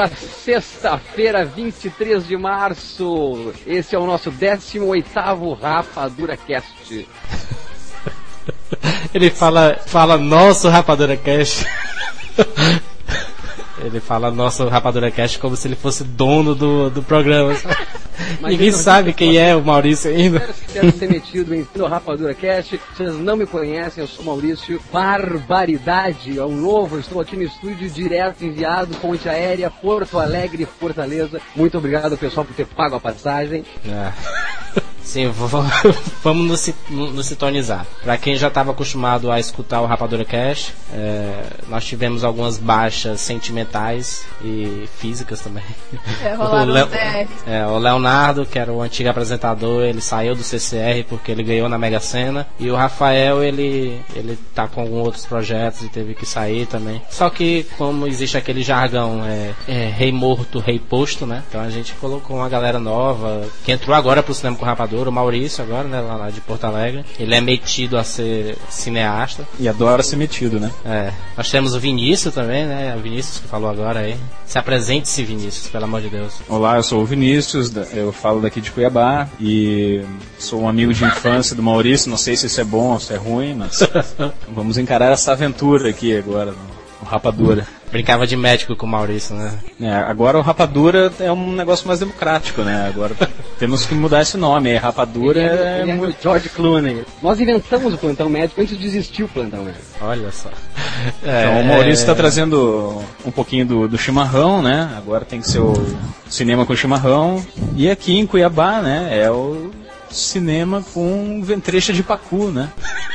a 0.00 0.08
sexta-feira, 0.08 1.44
23 1.44 2.26
de 2.26 2.36
março. 2.36 3.52
Esse 3.66 3.94
é 3.94 3.98
o 3.98 4.06
nosso 4.06 4.32
18º 4.32 5.58
Rapadura 5.60 6.36
Cast. 6.36 7.08
Ele 9.12 9.30
fala, 9.30 9.78
fala 9.86 10.16
nosso 10.16 10.68
Rapadura 10.68 11.16
Cast. 11.16 11.66
Ele 13.84 14.00
fala 14.00 14.30
nosso 14.30 14.66
Rapadura 14.68 15.10
Cast 15.10 15.38
como 15.38 15.56
se 15.56 15.66
ele 15.68 15.76
fosse 15.76 16.04
dono 16.04 16.54
do, 16.54 16.90
do 16.90 17.02
programa. 17.02 17.54
Ninguém 18.42 18.70
sabe 18.72 19.12
quem 19.12 19.38
é 19.38 19.56
o 19.56 19.62
Maurício 19.62 20.10
ainda. 20.10 20.48
Quero 20.72 20.92
ser 20.92 21.08
metido 21.08 21.54
em 21.54 21.66
no 21.74 21.86
Rapadura 21.86 22.34
Cast. 22.34 22.80
Vocês 22.94 23.14
não 23.14 23.36
me 23.36 23.46
conhecem, 23.46 24.02
eu 24.02 24.08
sou 24.08 24.24
Maurício. 24.24 24.80
Barbaridade, 24.92 26.38
é 26.38 26.44
um 26.44 26.56
novo. 26.56 26.98
Estou 26.98 27.20
aqui 27.20 27.36
no 27.36 27.42
estúdio 27.42 27.88
direto, 27.88 28.44
enviado, 28.44 28.94
ponte 28.96 29.28
aérea, 29.28 29.70
Porto 29.70 30.18
Alegre, 30.18 30.66
Fortaleza. 30.66 31.40
Muito 31.56 31.78
obrigado, 31.78 32.16
pessoal, 32.18 32.44
por 32.44 32.54
ter 32.54 32.66
pago 32.66 32.96
a 32.96 33.00
passagem. 33.00 33.64
É. 33.86 34.80
Sim, 35.02 35.28
vamos 36.22 36.48
nos, 36.48 36.74
nos 36.88 37.26
sintonizar. 37.26 37.86
Para 38.02 38.16
quem 38.16 38.36
já 38.36 38.48
estava 38.48 38.70
acostumado 38.70 39.30
a 39.30 39.40
escutar 39.40 39.80
o 39.80 39.86
Rapadura 39.86 40.24
Cash, 40.24 40.72
é, 40.92 41.42
nós 41.68 41.84
tivemos 41.84 42.24
algumas 42.24 42.58
baixas 42.58 43.20
sentimentais 43.20 44.24
e 44.42 44.88
físicas 44.98 45.40
também. 45.40 45.64
É, 46.22 46.36
o, 46.38 46.64
Le 46.64 46.88
é, 47.46 47.66
o 47.66 47.78
Leonardo, 47.78 48.46
que 48.46 48.58
era 48.58 48.72
o 48.72 48.80
antigo 48.82 49.08
apresentador, 49.08 49.82
ele 49.82 50.00
saiu 50.00 50.34
do 50.34 50.42
CCR 50.42 51.04
porque 51.08 51.32
ele 51.32 51.42
ganhou 51.42 51.68
na 51.68 51.78
Mega 51.78 52.00
Sena. 52.00 52.46
E 52.58 52.70
o 52.70 52.76
Rafael, 52.76 53.42
ele, 53.42 54.00
ele 54.14 54.38
tá 54.54 54.68
com 54.68 54.80
alguns 54.80 55.06
outros 55.06 55.26
projetos 55.26 55.82
e 55.82 55.88
teve 55.88 56.14
que 56.14 56.26
sair 56.26 56.66
também. 56.66 57.02
Só 57.10 57.28
que, 57.30 57.66
como 57.76 58.06
existe 58.06 58.36
aquele 58.36 58.62
jargão, 58.62 59.24
é, 59.24 59.54
é 59.66 59.88
rei 59.88 60.12
morto, 60.12 60.58
rei 60.58 60.78
posto, 60.78 61.26
né? 61.26 61.42
Então 61.48 61.60
a 61.60 61.70
gente 61.70 61.94
colocou 61.94 62.36
uma 62.36 62.48
galera 62.48 62.78
nova 62.78 63.44
que 63.64 63.72
entrou 63.72 63.96
agora 63.96 64.22
pro 64.22 64.34
cinema 64.34 64.56
com 64.56 64.64
o 64.64 64.66
Rapadura 64.66 64.89
o 64.96 65.12
Maurício 65.12 65.62
agora, 65.62 65.86
né, 65.86 66.00
lá 66.00 66.30
de 66.30 66.40
Porto 66.40 66.64
Alegre. 66.64 67.04
Ele 67.18 67.34
é 67.34 67.40
metido 67.40 67.96
a 67.96 68.04
ser 68.04 68.56
cineasta. 68.68 69.46
E 69.58 69.68
adora 69.68 70.02
ser 70.02 70.16
metido, 70.16 70.58
né? 70.58 70.70
É. 70.84 71.12
Nós 71.36 71.50
temos 71.50 71.74
o 71.74 71.80
Vinícius 71.80 72.34
também, 72.34 72.66
né? 72.66 72.94
O 72.96 73.00
Vinícius 73.00 73.38
que 73.38 73.48
falou 73.48 73.70
agora 73.70 74.00
aí. 74.00 74.16
Se 74.46 74.58
apresente-se, 74.58 75.22
Vinícius, 75.24 75.68
pelo 75.68 75.84
amor 75.84 76.00
de 76.00 76.08
Deus. 76.08 76.34
Olá, 76.48 76.76
eu 76.76 76.82
sou 76.82 77.02
o 77.02 77.06
Vinícius, 77.06 77.72
eu 77.92 78.12
falo 78.12 78.40
daqui 78.40 78.60
de 78.60 78.70
Cuiabá 78.70 79.28
e 79.40 80.02
sou 80.38 80.62
um 80.62 80.68
amigo 80.68 80.92
de 80.92 81.04
infância 81.04 81.54
do 81.54 81.62
Maurício. 81.62 82.10
Não 82.10 82.16
sei 82.16 82.36
se 82.36 82.46
isso 82.46 82.60
é 82.60 82.64
bom 82.64 82.92
ou 82.92 83.00
se 83.00 83.12
é 83.12 83.16
ruim, 83.16 83.54
mas 83.54 83.80
vamos 84.48 84.78
encarar 84.78 85.12
essa 85.12 85.32
aventura 85.32 85.88
aqui 85.88 86.16
agora. 86.16 86.54
O 87.02 87.04
Rapadura. 87.04 87.66
Brincava 87.90 88.26
de 88.26 88.36
médico 88.36 88.76
com 88.76 88.86
o 88.86 88.88
Maurício, 88.88 89.34
né? 89.34 89.52
É, 89.80 89.90
agora 89.90 90.38
o 90.38 90.42
Rapadura 90.42 91.12
é 91.18 91.32
um 91.32 91.52
negócio 91.52 91.86
mais 91.86 91.98
democrático, 91.98 92.62
né? 92.62 92.86
Agora 92.86 93.14
temos 93.58 93.84
que 93.84 93.94
mudar 93.94 94.22
esse 94.22 94.36
nome. 94.36 94.76
Rapadura 94.76 95.40
ele 95.40 95.62
é, 95.62 95.80
ele 95.80 95.90
é 95.90 95.94
muito... 95.94 96.22
George 96.22 96.48
Clooney. 96.50 97.04
Nós 97.22 97.40
inventamos 97.40 97.94
o 97.94 97.98
plantão 97.98 98.28
médico 98.28 98.60
antes 98.60 98.78
de 98.78 98.86
existir 98.86 99.24
o 99.24 99.28
plantão 99.28 99.64
médico. 99.64 99.84
Olha 100.00 100.30
só. 100.30 100.50
É, 101.24 101.44
então 101.44 101.60
o 101.62 101.64
Maurício 101.64 102.02
está 102.02 102.12
é... 102.12 102.14
trazendo 102.14 103.02
um 103.24 103.30
pouquinho 103.30 103.66
do, 103.66 103.88
do 103.88 103.98
chimarrão, 103.98 104.62
né? 104.62 104.94
Agora 104.96 105.24
tem 105.24 105.40
que 105.40 105.48
ser 105.48 105.60
o 105.60 105.74
cinema 106.28 106.66
com 106.66 106.76
chimarrão. 106.76 107.44
E 107.74 107.90
aqui 107.90 108.16
em 108.16 108.26
Cuiabá, 108.26 108.80
né? 108.80 109.08
É 109.10 109.30
o 109.30 109.70
cinema 110.10 110.84
com 110.92 111.40
ventrecha 111.42 111.92
de 111.92 112.02
pacu, 112.02 112.50
né? 112.50 112.70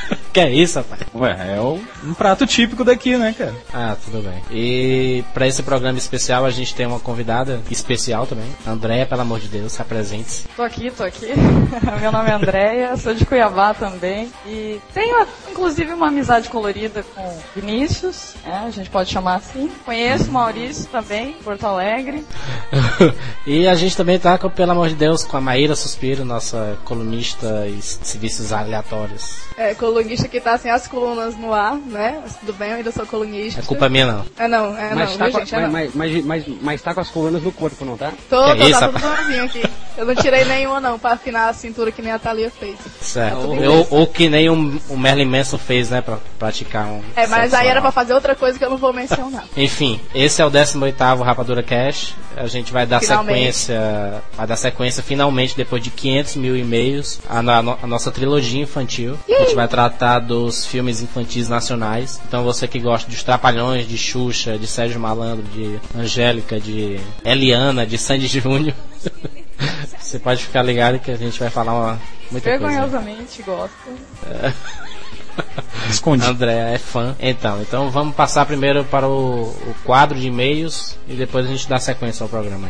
que 0.33 0.39
é 0.39 0.51
isso, 0.51 0.79
rapaz? 0.79 1.01
Ué, 1.13 1.55
é 1.55 1.59
o, 1.61 1.79
um 2.03 2.13
prato 2.13 2.45
típico 2.45 2.83
daqui, 2.83 3.17
né, 3.17 3.33
cara? 3.37 3.55
Ah, 3.73 3.95
tudo 4.03 4.21
bem. 4.21 4.41
E 4.51 5.23
para 5.33 5.47
esse 5.47 5.63
programa 5.63 5.97
especial 5.97 6.45
a 6.45 6.51
gente 6.51 6.75
tem 6.75 6.85
uma 6.85 6.99
convidada 6.99 7.61
especial 7.69 8.27
também. 8.27 8.49
Andréia, 8.67 9.05
pelo 9.05 9.21
amor 9.21 9.39
de 9.39 9.47
Deus, 9.47 9.73
se 9.73 9.81
apresente. 9.81 10.45
Tô 10.55 10.63
aqui, 10.63 10.91
tô 10.91 11.03
aqui. 11.03 11.27
Meu 12.01 12.11
nome 12.11 12.29
é 12.29 12.33
Andréia, 12.33 12.97
sou 12.97 13.13
de 13.13 13.25
Cuiabá 13.25 13.73
também. 13.73 14.31
E 14.45 14.79
tenho, 14.93 15.25
inclusive, 15.49 15.93
uma 15.93 16.07
amizade 16.07 16.49
colorida 16.49 17.03
com 17.15 17.39
Vinícius, 17.55 18.35
é, 18.45 18.51
a 18.51 18.69
gente 18.69 18.89
pode 18.89 19.11
chamar 19.11 19.35
assim. 19.35 19.71
Conheço 19.85 20.29
o 20.29 20.33
Maurício 20.33 20.85
também, 20.91 21.33
Porto 21.43 21.65
Alegre. 21.65 22.25
e 23.45 23.67
a 23.67 23.75
gente 23.75 23.95
também 23.95 24.19
tá, 24.19 24.37
com, 24.37 24.49
pelo 24.49 24.71
amor 24.71 24.89
de 24.89 24.95
Deus, 24.95 25.23
com 25.23 25.37
a 25.37 25.41
Maíra 25.41 25.75
Suspiro, 25.75 26.25
nossa 26.25 26.77
colunista 26.83 27.67
e 27.67 27.81
serviços 27.81 28.51
aleatórios. 28.51 29.37
É, 29.57 29.73
colunista 29.95 30.27
que 30.27 30.41
tá 30.41 30.57
sem 30.57 30.69
as 30.69 30.87
colunas 30.87 31.37
no 31.37 31.53
ar, 31.53 31.75
né? 31.75 32.19
Mas 32.21 32.35
tudo 32.35 32.51
bem, 32.53 32.71
eu 32.71 32.75
ainda 32.77 32.91
sou 32.91 33.05
colunista. 33.05 33.61
É 33.61 33.63
culpa 33.63 33.87
minha, 33.87 34.05
não. 34.05 34.25
É 34.37 34.47
não, 34.47 34.77
é 34.77 34.93
mas 34.93 35.11
não, 35.11 35.17
tá 35.17 35.25
viu, 35.29 35.39
gente? 35.39 35.55
É 35.55 35.59
mas, 35.59 35.63
não. 35.65 35.71
mas, 35.71 35.95
mas, 35.95 36.25
mas, 36.25 36.45
mas 36.61 36.81
tá 36.81 36.93
com 36.93 36.99
as 36.99 37.09
colunas 37.09 37.41
no 37.41 37.51
corpo, 37.51 37.85
não 37.85 37.95
tá? 37.95 38.11
Tô, 38.29 38.43
tô, 38.43 38.53
isso, 38.55 38.79
tá 38.79 38.89
tudo 38.89 38.99
novinho 39.07 39.45
aqui. 39.45 39.63
Eu 39.97 40.05
não 40.05 40.13
tirei 40.15 40.43
nenhuma 40.43 40.81
não, 40.81 40.99
pra 40.99 41.13
afinar 41.13 41.47
a 41.47 41.53
cintura 41.53 41.89
que 41.89 42.01
nem 42.01 42.11
a 42.11 42.19
Thalia 42.19 42.51
fez. 42.51 42.75
Certo. 42.99 43.47
bem. 43.47 43.65
ou, 43.67 43.87
ou 43.89 44.07
que 44.07 44.27
nem 44.27 44.49
o, 44.49 44.81
o 44.89 44.97
Merlin 44.97 45.25
Manson 45.25 45.57
fez, 45.57 45.89
né? 45.89 46.01
Pra 46.01 46.17
praticar 46.37 46.87
um. 46.87 47.01
É, 47.15 47.25
mas 47.27 47.53
aí 47.53 47.67
era 47.67 47.79
pra 47.81 47.91
fazer 47.91 48.13
outra 48.13 48.35
coisa 48.35 48.59
que 48.59 48.65
eu 48.65 48.69
não 48.69 48.77
vou 48.77 48.91
mencionar. 48.91 49.45
Enfim, 49.55 50.01
esse 50.13 50.41
é 50.41 50.45
o 50.45 50.49
18 50.49 50.97
Rapadura 51.23 51.63
Cash. 51.63 52.13
A 52.35 52.47
gente 52.47 52.73
vai 52.73 52.85
dar 52.85 52.99
Finalmente. 52.99 53.55
sequência, 53.55 54.21
vai 54.35 54.45
dar 54.45 54.57
sequência 54.57 55.01
finalmente 55.01 55.55
depois 55.55 55.81
de 55.81 55.89
500 55.89 56.35
mil 56.35 56.57
e-mails 56.57 57.21
a, 57.29 57.41
no- 57.41 57.77
a 57.81 57.87
nossa 57.87 58.11
trilogia 58.11 58.61
infantil. 58.61 59.17
A 59.29 59.43
gente 59.43 59.55
vai 59.55 59.67
tratar 59.89 60.19
dos 60.19 60.65
filmes 60.65 61.01
infantis 61.01 61.47
nacionais. 61.47 62.19
Então 62.27 62.43
você 62.43 62.67
que 62.67 62.79
gosta 62.79 63.09
dos 63.09 63.23
Trapalhões, 63.23 63.87
de 63.87 63.97
Xuxa, 63.97 64.57
de 64.57 64.67
Sérgio 64.67 64.99
Malandro, 64.99 65.43
de 65.43 65.79
Angélica, 65.95 66.59
de 66.59 66.99
Eliana, 67.23 67.85
de 67.85 67.97
Sandy 67.97 68.27
Júnior. 68.27 68.75
Você 69.99 70.19
pode 70.19 70.43
ficar 70.43 70.61
ligado 70.61 70.99
que 70.99 71.09
a 71.09 71.15
gente 71.15 71.39
vai 71.39 71.49
falar 71.49 71.73
uma, 71.73 72.01
muita 72.29 72.49
coisa. 72.49 72.67
Vergonhosamente 72.67 73.41
gosto. 73.41 73.73
Esconde. 75.89 76.25
André 76.25 76.75
é 76.75 76.77
fã. 76.77 77.15
Então, 77.19 77.61
então 77.61 77.89
vamos 77.89 78.15
passar 78.15 78.45
primeiro 78.45 78.83
para 78.85 79.07
o, 79.07 79.47
o 79.47 79.75
quadro 79.83 80.17
de 80.17 80.27
e-mails 80.27 80.95
e 81.07 81.15
depois 81.15 81.45
a 81.45 81.49
gente 81.49 81.67
dá 81.67 81.79
sequência 81.79 82.23
ao 82.23 82.29
programa. 82.29 82.69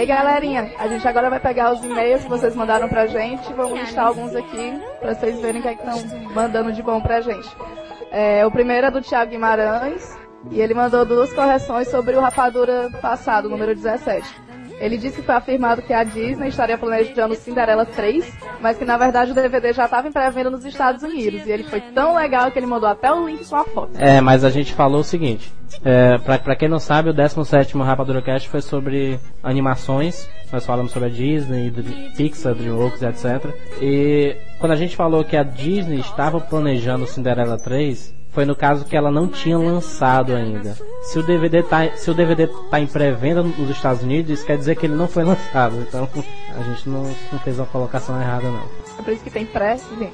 Aí, 0.00 0.06
galerinha, 0.06 0.72
a 0.78 0.88
gente 0.88 1.06
agora 1.06 1.28
vai 1.28 1.38
pegar 1.38 1.72
os 1.72 1.84
e-mails 1.84 2.22
que 2.22 2.28
vocês 2.28 2.56
mandaram 2.56 2.88
pra 2.88 3.06
gente. 3.06 3.52
Vamos 3.52 3.78
listar 3.78 4.06
alguns 4.06 4.34
aqui 4.34 4.80
pra 4.98 5.14
vocês 5.14 5.38
verem 5.40 5.60
o 5.60 5.62
que 5.62 5.68
é 5.68 5.72
estão 5.74 5.98
mandando 6.34 6.72
de 6.72 6.82
bom 6.82 7.00
pra 7.00 7.20
gente. 7.20 7.48
É, 8.10 8.44
o 8.46 8.50
primeiro 8.50 8.86
é 8.86 8.90
do 8.90 9.02
Thiago 9.02 9.30
Guimarães. 9.30 10.18
E 10.50 10.60
ele 10.60 10.72
mandou 10.72 11.04
duas 11.04 11.30
correções 11.34 11.88
sobre 11.88 12.16
o 12.16 12.20
Rapadura 12.20 12.88
passado, 13.02 13.48
número 13.48 13.74
17. 13.74 14.49
Ele 14.80 14.96
disse 14.96 15.16
que 15.16 15.26
foi 15.26 15.34
afirmado 15.34 15.82
que 15.82 15.92
a 15.92 16.02
Disney 16.02 16.48
estaria 16.48 16.78
planejando 16.78 17.34
Cinderela 17.34 17.84
3, 17.84 18.32
mas 18.60 18.78
que 18.78 18.84
na 18.84 18.96
verdade 18.96 19.32
o 19.32 19.34
DVD 19.34 19.74
já 19.74 19.84
estava 19.84 20.08
em 20.08 20.12
pré-venda 20.12 20.48
nos 20.48 20.64
Estados 20.64 21.02
Unidos. 21.02 21.46
E 21.46 21.50
ele 21.50 21.64
foi 21.64 21.80
tão 21.80 22.16
legal 22.16 22.50
que 22.50 22.58
ele 22.58 22.66
mandou 22.66 22.88
até 22.88 23.12
o 23.12 23.28
link 23.28 23.46
com 23.46 23.56
a 23.56 23.64
foto. 23.64 23.90
É, 23.98 24.20
mas 24.22 24.42
a 24.42 24.48
gente 24.48 24.72
falou 24.72 25.00
o 25.00 25.04
seguinte: 25.04 25.52
é, 25.84 26.16
pra, 26.18 26.38
pra 26.38 26.56
quem 26.56 26.68
não 26.68 26.78
sabe, 26.78 27.10
o 27.10 27.12
17 27.12 27.76
Rapadura 27.76 28.22
Cast 28.22 28.48
foi 28.48 28.62
sobre 28.62 29.20
animações. 29.42 30.28
Nós 30.50 30.66
falamos 30.66 30.90
sobre 30.90 31.08
a 31.08 31.12
Disney, 31.12 31.72
Pixar, 32.16 32.54
Dreamworks, 32.54 33.02
etc. 33.02 33.54
E 33.80 34.36
quando 34.58 34.72
a 34.72 34.76
gente 34.76 34.96
falou 34.96 35.22
que 35.22 35.36
a 35.36 35.42
Disney 35.42 36.00
estava 36.00 36.40
planejando 36.40 37.06
Cinderela 37.06 37.56
3, 37.56 38.19
foi 38.32 38.44
no 38.44 38.54
caso 38.54 38.84
que 38.84 38.96
ela 38.96 39.10
não 39.10 39.26
tinha 39.26 39.58
lançado 39.58 40.34
ainda. 40.34 40.76
Se 41.02 41.18
o 41.18 41.22
DVD 41.22 41.62
tá, 41.62 41.90
se 41.96 42.10
o 42.10 42.14
DVD 42.14 42.46
tá 42.46 42.80
em 42.80 42.86
pré-venda 42.86 43.42
nos 43.42 43.70
Estados 43.70 44.02
Unidos, 44.02 44.30
isso 44.30 44.46
quer 44.46 44.56
dizer 44.56 44.76
que 44.76 44.86
ele 44.86 44.94
não 44.94 45.08
foi 45.08 45.24
lançado. 45.24 45.76
Então 45.80 46.08
a 46.56 46.62
gente 46.62 46.88
não, 46.88 47.02
não 47.32 47.38
fez 47.40 47.58
uma 47.58 47.66
colocação 47.66 48.20
errada 48.20 48.48
não. 48.48 48.68
É 48.98 49.02
por 49.02 49.12
isso 49.12 49.24
que 49.24 49.30
tem 49.30 49.46
pré-venda. 49.46 50.10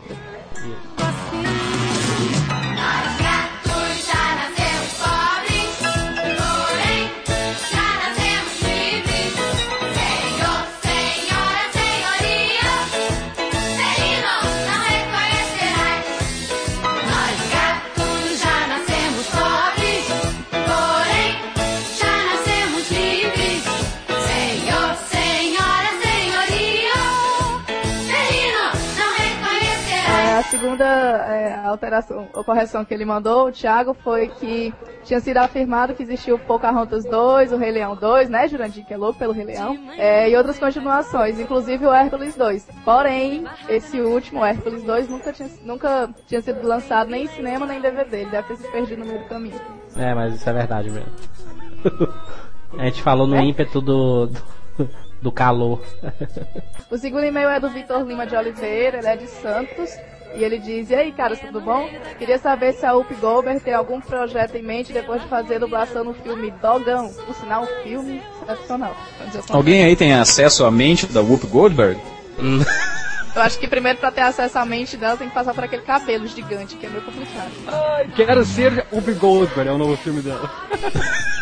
Segunda 30.56 30.84
é, 30.84 31.54
alteração 31.66 32.28
ou 32.32 32.42
correção 32.42 32.84
que 32.84 32.94
ele 32.94 33.04
mandou, 33.04 33.48
o 33.48 33.52
Thiago, 33.52 33.94
foi 33.94 34.28
que 34.28 34.72
tinha 35.04 35.20
sido 35.20 35.36
afirmado 35.38 35.94
que 35.94 36.02
existiu 36.02 36.36
o 36.36 36.38
Pocahontas 36.38 37.04
2, 37.04 37.52
o 37.52 37.56
Rei 37.56 37.70
Leão 37.70 37.94
2, 37.94 38.28
né, 38.30 38.48
Jurandir, 38.48 38.84
que 38.84 38.94
é 38.94 38.96
louco 38.96 39.18
pelo 39.18 39.32
Rei 39.32 39.44
Leão, 39.44 39.78
é, 39.96 40.30
e 40.30 40.36
outras 40.36 40.58
continuações, 40.58 41.38
inclusive 41.38 41.86
o 41.86 41.92
Hércules 41.92 42.34
2. 42.34 42.68
Porém, 42.84 43.44
esse 43.68 44.00
último, 44.00 44.40
o 44.40 44.44
Hércules 44.44 44.82
2, 44.82 45.08
nunca 45.08 45.32
tinha, 45.32 45.50
nunca 45.62 46.10
tinha 46.26 46.40
sido 46.40 46.66
lançado 46.66 47.10
nem 47.10 47.24
em 47.24 47.28
cinema 47.28 47.66
nem 47.66 47.78
em 47.78 47.82
DVD, 47.82 48.22
ele 48.22 48.30
deve 48.30 48.48
ter 48.48 48.56
se 48.56 48.68
perdido 48.70 49.00
no 49.00 49.06
meio 49.06 49.20
do 49.20 49.28
caminho. 49.28 49.60
É, 49.96 50.14
mas 50.14 50.34
isso 50.34 50.48
é 50.48 50.52
verdade 50.52 50.90
mesmo. 50.90 51.12
A 52.78 52.84
gente 52.84 53.02
falou 53.02 53.26
no 53.26 53.40
ímpeto 53.40 53.80
do, 53.80 54.26
do, 54.26 54.90
do 55.22 55.32
calor. 55.32 55.82
O 56.90 56.98
segundo 56.98 57.24
e-mail 57.24 57.48
é 57.48 57.60
do 57.60 57.70
Vitor 57.70 58.02
Lima 58.02 58.26
de 58.26 58.36
Oliveira, 58.36 58.98
ele 58.98 59.06
é 59.06 59.16
de 59.16 59.26
Santos. 59.28 59.96
E 60.36 60.44
ele 60.44 60.58
diz, 60.58 60.90
e 60.90 60.94
aí, 60.94 61.12
caras, 61.12 61.40
tudo 61.40 61.60
bom? 61.62 61.88
Queria 62.18 62.38
saber 62.38 62.74
se 62.74 62.84
a 62.84 62.94
Up 62.94 63.12
Goldberg 63.14 63.60
tem 63.60 63.72
algum 63.72 64.00
projeto 64.00 64.54
em 64.54 64.62
mente 64.62 64.92
depois 64.92 65.22
de 65.22 65.28
fazer 65.28 65.58
dublação 65.58 66.04
no 66.04 66.12
filme 66.12 66.50
Dogão. 66.60 67.10
Por 67.12 67.34
sinal, 67.34 67.62
um 67.62 67.82
filme 67.82 68.22
assim. 68.46 69.52
Alguém 69.52 69.84
aí 69.84 69.96
tem 69.96 70.12
acesso 70.12 70.64
à 70.64 70.70
mente 70.70 71.06
da 71.06 71.22
Whoop 71.22 71.46
Goldberg? 71.46 71.98
Eu 73.34 73.42
acho 73.42 73.58
que 73.58 73.66
primeiro 73.66 73.98
pra 73.98 74.10
ter 74.10 74.22
acesso 74.22 74.58
à 74.58 74.64
mente 74.64 74.96
dela 74.96 75.16
tem 75.16 75.28
que 75.28 75.34
passar 75.34 75.54
por 75.54 75.64
aquele 75.64 75.82
cabelo 75.82 76.26
gigante, 76.26 76.76
que 76.76 76.86
é 76.86 76.88
meio 76.88 77.02
complicado. 77.02 77.50
Quero 78.14 78.44
ser 78.44 78.86
Whoopi 78.92 79.12
Goldberg, 79.12 79.68
é 79.68 79.72
o 79.72 79.78
novo 79.78 79.96
filme 79.96 80.20
dela. 80.20 80.50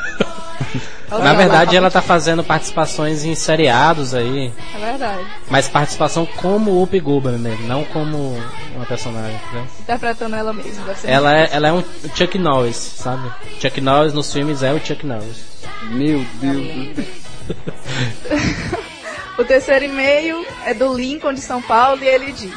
Na 1.22 1.34
verdade, 1.34 1.76
ela 1.76 1.90
tá 1.90 2.00
fazendo 2.02 2.42
participações 2.42 3.24
em 3.24 3.34
seriados 3.34 4.14
aí, 4.14 4.52
É 4.74 4.78
verdade. 4.78 5.26
mas 5.50 5.68
participação 5.68 6.26
como 6.26 6.72
Whoopi 6.72 7.00
Goldberg 7.00 7.38
mesmo, 7.38 7.66
não 7.66 7.84
como 7.84 8.36
uma 8.74 8.86
personagem, 8.86 9.36
entendeu? 9.36 9.66
Interpretando 9.80 10.36
ela 10.36 10.52
mesma, 10.52 10.84
deve 10.84 10.98
ser 10.98 11.10
Ela 11.10 11.38
é, 11.38 11.48
ela 11.52 11.68
é 11.68 11.72
um 11.72 11.84
Chuck 12.14 12.38
Norris, 12.38 12.76
sabe? 12.76 13.30
Chuck 13.60 13.80
Norris 13.80 14.12
nos 14.12 14.32
filmes 14.32 14.62
é 14.62 14.72
o 14.72 14.78
Chuck 14.84 15.04
Norris. 15.06 15.44
Meu 15.90 16.24
Deus. 16.40 17.06
O 19.36 19.44
terceiro 19.44 19.84
e-mail 19.84 20.46
é 20.64 20.72
do 20.72 20.94
Lincoln 20.94 21.32
de 21.34 21.40
São 21.40 21.60
Paulo 21.60 22.02
e 22.04 22.06
ele 22.06 22.30
diz: 22.30 22.54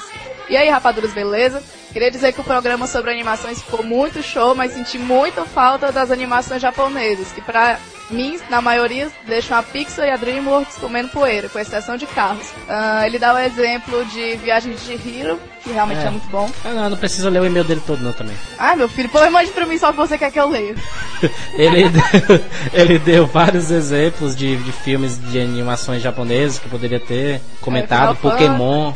E 0.48 0.56
aí, 0.56 0.70
rapaduras, 0.70 1.12
beleza? 1.12 1.64
Queria 1.94 2.12
dizer 2.12 2.34
que 2.34 2.42
o 2.42 2.44
programa 2.44 2.86
sobre 2.86 3.12
animações 3.12 3.62
ficou 3.62 3.84
muito 3.84 4.22
show, 4.22 4.54
mas 4.54 4.74
senti 4.74 4.98
muita 5.00 5.46
falta 5.46 5.92
das 5.92 6.12
animações 6.12 6.62
japonesas, 6.62 7.32
que 7.32 7.42
pra 7.42 7.78
mim, 8.10 8.40
na 8.50 8.62
maioria, 8.62 9.10
deixam 9.26 9.58
a 9.58 9.64
Pixar 9.64 10.06
e 10.08 10.12
a 10.12 10.16
DreamWorks 10.18 10.78
comendo 10.78 11.10
poeira, 11.10 11.50
com 11.50 11.60
exceção 11.60 11.98
de 11.98 12.06
carros. 12.06 12.48
Ah, 12.70 13.06
ele 13.06 13.18
dá 13.20 13.34
o 13.34 13.38
exemplo 13.40 14.06
de 14.06 14.36
Viagem 14.38 14.74
de 14.76 14.94
Hiro, 14.94 15.40
que 15.64 15.72
realmente 15.72 16.02
é, 16.02 16.08
É. 16.08 16.10
muito 16.12 16.28
bom. 16.30 16.50
Ah, 16.64 16.70
não, 16.74 16.90
não 16.92 16.98
precisa 16.98 17.30
ler 17.30 17.42
o 17.42 17.46
e-mail 17.46 17.66
dele 17.66 17.82
todo 17.86 18.02
não 18.02 18.14
também. 18.14 18.36
Ai, 18.58 18.76
meu 18.76 18.88
filho, 18.88 19.10
pô, 19.10 19.20
mande 19.30 19.52
pra 19.52 19.66
mim 19.66 19.78
só 19.78 19.92
que 19.92 19.98
você 19.98 20.18
quer 20.18 20.32
que 20.32 20.40
eu 20.40 20.48
leia. 20.48 20.76
Ele 21.56 21.90
deu, 21.90 22.02
ele 22.74 23.00
deu 23.00 23.26
vários 23.26 23.72
exemplos 23.72 24.36
de, 24.36 24.56
de 24.58 24.72
filmes 24.72 25.20
de 25.32 25.40
animações 25.40 26.02
japonesas 26.02 26.60
que 26.60 26.70
poderia 26.70 27.00
ter 27.00 27.42
comentado, 27.60 28.12
É, 28.12 28.16
Pokémon, 28.16 28.94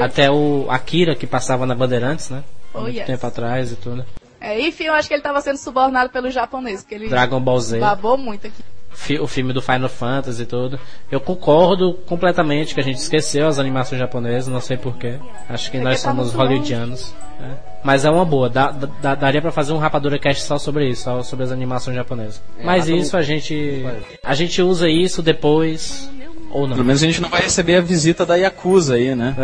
Até 0.00 0.30
o 0.30 0.66
Akira 0.68 1.14
que 1.14 1.26
passava 1.26 1.64
na 1.66 1.74
Bandeirantes, 1.74 2.30
né? 2.30 2.42
Oh, 2.74 2.82
Muito 2.82 2.96
yes. 2.96 3.06
tempo 3.06 3.26
atrás 3.26 3.72
e 3.72 3.76
tudo. 3.76 4.04
É, 4.40 4.58
enfim, 4.60 4.84
eu 4.84 4.94
acho 4.94 5.06
que 5.08 5.14
ele 5.14 5.22
tava 5.22 5.40
sendo 5.40 5.56
subornado 5.58 6.10
pelo 6.10 6.30
japonês, 6.30 6.82
porque 6.82 6.94
ele 6.94 7.08
Dragon 7.08 7.40
Ball 7.40 7.60
Z, 7.60 7.78
babou 7.78 8.16
muito 8.16 8.46
aqui. 8.46 9.18
o 9.18 9.26
filme 9.26 9.52
do 9.52 9.60
Final 9.60 9.88
Fantasy 9.88 10.42
e 10.42 10.46
tudo. 10.46 10.78
Eu 11.10 11.20
concordo 11.20 11.94
completamente 12.06 12.74
que 12.74 12.80
a 12.80 12.82
gente 12.82 12.96
esqueceu 12.98 13.46
as 13.48 13.58
animações 13.58 13.98
japonesas, 13.98 14.48
não 14.52 14.60
sei 14.60 14.76
porquê. 14.76 15.16
Acho 15.48 15.70
que 15.70 15.78
Porque 15.78 15.84
nós 15.84 16.02
tá 16.02 16.10
somos 16.10 16.32
hollywoodianos. 16.32 17.12
né? 17.38 17.56
Mas 17.84 18.04
é 18.04 18.10
uma 18.10 18.24
boa, 18.24 18.48
dá- 18.48 18.70
dá- 18.70 19.14
daria 19.14 19.40
pra 19.42 19.50
fazer 19.52 19.72
um 19.72 19.78
Rapadura 19.78 20.18
Cast 20.18 20.42
só 20.44 20.58
sobre 20.58 20.88
isso, 20.88 21.04
só 21.04 21.22
sobre 21.22 21.44
as 21.44 21.52
animações 21.52 21.96
japonesas. 21.96 22.40
Mas 22.64 22.84
Rapadura- 22.84 22.96
isso 22.98 23.16
a 23.16 23.22
gente. 23.22 23.84
A 24.22 24.34
gente 24.34 24.62
usa 24.62 24.88
isso 24.88 25.22
depois. 25.22 26.08
Ou 26.50 26.66
não. 26.66 26.74
Pelo 26.74 26.86
menos 26.86 27.02
a 27.02 27.06
gente 27.06 27.20
não 27.20 27.28
vai 27.28 27.42
receber 27.42 27.76
a 27.76 27.80
visita 27.80 28.26
da 28.26 28.36
Yakuza 28.36 28.94
aí, 28.94 29.14
né? 29.14 29.34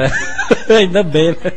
É. 0.69 0.75
Ainda 0.79 1.03
bem, 1.03 1.31
né? 1.31 1.53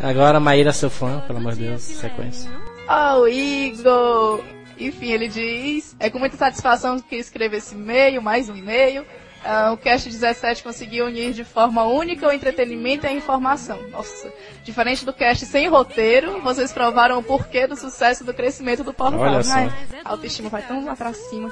Agora 0.00 0.38
Maíra 0.40 0.72
seu 0.72 0.90
fã, 0.90 1.20
pelo 1.26 1.38
amor 1.38 1.54
de 1.54 1.64
Deus, 1.64 1.82
sequência. 1.82 2.50
Oh, 2.88 3.26
Igor! 3.26 4.42
Enfim, 4.78 5.10
ele 5.10 5.28
diz: 5.28 5.96
É 5.98 6.08
com 6.08 6.18
muita 6.18 6.36
satisfação 6.36 6.98
que 7.00 7.16
escrevo 7.16 7.56
esse 7.56 7.74
e-mail, 7.74 8.22
mais 8.22 8.48
um 8.48 8.56
e-mail. 8.56 9.04
Ah, 9.44 9.72
o 9.72 9.76
Cast 9.76 10.08
17 10.08 10.62
conseguiu 10.62 11.06
unir 11.06 11.32
de 11.32 11.44
forma 11.44 11.84
única 11.84 12.26
o 12.26 12.32
entretenimento 12.32 13.06
e 13.06 13.08
a 13.08 13.12
informação. 13.12 13.78
Nossa, 13.90 14.32
diferente 14.64 15.04
do 15.04 15.12
Cast 15.12 15.46
sem 15.46 15.68
roteiro, 15.68 16.40
vocês 16.42 16.72
provaram 16.72 17.18
o 17.18 17.22
porquê 17.22 17.66
do 17.66 17.76
sucesso 17.76 18.24
do 18.24 18.34
crescimento 18.34 18.82
do 18.82 18.92
portal. 18.92 19.20
Olha 19.20 19.42
só. 19.42 19.54
Ai, 19.54 19.72
a 20.04 20.10
autoestima 20.10 20.48
vai 20.48 20.62
tão 20.62 20.84
lá 20.84 20.96
pra 20.96 21.12
cima. 21.12 21.50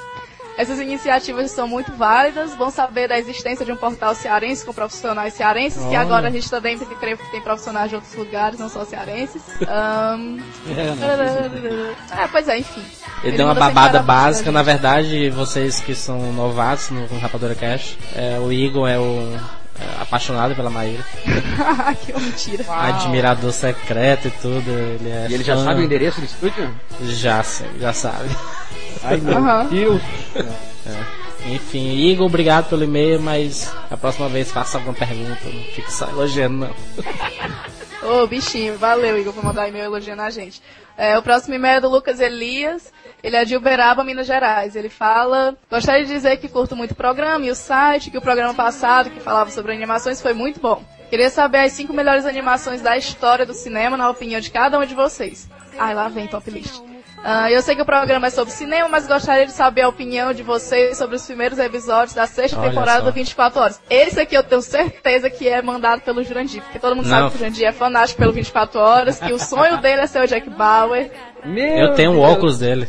Essas 0.56 0.78
iniciativas 0.80 1.50
são 1.50 1.68
muito 1.68 1.92
válidas. 1.92 2.54
Bom 2.54 2.70
saber 2.70 3.08
da 3.08 3.18
existência 3.18 3.64
de 3.64 3.72
um 3.72 3.76
portal 3.76 4.14
cearense 4.14 4.64
com 4.64 4.72
profissionais 4.72 5.34
cearenses, 5.34 5.84
que 5.86 5.94
agora 5.94 6.28
a 6.28 6.30
gente 6.30 6.48
também 6.50 6.78
tem 6.78 6.86
que 6.88 6.94
crer 6.94 7.18
que 7.18 7.30
tem 7.30 7.42
profissionais 7.42 7.90
de 7.90 7.96
outros 7.96 8.14
lugares, 8.14 8.58
não 8.58 8.68
só 8.68 8.84
cearenses. 8.84 9.42
Ahn, 9.68 10.38
é, 12.16 12.26
pois 12.30 12.48
é, 12.48 12.58
enfim. 12.58 12.82
Ele, 13.22 13.36
deu 13.36 13.46
uma 13.46 13.54
babada 13.54 14.02
básica, 14.02 14.50
na 14.50 14.62
verdade, 14.62 15.30
vocês 15.30 15.80
que 15.80 15.94
são 15.94 16.32
novatos 16.32 16.90
no, 16.90 17.06
no 17.06 17.18
Rapadura 17.18 17.54
Cash, 17.54 17.98
é, 18.14 18.38
o 18.38 18.52
Igor 18.52 18.88
é 18.88 18.98
o 18.98 19.38
é, 19.78 20.02
apaixonado 20.02 20.54
pela 20.54 20.70
Maíra, 20.70 21.04
que 22.04 22.12
mentira. 22.18 22.64
admirador 22.68 23.52
secreto 23.52 24.28
e 24.28 24.30
tudo, 24.30 24.70
ele 24.70 25.10
é 25.10 25.26
E 25.28 25.34
ele 25.34 25.44
já 25.44 25.54
fã. 25.56 25.64
sabe 25.64 25.80
o 25.80 25.84
endereço 25.84 26.20
do 26.20 26.26
estúdio? 26.26 26.74
Já, 27.02 27.42
sei, 27.42 27.68
já 27.78 27.92
sabe. 27.92 28.28
Ai, 29.06 29.18
meu 29.18 29.36
Aham. 29.36 29.64
Deus. 29.66 30.02
Enfim, 31.46 31.94
Igor, 32.08 32.26
obrigado 32.26 32.68
pelo 32.68 32.82
e-mail, 32.82 33.20
mas 33.20 33.72
a 33.90 33.96
próxima 33.96 34.28
vez 34.28 34.50
faça 34.50 34.78
alguma 34.78 34.94
pergunta, 34.94 35.38
não 35.44 35.62
fique 35.74 35.92
só 35.92 36.08
elogiando 36.08 36.56
não. 36.66 36.74
Ô, 38.02 38.26
bichinho, 38.26 38.76
valeu, 38.78 39.18
Igor, 39.18 39.32
por 39.32 39.44
mandar 39.44 39.68
e-mail 39.68 39.84
elogiando 39.84 40.22
a 40.22 40.30
gente. 40.30 40.60
É, 40.96 41.18
o 41.18 41.22
próximo 41.22 41.54
e-mail 41.54 41.76
é 41.76 41.80
do 41.80 41.88
Lucas 41.88 42.20
Elias. 42.20 42.92
Ele 43.22 43.36
é 43.36 43.44
de 43.44 43.56
Uberaba, 43.56 44.04
Minas 44.04 44.26
Gerais. 44.26 44.76
Ele 44.76 44.88
fala: 44.88 45.56
Gostaria 45.70 46.04
de 46.04 46.12
dizer 46.12 46.36
que 46.38 46.48
curto 46.48 46.74
muito 46.76 46.92
o 46.92 46.96
programa 46.96 47.44
e 47.44 47.50
o 47.50 47.54
site, 47.54 48.10
que 48.10 48.18
o 48.18 48.22
programa 48.22 48.54
passado, 48.54 49.10
que 49.10 49.20
falava 49.20 49.50
sobre 49.50 49.72
animações, 49.72 50.22
foi 50.22 50.32
muito 50.32 50.60
bom. 50.60 50.82
Queria 51.10 51.30
saber 51.30 51.58
as 51.58 51.72
cinco 51.72 51.92
melhores 51.92 52.26
animações 52.26 52.80
da 52.80 52.96
história 52.96 53.46
do 53.46 53.54
cinema, 53.54 53.96
na 53.96 54.08
opinião 54.08 54.40
de 54.40 54.50
cada 54.50 54.78
um 54.78 54.84
de 54.84 54.94
vocês. 54.94 55.48
Ai, 55.78 55.94
lá 55.94 56.08
vem 56.08 56.26
top 56.26 56.50
list. 56.50 56.80
Ah, 57.24 57.50
eu 57.50 57.60
sei 57.62 57.74
que 57.74 57.82
o 57.82 57.86
programa 57.86 58.28
é 58.28 58.30
sobre 58.30 58.52
cinema, 58.52 58.88
mas 58.88 59.06
gostaria 59.06 59.46
de 59.46 59.52
saber 59.52 59.82
a 59.82 59.88
opinião 59.88 60.32
de 60.32 60.42
vocês 60.42 60.96
sobre 60.96 61.16
os 61.16 61.26
primeiros 61.26 61.58
episódios 61.58 62.14
da 62.14 62.26
sexta 62.26 62.58
Olha 62.58 62.68
temporada 62.68 63.00
só. 63.00 63.04
do 63.06 63.12
24 63.12 63.60
Horas. 63.60 63.80
Esse 63.90 64.20
aqui 64.20 64.36
eu 64.36 64.44
tenho 64.44 64.62
certeza 64.62 65.28
que 65.28 65.48
é 65.48 65.60
mandado 65.60 66.02
pelo 66.02 66.22
Jurandir, 66.22 66.62
porque 66.62 66.78
todo 66.78 66.94
mundo 66.94 67.06
Não. 67.08 67.16
sabe 67.18 67.30
que 67.30 67.36
o 67.36 67.38
Jurandir 67.38 67.66
é 67.66 67.72
fanático 67.72 68.18
pelo 68.18 68.32
24 68.32 68.78
Horas, 68.80 69.18
que 69.18 69.32
o 69.32 69.38
sonho 69.38 69.78
dele 69.80 70.02
é 70.02 70.06
ser 70.06 70.22
o 70.22 70.26
Jack 70.26 70.48
Bauer, 70.50 71.10
Meu 71.44 71.66
Eu 71.76 71.94
tenho 71.94 72.12
o 72.12 72.20
óculos 72.20 72.58
dele. 72.58 72.86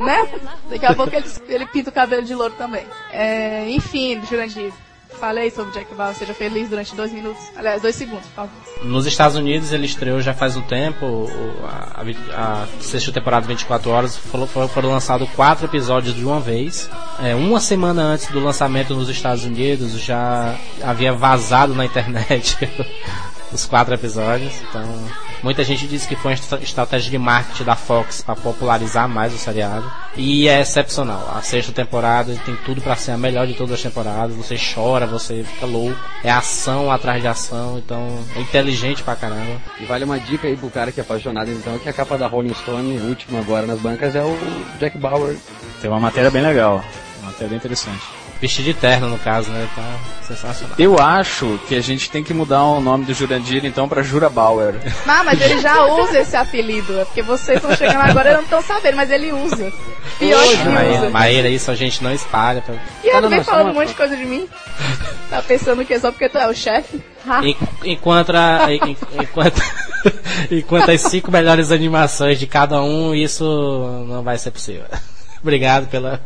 né? 0.00 0.28
Daqui 0.68 0.86
a 0.86 0.94
pouco 0.94 1.14
ele, 1.14 1.26
ele 1.48 1.66
pinta 1.66 1.90
o 1.90 1.92
cabelo 1.92 2.22
de 2.22 2.34
louro 2.34 2.54
também. 2.58 2.84
É, 3.12 3.64
enfim, 3.68 4.20
Jurandir, 4.28 4.72
falei 5.18 5.50
sobre 5.50 5.72
Jack 5.72 5.94
Bauer, 5.94 6.14
seja 6.14 6.34
feliz 6.34 6.68
durante 6.68 6.94
dois 6.94 7.12
minutos. 7.12 7.42
Aliás, 7.56 7.80
dois 7.82 7.94
segundos, 7.94 8.26
por 8.28 8.34
favor. 8.34 8.50
Nos 8.82 9.06
Estados 9.06 9.36
Unidos 9.36 9.72
ele 9.72 9.86
estreou 9.86 10.20
já 10.20 10.34
faz 10.34 10.56
um 10.56 10.62
tempo, 10.62 11.28
a, 11.64 12.00
a 12.00 12.02
a 12.34 12.66
sexta 12.80 13.12
temporada 13.12 13.46
24 13.46 13.90
horas, 13.90 14.16
foram 14.16 14.90
lançados 14.90 15.28
quatro 15.30 15.66
episódios 15.66 16.14
de 16.14 16.24
uma 16.24 16.40
vez. 16.40 16.88
É, 17.22 17.34
uma 17.34 17.60
semana 17.60 18.02
antes 18.02 18.28
do 18.28 18.40
lançamento 18.40 18.94
nos 18.94 19.08
Estados 19.08 19.44
Unidos 19.44 19.92
já 20.00 20.56
havia 20.82 21.12
vazado 21.12 21.74
na 21.74 21.84
internet 21.84 22.56
os 23.52 23.64
quatro 23.64 23.94
episódios, 23.94 24.52
então 24.68 24.82
muita 25.42 25.64
gente 25.64 25.86
disse 25.86 26.06
que 26.06 26.16
foi 26.16 26.30
uma 26.32 26.34
estra- 26.34 26.58
estratégia 26.62 27.10
de 27.10 27.18
marketing 27.18 27.64
da 27.64 27.76
Fox 27.76 28.22
para 28.22 28.36
popularizar 28.36 29.08
mais 29.08 29.34
o 29.34 29.38
seriado 29.38 29.90
e 30.16 30.48
é 30.48 30.60
excepcional. 30.60 31.32
A 31.34 31.40
sexta 31.42 31.72
temporada 31.72 32.34
tem 32.44 32.54
tudo 32.64 32.80
para 32.80 32.96
ser 32.96 33.12
a 33.12 33.16
melhor 33.18 33.46
de 33.46 33.54
todas 33.54 33.72
as 33.74 33.82
temporadas. 33.82 34.34
Você 34.36 34.56
chora, 34.56 35.06
você 35.06 35.42
fica 35.44 35.66
louco, 35.66 35.98
é 36.22 36.30
ação 36.30 36.90
atrás 36.90 37.20
de 37.20 37.28
ação, 37.28 37.78
então 37.78 38.18
é 38.36 38.40
inteligente 38.40 39.02
pra 39.02 39.16
caramba. 39.16 39.60
E 39.80 39.84
vale 39.84 40.04
uma 40.04 40.18
dica 40.18 40.46
aí 40.46 40.56
pro 40.56 40.70
cara 40.70 40.92
que 40.92 41.00
é 41.00 41.02
apaixonado, 41.02 41.50
então, 41.50 41.78
que 41.78 41.88
a 41.88 41.92
capa 41.92 42.16
da 42.16 42.26
Rolling 42.26 42.54
Stone, 42.54 42.98
última 43.00 43.40
agora 43.40 43.66
nas 43.66 43.78
bancas, 43.80 44.14
é 44.14 44.22
o 44.22 44.38
Jack 44.78 44.96
Bauer. 44.98 45.36
Tem 45.80 45.90
uma 45.90 46.00
matéria 46.00 46.30
bem 46.30 46.42
legal. 46.42 46.82
Uma 47.20 47.26
matéria 47.30 47.48
bem 47.48 47.58
interessante. 47.58 48.21
Vestido 48.42 48.64
de 48.64 48.74
terno 48.74 49.08
no 49.08 49.18
caso, 49.20 49.48
né? 49.52 49.68
Tá 49.76 49.98
sensacional. 50.26 50.74
Eu 50.76 50.98
acho 50.98 51.60
que 51.68 51.76
a 51.76 51.80
gente 51.80 52.10
tem 52.10 52.24
que 52.24 52.34
mudar 52.34 52.64
o 52.64 52.80
nome 52.80 53.04
do 53.04 53.14
Jurandir 53.14 53.64
então 53.64 53.88
pra 53.88 54.02
Jura 54.02 54.28
Bauer. 54.28 54.74
Ah, 55.06 55.22
mas 55.24 55.40
ele 55.40 55.60
já 55.60 55.84
usa 55.86 56.18
esse 56.18 56.34
apelido. 56.36 56.98
É 56.98 57.04
porque 57.04 57.22
vocês 57.22 57.58
estão 57.62 57.74
chegando 57.76 58.00
agora 58.00 58.30
e 58.30 58.34
não 58.34 58.42
estão 58.42 58.60
sabendo, 58.60 58.96
mas 58.96 59.10
ele 59.12 59.30
usa. 59.32 59.72
Pior 60.18 60.42
que 60.42 60.68
Maíra, 60.68 60.98
usa. 60.98 61.10
Maíra, 61.10 61.48
isso 61.48 61.70
a 61.70 61.74
gente 61.76 62.02
não 62.02 62.12
espalha. 62.12 62.60
Pra... 62.62 62.74
E 63.04 63.08
ele 63.08 63.20
não, 63.20 63.28
vem 63.28 63.38
não, 63.38 63.44
falando 63.44 63.70
um 63.70 63.74
monte 63.74 63.88
de 63.88 63.94
coisa 63.94 64.16
de 64.16 64.24
mim. 64.24 64.48
Tá 65.30 65.40
pensando 65.40 65.84
que 65.84 65.94
é 65.94 66.00
só 66.00 66.10
porque 66.10 66.28
tu 66.28 66.36
é 66.38 66.48
o 66.48 66.54
chefe? 66.54 67.00
En- 67.44 67.56
Enquanto, 67.84 68.30
a- 68.34 68.66
en- 68.74 68.96
enquanto, 69.20 69.62
enquanto 70.50 70.90
as 70.90 71.00
cinco 71.02 71.30
melhores 71.30 71.70
animações 71.70 72.40
de 72.40 72.46
cada 72.48 72.82
um, 72.82 73.14
isso 73.14 73.44
não 74.08 74.22
vai 74.24 74.36
ser 74.36 74.50
possível. 74.50 74.82
Obrigado 75.40 75.86
pela, 75.88 76.20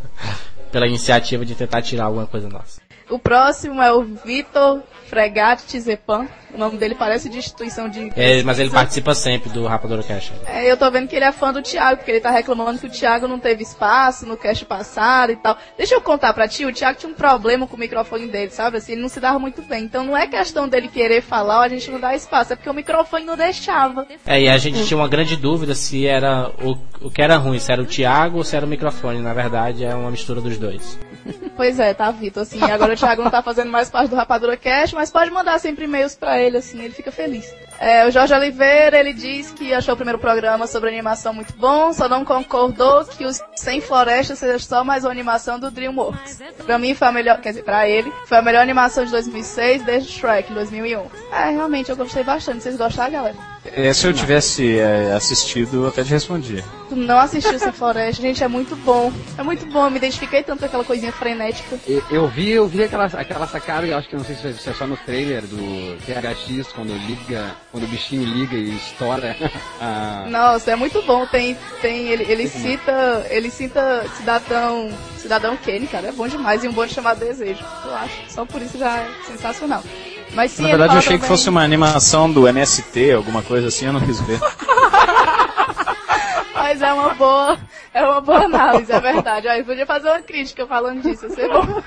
pela 0.76 0.86
iniciativa 0.86 1.42
de 1.42 1.54
tentar 1.54 1.80
tirar 1.80 2.04
alguma 2.04 2.26
coisa 2.26 2.50
nossa. 2.50 2.85
O 3.08 3.18
próximo 3.18 3.80
é 3.80 3.92
o 3.92 4.02
Vitor 4.02 4.82
Fregatti 5.06 5.80
Zepan. 5.80 6.26
O 6.52 6.58
nome 6.58 6.78
dele 6.78 6.94
parece 6.94 7.28
de 7.28 7.38
instituição 7.38 7.88
de. 7.88 8.10
É, 8.16 8.42
mas 8.42 8.58
ele 8.58 8.70
participa 8.70 9.14
sempre 9.14 9.50
do 9.50 9.66
Rapadura 9.66 10.02
Cash. 10.02 10.32
É, 10.46 10.70
eu 10.70 10.76
tô 10.76 10.90
vendo 10.90 11.06
que 11.06 11.14
ele 11.14 11.24
é 11.24 11.30
fã 11.30 11.52
do 11.52 11.60
Thiago, 11.60 11.98
porque 11.98 12.10
ele 12.10 12.20
tá 12.20 12.30
reclamando 12.30 12.78
que 12.78 12.86
o 12.86 12.90
Thiago 12.90 13.28
não 13.28 13.38
teve 13.38 13.62
espaço 13.62 14.26
no 14.26 14.36
cast 14.36 14.64
passado 14.64 15.32
e 15.32 15.36
tal. 15.36 15.56
Deixa 15.76 15.94
eu 15.94 16.00
contar 16.00 16.32
pra 16.32 16.48
ti, 16.48 16.64
o 16.64 16.72
Thiago 16.72 16.98
tinha 16.98 17.12
um 17.12 17.14
problema 17.14 17.66
com 17.66 17.76
o 17.76 17.78
microfone 17.78 18.26
dele, 18.26 18.50
sabe? 18.50 18.78
Assim, 18.78 18.92
ele 18.92 19.02
não 19.02 19.08
se 19.08 19.20
dava 19.20 19.38
muito 19.38 19.60
bem. 19.62 19.84
Então 19.84 20.02
não 20.02 20.16
é 20.16 20.26
questão 20.26 20.68
dele 20.68 20.88
querer 20.88 21.20
falar 21.20 21.58
ou 21.58 21.62
a 21.62 21.68
gente 21.68 21.90
não 21.90 22.00
dar 22.00 22.16
espaço, 22.16 22.54
é 22.54 22.56
porque 22.56 22.70
o 22.70 22.74
microfone 22.74 23.24
não 23.24 23.36
deixava. 23.36 24.06
É, 24.24 24.40
e 24.40 24.48
a 24.48 24.58
gente 24.58 24.84
tinha 24.84 24.98
uma 24.98 25.08
grande 25.08 25.36
dúvida 25.36 25.74
se 25.74 26.06
era 26.06 26.50
o, 26.62 26.76
o 27.02 27.10
que 27.10 27.20
era 27.20 27.36
ruim, 27.36 27.58
se 27.58 27.70
era 27.70 27.82
o 27.82 27.86
Thiago 27.86 28.38
ou 28.38 28.44
se 28.44 28.56
era 28.56 28.64
o 28.64 28.68
microfone. 28.68 29.20
Na 29.20 29.34
verdade, 29.34 29.84
é 29.84 29.94
uma 29.94 30.10
mistura 30.10 30.40
dos 30.40 30.56
dois. 30.58 30.98
Pois 31.56 31.78
é, 31.80 31.94
tá, 31.94 32.10
Vitor, 32.10 32.42
assim, 32.42 32.62
agora 32.62 32.92
o 32.92 32.96
Thiago 32.96 33.22
não 33.22 33.30
tá 33.30 33.42
fazendo 33.42 33.70
mais 33.70 33.88
parte 33.90 34.10
do 34.10 34.16
Rapadura 34.16 34.56
Cast, 34.56 34.94
mas 34.94 35.10
pode 35.10 35.30
mandar 35.30 35.58
sempre 35.58 35.84
e-mails 35.84 36.14
pra 36.14 36.40
ele, 36.40 36.58
assim, 36.58 36.82
ele 36.82 36.94
fica 36.94 37.10
feliz. 37.10 37.52
É, 37.78 38.06
o 38.06 38.10
Jorge 38.10 38.32
Oliveira, 38.32 38.98
ele 38.98 39.12
diz 39.12 39.50
que 39.50 39.74
achou 39.74 39.94
o 39.94 39.96
primeiro 39.96 40.18
programa 40.18 40.66
sobre 40.66 40.88
animação 40.88 41.34
muito 41.34 41.52
bom, 41.54 41.92
só 41.92 42.08
não 42.08 42.24
concordou 42.24 43.04
que 43.04 43.24
os 43.24 43.42
Sem 43.54 43.80
Floresta 43.80 44.34
seja 44.34 44.58
só 44.58 44.84
mais 44.84 45.04
uma 45.04 45.10
animação 45.10 45.58
do 45.58 45.70
DreamWorks. 45.70 46.40
Pra 46.64 46.78
mim 46.78 46.94
foi 46.94 47.08
a 47.08 47.12
melhor, 47.12 47.40
quer 47.40 47.50
dizer, 47.50 47.64
pra 47.64 47.88
ele, 47.88 48.12
foi 48.26 48.38
a 48.38 48.42
melhor 48.42 48.62
animação 48.62 49.04
de 49.04 49.10
2006 49.10 49.84
desde 49.84 50.10
Shrek, 50.10 50.50
em 50.50 50.54
2001. 50.54 51.06
É, 51.32 51.50
realmente, 51.50 51.90
eu 51.90 51.96
gostei 51.96 52.24
bastante. 52.24 52.62
Vocês 52.62 52.76
gostaram, 52.76 53.12
galera? 53.12 53.55
É, 53.74 53.92
se 53.92 54.06
eu 54.06 54.12
tivesse 54.12 54.78
é, 54.78 55.12
assistido, 55.12 55.84
eu 55.84 55.88
até 55.88 56.02
te 56.02 56.10
respondia. 56.10 56.64
Tu 56.88 56.96
não 56.96 57.18
assistiu 57.18 57.58
Sem 57.58 57.72
Floresta, 57.72 58.22
gente, 58.22 58.42
é 58.42 58.48
muito 58.48 58.76
bom. 58.76 59.12
É 59.36 59.42
muito 59.42 59.66
bom, 59.66 59.84
eu 59.84 59.90
me 59.90 59.96
identifiquei 59.96 60.42
tanto 60.42 60.60
com 60.60 60.66
aquela 60.66 60.84
coisinha 60.84 61.12
frenética. 61.12 61.78
Eu, 61.86 62.02
eu 62.10 62.28
vi, 62.28 62.50
eu 62.50 62.66
vi 62.66 62.84
aquela, 62.84 63.06
aquela 63.06 63.46
sacada, 63.46 63.86
eu 63.86 63.96
acho 63.96 64.08
que 64.08 64.16
não 64.16 64.24
sei 64.24 64.36
se 64.36 64.68
é 64.68 64.72
só 64.72 64.86
no 64.86 64.96
trailer 64.96 65.42
do 65.42 65.96
THX, 66.04 66.72
quando 66.72 66.92
liga, 67.06 67.54
quando 67.72 67.84
o 67.84 67.88
bichinho 67.88 68.24
liga 68.24 68.56
e 68.56 68.76
estoura 68.76 69.36
a... 69.80 70.26
Nossa, 70.28 70.72
é 70.72 70.76
muito 70.76 71.02
bom. 71.02 71.26
Tem, 71.26 71.56
tem, 71.82 72.08
ele, 72.08 72.24
ele 72.24 72.48
cita, 72.48 73.26
ele 73.30 73.50
cita 73.50 74.04
Cidadão, 74.16 74.88
Cidadão 75.18 75.56
Kane, 75.56 75.86
cara, 75.86 76.08
é 76.08 76.12
bom 76.12 76.28
demais 76.28 76.62
e 76.62 76.68
um 76.68 76.72
bom 76.72 76.86
chamado 76.86 77.18
Desejo. 77.18 77.64
Eu 77.84 77.94
acho, 77.94 78.14
só 78.28 78.44
por 78.44 78.62
isso 78.62 78.78
já 78.78 78.98
é 78.98 79.08
sensacional. 79.26 79.82
Mas 80.36 80.52
sim, 80.52 80.62
Na 80.64 80.68
verdade, 80.68 80.92
eu 80.92 80.98
achei 80.98 81.18
que 81.18 81.24
fosse 81.24 81.48
uma 81.48 81.62
animação 81.62 82.30
do 82.30 82.46
MST, 82.46 83.12
alguma 83.12 83.42
coisa 83.42 83.68
assim, 83.68 83.86
eu 83.86 83.92
não 83.94 84.02
quis 84.02 84.20
ver. 84.20 84.38
Mas 86.54 86.82
é 86.82 86.92
uma 86.92 87.14
boa, 87.14 87.58
é 87.94 88.04
uma 88.04 88.20
boa 88.20 88.44
análise, 88.44 88.92
é 88.92 89.00
verdade. 89.00 89.48
Aí 89.48 89.64
podia 89.64 89.86
fazer 89.86 90.08
uma 90.08 90.20
crítica 90.20 90.66
falando 90.66 91.00
disso, 91.00 91.30
ser 91.30 91.48
bom. 91.48 91.64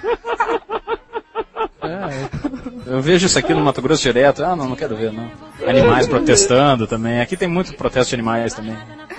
Eu 2.85 3.01
vejo 3.01 3.27
isso 3.27 3.37
aqui 3.37 3.53
no 3.53 3.61
Mato 3.61 3.81
Grosso 3.81 4.01
direto. 4.01 4.43
Ah, 4.43 4.55
não, 4.55 4.69
não 4.69 4.75
quero 4.75 4.95
ver, 4.95 5.13
não. 5.13 5.29
Animais 5.67 6.07
protestando 6.07 6.87
também. 6.87 7.21
Aqui 7.21 7.37
tem 7.37 7.47
muito 7.47 7.73
protesto 7.75 8.09
de 8.09 8.15
animais 8.15 8.53
também. 8.53 8.75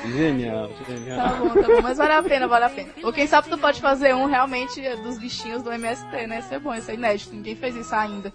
Genial, 0.06 0.70
genial. 0.88 1.18
Tá 1.18 1.34
bom, 1.34 1.48
tá 1.48 1.68
bom, 1.68 1.82
mas 1.82 1.98
vale 1.98 2.12
a 2.12 2.22
pena, 2.22 2.48
vale 2.48 2.64
a 2.64 2.70
pena. 2.70 2.88
Ou 3.02 3.12
quem 3.12 3.26
sabe 3.26 3.48
tu 3.48 3.58
pode 3.58 3.80
fazer 3.80 4.14
um 4.14 4.26
realmente 4.26 4.80
dos 4.96 5.18
bichinhos 5.18 5.62
do 5.62 5.72
MST, 5.72 6.26
né? 6.26 6.38
Isso 6.40 6.54
é 6.54 6.58
bom, 6.58 6.74
isso 6.74 6.90
é 6.90 6.94
inédito, 6.94 7.34
ninguém 7.34 7.54
fez 7.54 7.76
isso 7.76 7.94
ainda. 7.94 8.32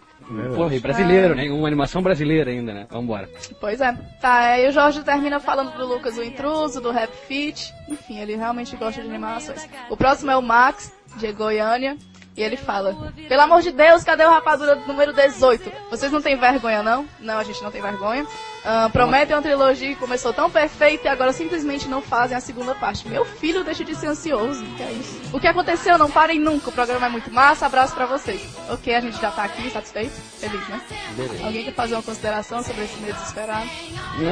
Porra, 0.55 0.75
e 0.75 0.79
brasileiro, 0.79 1.36
né? 1.36 1.50
Uma 1.50 1.67
animação 1.67 2.01
brasileira 2.01 2.50
ainda, 2.50 2.74
né? 2.74 2.88
Vambora. 2.89 3.29
Pois 3.60 3.79
é. 3.79 3.93
Tá, 4.19 4.34
aí 4.39 4.67
o 4.67 4.72
Jorge 4.72 5.03
termina 5.03 5.39
falando 5.39 5.72
pro 5.72 5.86
Lucas 5.86 6.17
o 6.17 6.24
intruso, 6.24 6.81
do 6.81 6.91
Rap 6.91 7.12
Fit. 7.27 7.74
Enfim, 7.88 8.19
ele 8.19 8.36
realmente 8.36 8.75
gosta 8.75 9.01
de 9.01 9.07
animações. 9.07 9.67
O 9.89 9.95
próximo 9.95 10.31
é 10.31 10.38
o 10.38 10.41
Max, 10.41 10.91
de 11.17 11.31
Goiânia. 11.31 11.98
E 12.36 12.41
ele 12.43 12.57
fala: 12.57 13.13
Pelo 13.29 13.41
amor 13.41 13.62
de 13.62 13.72
Deus, 13.72 14.03
cadê 14.03 14.25
o 14.25 14.29
rapadura 14.29 14.75
número 14.75 15.13
18? 15.13 15.72
Vocês 15.89 16.12
não 16.12 16.22
têm 16.22 16.36
vergonha, 16.36 16.84
não? 16.84 17.05
Não, 17.19 17.38
a 17.38 17.43
gente 17.43 17.63
não 17.63 17.72
tem 17.72 17.81
vergonha. 17.81 18.25
Ah, 18.67 18.89
prometem 18.91 19.36
uma 19.36 19.43
trilogia 19.43 19.89
que 19.89 19.95
começou 19.95 20.34
tão 20.34 20.50
perfeita 20.50 21.05
e 21.07 21.07
agora 21.07 21.31
simplesmente 21.31 21.88
não 21.88 22.01
fazem 22.01 22.36
a 22.36 22.39
segunda 22.41 22.74
parte. 22.74 23.07
Meu 23.07 23.24
filho 23.24 23.63
deixa 23.63 23.84
de 23.86 23.93
ser 23.93 24.07
ansioso. 24.07 24.65
Que 24.75 24.81
é 24.81 24.91
isso? 24.91 25.22
O 25.31 25.39
que 25.39 25.48
aconteceu? 25.48 25.98
Não 26.00 26.10
parem 26.10 26.39
nunca. 26.39 26.69
O 26.69 26.74
programa 26.74 27.05
é 27.05 27.10
muito 27.10 27.31
massa. 27.31 27.67
Abraço 27.67 27.93
pra 27.93 28.07
vocês. 28.07 28.41
Ok, 28.69 28.93
a 28.95 29.00
gente 29.01 29.22
já 29.22 29.29
tá 29.29 29.43
aqui, 29.43 29.69
satisfeito? 29.69 30.13
Feliz, 30.39 30.67
né? 30.67 30.81
Beleza. 31.15 31.45
Alguém 31.45 31.63
quer 31.63 31.74
fazer 31.75 31.93
uma 31.93 32.01
consideração 32.01 32.63
sobre 32.63 32.86
esse 32.86 32.98
meio 33.01 33.13
desesperado? 33.13 33.69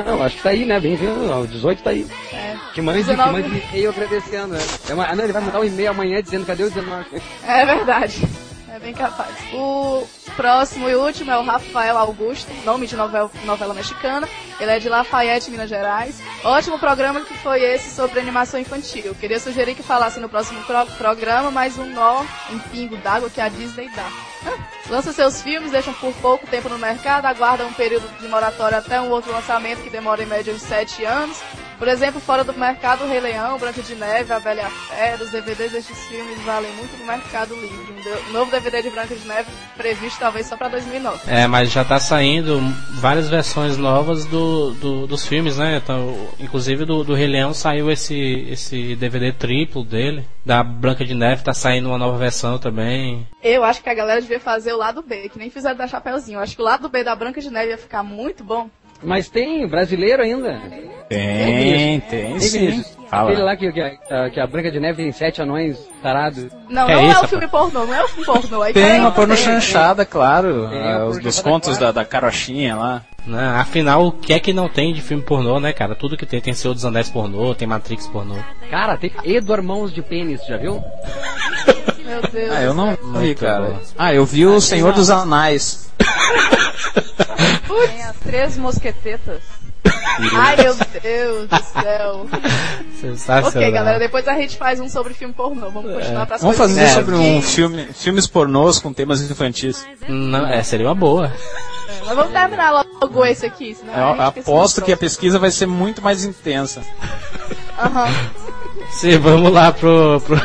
Não, 0.05 0.23
acho 0.23 0.37
que 0.37 0.41
tá 0.43 0.49
aí, 0.49 0.65
né? 0.65 0.79
Bem-vindo. 0.79 1.31
O 1.31 1.45
18 1.45 1.83
tá 1.83 1.91
aí. 1.91 2.07
É. 2.31 2.55
Que 2.73 2.81
mande, 2.81 2.99
que 3.03 3.11
19. 3.11 3.31
mande 3.33 3.47
e-mail 3.69 3.89
agradecendo, 3.91 4.47
né? 4.55 4.59
É 4.89 4.93
uma- 4.95 5.05
ah, 5.05 5.15
não, 5.15 5.23
ele 5.25 5.33
vai 5.33 5.41
mandar 5.43 5.59
um 5.59 5.63
e-mail 5.63 5.91
amanhã 5.91 6.21
dizendo 6.23 6.45
cadê 6.45 6.63
o 6.63 6.69
19. 6.71 7.21
É 7.47 7.65
verdade. 7.67 8.27
É 8.74 8.80
bem 8.80 8.92
capaz. 8.92 9.30
O 9.53 10.03
próximo 10.36 10.89
e 10.89 10.96
último 10.96 11.30
é 11.30 11.38
o 11.38 11.44
Rafael 11.44 11.96
Augusto, 11.96 12.51
nome 12.65 12.88
de 12.88 12.96
novela, 12.96 13.30
novela 13.46 13.72
mexicana. 13.72 14.27
Ele 14.60 14.72
é 14.72 14.80
de 14.80 14.89
Lafayette, 14.89 15.51
Minas 15.51 15.70
Gerais. 15.70 16.20
Ótimo 16.44 16.80
programa 16.80 17.22
que 17.22 17.36
foi 17.36 17.62
esse 17.62 17.94
sobre 17.96 18.20
animação 18.20 18.60
infantil. 18.60 19.13
Queria 19.13 19.39
sugerir 19.39 19.75
que 19.75 19.84
falasse 19.84 20.20
no 20.20 20.27
próximo 20.27 20.60
pro- 20.63 20.88
programa 20.98 21.51
mais 21.51 21.77
um 21.77 21.86
nó 21.86 22.24
em 22.50 22.58
pingo 22.72 22.98
d'água 22.98 23.30
que 23.30 23.39
a 23.39 23.48
Disney 23.48 23.89
dá. 23.96 24.08
Ah, 24.48 24.58
Lança 24.89 25.13
seus 25.13 25.39
filmes, 25.44 25.72
deixam 25.72 25.94
por 25.94 26.12
pouco 26.15 26.48
tempo 26.48 26.68
no 26.68 26.80
mercado, 26.80 27.25
aguardam 27.27 27.68
um 27.68 27.74
período 27.74 28.08
de 28.20 28.27
moratória 28.27 28.80
até 28.80 29.00
um 29.00 29.10
outro 29.12 29.32
lançamento 29.32 29.84
que 29.84 29.89
demora 29.92 30.24
em 30.24 30.25
média 30.25 30.51
uns 30.51 30.63
7 30.63 31.06
anos. 31.06 31.38
Por 31.83 31.89
exemplo, 31.89 32.21
fora 32.21 32.45
do 32.45 32.53
mercado, 32.53 33.03
o 33.03 33.07
Rei 33.09 33.19
Leão, 33.19 33.59
Branca 33.59 33.81
de 33.81 33.93
Neve, 33.95 34.31
A 34.31 34.39
Bela 34.39 34.61
e 34.61 34.63
a 34.63 34.69
Fera, 34.69 35.21
os 35.21 35.31
DVDs 35.31 35.73
destes 35.73 35.99
filmes 36.05 36.39
valem 36.43 36.71
muito 36.77 36.95
no 36.97 37.05
mercado 37.05 37.53
livre. 37.55 37.93
Um 38.25 38.29
Um 38.29 38.31
novo 38.31 38.49
DVD 38.49 38.81
de 38.81 38.89
Branca 38.89 39.13
de 39.13 39.27
Neve 39.27 39.51
previsto 39.75 40.17
talvez 40.17 40.45
só 40.47 40.55
pra 40.55 40.69
2009. 40.69 41.19
É, 41.27 41.45
mas 41.45 41.69
já 41.73 41.83
tá 41.83 41.99
saindo 41.99 42.57
várias 43.01 43.27
versões 43.27 43.75
novas 43.77 44.23
do, 44.23 44.71
do- 44.75 45.07
dos 45.07 45.27
filmes, 45.27 45.57
né? 45.57 45.81
Então, 45.83 46.29
inclusive 46.39 46.85
do, 46.85 47.03
do 47.03 47.13
Rei 47.13 47.27
Leão 47.27 47.53
saiu 47.53 47.91
esse, 47.91 48.47
esse 48.49 48.95
DVD 48.95 49.33
triplo 49.33 49.83
dele. 49.83 50.25
Da 50.45 50.63
Branca 50.63 51.03
de 51.03 51.13
Neve 51.13 51.43
tá 51.43 51.53
saindo 51.53 51.89
uma 51.89 51.97
nova 51.97 52.17
versão 52.17 52.57
também. 52.57 53.27
Eu 53.43 53.61
acho 53.61 53.83
que 53.83 53.89
a 53.89 53.93
galera 53.93 54.21
devia 54.21 54.39
fazer 54.39 54.71
o 54.71 54.77
lado 54.77 55.01
B, 55.01 55.27
que 55.27 55.37
nem 55.37 55.49
fizeram 55.49 55.75
da 55.75 55.85
Chapeuzinho. 55.87 56.37
Eu 56.37 56.43
acho 56.43 56.55
que 56.55 56.61
o 56.61 56.65
lado 56.65 56.87
B 56.87 57.03
da 57.03 57.13
Branca 57.13 57.41
de 57.41 57.49
Neve 57.49 57.71
ia 57.71 57.77
ficar 57.77 58.03
muito 58.03 58.41
bom. 58.41 58.69
Mas 59.03 59.29
tem 59.29 59.67
brasileiro 59.67 60.22
ainda. 60.24 60.60
Tem, 61.10 62.00
tem 62.00 62.29
Tem 62.31 62.39
sim. 62.39 62.83
Fala. 63.10 63.29
Aquele 63.29 63.43
lá 63.43 63.55
que, 63.55 63.72
que, 63.72 63.79
a- 63.79 64.29
que 64.31 64.39
a 64.39 64.48
Branca 64.48 64.72
de 64.72 64.79
Neve 64.79 65.03
tem 65.03 65.12
sete 65.12 65.39
anões 65.39 65.77
tarados. 66.01 66.45
Não, 66.67 66.88
Que 66.88 66.93
não 66.93 67.00
é 67.01 67.05
é, 67.05 67.12
isso, 67.12 67.25
o 67.25 67.27
filme 67.27 67.48
pornô, 67.48 67.86
não 67.86 67.93
é 67.93 68.03
o 68.03 68.07
filme 68.07 68.25
pornô. 68.25 68.62
Aí 68.63 68.74
Tem 68.74 69.00
uma 69.00 69.12
porno 69.12 69.36
tem. 69.36 69.43
chanchada, 69.45 70.03
claro. 70.03 70.67
Tem 70.69 70.81
ah, 70.81 70.98
a 71.01 71.05
os 71.05 71.19
dos 71.19 71.39
contos 71.39 71.77
claro. 71.77 71.93
da, 71.93 72.01
da 72.01 72.05
carochinha 72.05 72.75
lá. 72.75 73.03
Né? 73.27 73.45
Afinal, 73.55 74.07
o 74.07 74.12
que 74.12 74.33
é 74.33 74.39
que 74.39 74.51
não 74.51 74.67
tem 74.67 74.93
de 74.93 75.01
filme 75.01 75.22
pornô, 75.22 75.60
né, 75.60 75.72
cara? 75.72 75.93
Tudo 75.93 76.17
que 76.17 76.25
tem. 76.25 76.41
Tem 76.41 76.53
Senhor 76.55 76.74
dos 76.74 76.86
Anéis 76.86 77.10
pornô, 77.10 77.53
tem 77.53 77.67
Matrix 77.67 78.07
pornô. 78.07 78.36
Cara, 78.72 78.98
tem 78.98 79.12
Edward 79.24 79.63
Mãos 79.65 79.93
de 79.93 80.01
Pênis, 80.01 80.43
já 80.48 80.57
viu? 80.57 80.83
Meu 82.03 82.22
Deus. 82.31 82.51
Ah, 82.51 82.62
eu 82.63 82.74
não 82.74 82.98
vi, 83.19 83.36
cara. 83.36 83.65
bom. 83.65 83.79
Ah, 83.98 84.13
eu 84.13 84.25
vi 84.25 84.45
o 84.48 84.60
Senhor 84.60 84.91
dos 84.91 85.10
Anais. 85.12 85.91
Tem 87.88 88.03
as 88.03 88.15
três 88.18 88.58
mosquetetas. 88.58 89.42
Ai, 90.36 90.56
meu 90.58 90.75
Deus 91.01 91.50
do 91.50 91.82
céu. 91.82 92.27
Sensacional. 93.01 93.50
ok, 93.50 93.72
galera, 93.72 94.00
depois 94.00 94.27
a 94.27 94.34
gente 94.36 94.58
faz 94.58 94.80
um 94.80 94.88
sobre 94.88 95.13
filme 95.13 95.34
pornô. 95.34 95.70
Vamos 95.70 95.92
continuar 95.94 96.25
pra 96.25 96.38
Vamos 96.38 96.58
fazer 96.58 96.82
É, 96.82 96.88
sobre 96.89 97.15
um 97.15 97.42
filme, 97.42 97.86
filmes 97.94 98.27
pornôs 98.27 98.80
com 98.80 98.94
temas 98.94 99.22
infantis. 99.22 99.86
Não, 100.08 100.48
é, 100.48 100.62
seria 100.63 100.88
uma 100.88 100.96
boa. 100.96 101.32
Mas 102.06 102.15
vamos 102.15 102.32
terminar 102.32 102.72
logo 103.01 103.25
esse 103.25 103.46
aqui, 103.46 103.75
senão 103.75 103.94
Eu 103.94 104.22
a 104.22 104.27
aposto 104.27 104.82
que 104.82 104.92
a 104.92 104.98
pesquisa 104.98 105.39
vai 105.39 105.51
ser 105.51 105.65
muito 105.65 106.01
mais 106.01 106.24
intensa. 106.24 106.82
Aham. 107.77 108.08
Sim, 108.92 109.18
vamos 109.18 109.51
lá 109.51 109.72
pro, 109.72 110.22
pro, 110.22 110.38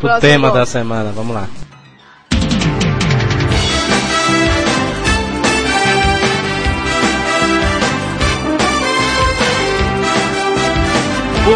pro 0.00 0.20
tema 0.20 0.48
bloco. 0.48 0.58
da 0.58 0.66
semana. 0.66 1.12
Vamos 1.12 1.34
lá. 1.34 1.48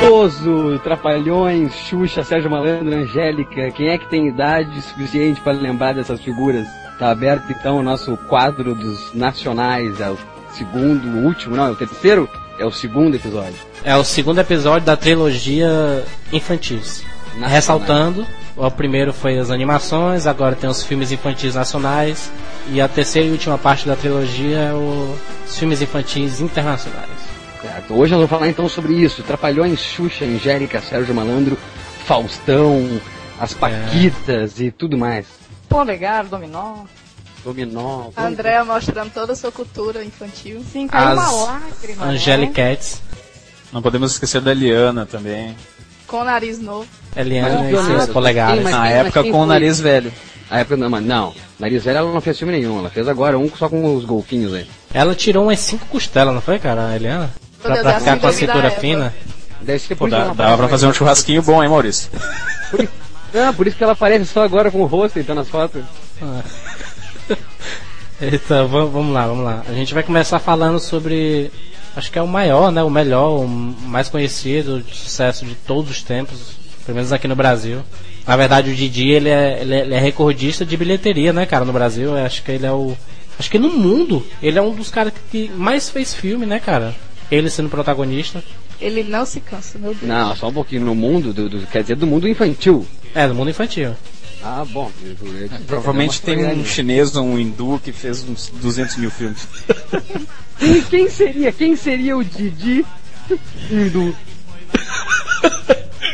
Bozo, 0.00 0.78
Trapalhões, 0.80 1.72
Xuxa, 1.72 2.24
Sérgio 2.24 2.50
Malandro, 2.50 2.92
Angélica. 2.92 3.70
Quem 3.70 3.90
é 3.90 3.98
que 3.98 4.08
tem 4.08 4.26
idade 4.26 4.82
suficiente 4.82 5.40
para 5.40 5.52
lembrar 5.52 5.94
dessas 5.94 6.20
figuras? 6.20 6.66
Tá 6.98 7.10
aberto 7.10 7.50
então 7.50 7.78
o 7.78 7.82
nosso 7.82 8.16
quadro 8.28 8.74
dos 8.74 9.14
nacionais. 9.14 10.00
É 10.00 10.10
o 10.10 10.18
segundo, 10.50 11.06
o 11.06 11.24
último, 11.24 11.54
não, 11.54 11.66
é 11.66 11.70
o 11.70 11.76
terceiro? 11.76 12.28
É 12.58 12.66
o 12.66 12.72
segundo 12.72 13.14
episódio. 13.14 13.54
É 13.84 13.96
o 13.96 14.02
segundo 14.02 14.40
episódio 14.40 14.84
da 14.84 14.96
trilogia 14.96 16.04
Infantis. 16.32 17.04
ressaltando, 17.40 18.26
o 18.56 18.70
primeiro 18.70 19.12
foi 19.12 19.38
as 19.38 19.50
animações, 19.50 20.26
agora 20.26 20.56
tem 20.56 20.68
os 20.68 20.82
filmes 20.82 21.12
infantis 21.12 21.54
nacionais 21.54 22.30
e 22.68 22.80
a 22.80 22.88
terceira 22.88 23.28
e 23.28 23.32
última 23.32 23.58
parte 23.58 23.86
da 23.86 23.94
trilogia 23.94 24.58
é 24.58 24.72
os 24.74 25.56
filmes 25.56 25.80
infantis 25.80 26.40
internacionais. 26.40 27.33
Certo. 27.64 27.94
Hoje 27.94 28.12
nós 28.12 28.18
vamos 28.20 28.30
falar 28.30 28.48
então 28.48 28.68
sobre 28.68 28.92
isso. 28.92 29.22
Trapalhões, 29.22 29.80
Xuxa, 29.80 30.26
Angélica, 30.26 30.82
Sérgio 30.82 31.14
Malandro, 31.14 31.56
Faustão, 32.04 33.00
as 33.40 33.54
Paquitas 33.54 34.60
e 34.60 34.70
tudo 34.70 34.98
mais. 34.98 35.26
Polegar, 35.66 36.26
dominó. 36.26 36.84
Dominó. 37.42 38.08
A 38.14 38.26
Andrea 38.26 38.64
mostrando 38.64 39.12
toda 39.12 39.32
a 39.32 39.36
sua 39.36 39.50
cultura 39.50 40.04
infantil. 40.04 40.62
Sim, 40.70 40.86
caiu 40.86 41.14
uma 41.14 41.24
As 41.26 41.46
lágrima. 41.46 42.06
né? 42.06 42.12
Angelicates, 42.12 43.00
Não 43.72 43.80
podemos 43.80 44.12
esquecer 44.12 44.42
da 44.42 44.52
Eliana 44.52 45.06
também. 45.06 45.56
Com 46.06 46.18
o 46.18 46.24
nariz 46.24 46.58
novo. 46.58 46.86
Eliana 47.16 47.62
Mas 47.62 47.70
e 47.70 47.74
o 47.74 47.84
seus 47.86 48.06
polegares. 48.10 48.62
Mas 48.62 48.74
Na 48.74 48.88
época 48.88 49.24
com 49.24 49.40
o 49.40 49.46
nariz 49.46 49.80
velho. 49.80 50.12
A 50.50 50.60
época 50.60 50.76
não, 50.76 50.90
mas 50.90 51.02
não. 51.04 51.34
Nariz 51.58 51.82
velho 51.82 51.98
ela 51.98 52.12
não 52.12 52.20
fez 52.20 52.38
filme 52.38 52.52
nenhum. 52.52 52.78
Ela 52.78 52.90
fez 52.90 53.08
agora 53.08 53.38
um 53.38 53.48
só 53.48 53.70
com 53.70 53.94
os 53.96 54.04
golfinhos 54.04 54.52
aí. 54.52 54.66
Ela 54.92 55.14
tirou 55.14 55.44
umas 55.44 55.60
cinco 55.60 55.86
costelas, 55.86 56.34
não 56.34 56.42
foi, 56.42 56.58
cara, 56.58 56.88
a 56.88 56.96
Eliana? 56.96 57.32
Pra, 57.64 57.76
pra 57.82 57.98
ficar 58.00 58.18
com 58.18 58.26
a 58.26 58.32
cintura 58.32 58.70
fina. 58.70 59.14
Deve 59.60 59.78
ser 59.78 59.94
Pô, 59.94 60.04
por 60.04 60.10
dá- 60.10 60.32
dava 60.34 60.56
pra 60.58 60.68
fazer 60.68 60.86
um 60.86 60.92
churrasquinho 60.92 61.42
bom, 61.42 61.62
hein, 61.62 61.68
Maurício? 61.70 62.10
Não, 63.32 63.52
por 63.54 63.66
isso 63.66 63.76
que 63.76 63.82
ela 63.82 63.94
aparece 63.94 64.26
só 64.26 64.42
agora 64.44 64.70
com 64.70 64.80
o 64.82 64.86
rosto 64.86 65.18
então 65.18 65.34
nas 65.34 65.48
fotos. 65.48 65.82
Então, 68.20 68.68
va- 68.68 68.84
vamos 68.84 69.12
lá, 69.12 69.26
vamos 69.26 69.44
lá. 69.44 69.64
A 69.68 69.72
gente 69.72 69.92
vai 69.92 70.02
começar 70.02 70.38
falando 70.38 70.78
sobre. 70.78 71.50
Acho 71.96 72.10
que 72.10 72.18
é 72.18 72.22
o 72.22 72.28
maior, 72.28 72.70
né? 72.72 72.82
O 72.82 72.90
melhor, 72.90 73.40
o 73.40 73.46
mais 73.48 74.08
conhecido, 74.08 74.80
de 74.82 74.94
sucesso 74.96 75.44
de 75.44 75.54
todos 75.54 75.90
os 75.90 76.02
tempos, 76.02 76.52
pelo 76.86 76.96
menos 76.96 77.12
aqui 77.12 77.26
no 77.28 77.36
Brasil. 77.36 77.80
Na 78.26 78.36
verdade, 78.36 78.70
o 78.70 78.74
Didi 78.74 79.10
ele 79.10 79.28
é, 79.28 79.58
ele 79.60 79.74
é, 79.74 79.80
ele 79.80 79.94
é 79.94 79.98
recordista 79.98 80.64
de 80.64 80.76
bilheteria, 80.76 81.32
né, 81.32 81.44
cara, 81.44 81.64
no 81.64 81.72
Brasil. 81.72 82.16
Eu 82.16 82.24
acho 82.24 82.42
que 82.42 82.52
ele 82.52 82.66
é 82.66 82.72
o. 82.72 82.96
Acho 83.38 83.50
que 83.50 83.58
no 83.58 83.68
mundo 83.70 84.24
ele 84.40 84.58
é 84.58 84.62
um 84.62 84.72
dos 84.74 84.90
caras 84.90 85.12
que 85.30 85.50
mais 85.56 85.90
fez 85.90 86.14
filme, 86.14 86.46
né, 86.46 86.60
cara? 86.60 86.94
Ele 87.30 87.48
sendo 87.50 87.68
protagonista. 87.68 88.42
Ele 88.80 89.02
não 89.04 89.24
se 89.24 89.40
cansa, 89.40 89.78
meu 89.78 89.94
Deus. 89.94 90.02
Não, 90.02 90.34
só 90.36 90.48
um 90.48 90.52
pouquinho. 90.52 90.84
No 90.84 90.94
mundo, 90.94 91.32
do, 91.32 91.48
do- 91.48 91.66
quer 91.68 91.82
dizer, 91.82 91.96
do 91.96 92.06
mundo 92.06 92.28
infantil. 92.28 92.86
É, 93.14 93.26
no 93.26 93.34
mundo 93.34 93.50
infantil. 93.50 93.94
Ah, 94.42 94.64
bom. 94.68 94.90
eu- 95.02 95.16
eu- 95.26 95.36
eu- 95.42 95.48
Provavelmente 95.66 96.20
é 96.22 96.26
tem 96.26 96.44
um 96.44 96.48
coisa- 96.54 96.64
chinês 96.68 97.16
ou 97.16 97.24
um 97.24 97.38
hindu 97.38 97.80
que 97.82 97.92
fez 97.92 98.22
uns 98.28 98.50
200 98.60 98.96
mil 98.96 99.10
filmes. 99.10 99.46
Quem, 100.58 100.82
quem 100.90 101.08
seria? 101.08 101.50
Quem 101.52 101.76
seria 101.76 102.16
o 102.16 102.22
Didi 102.24 102.84
hindu? 103.70 104.14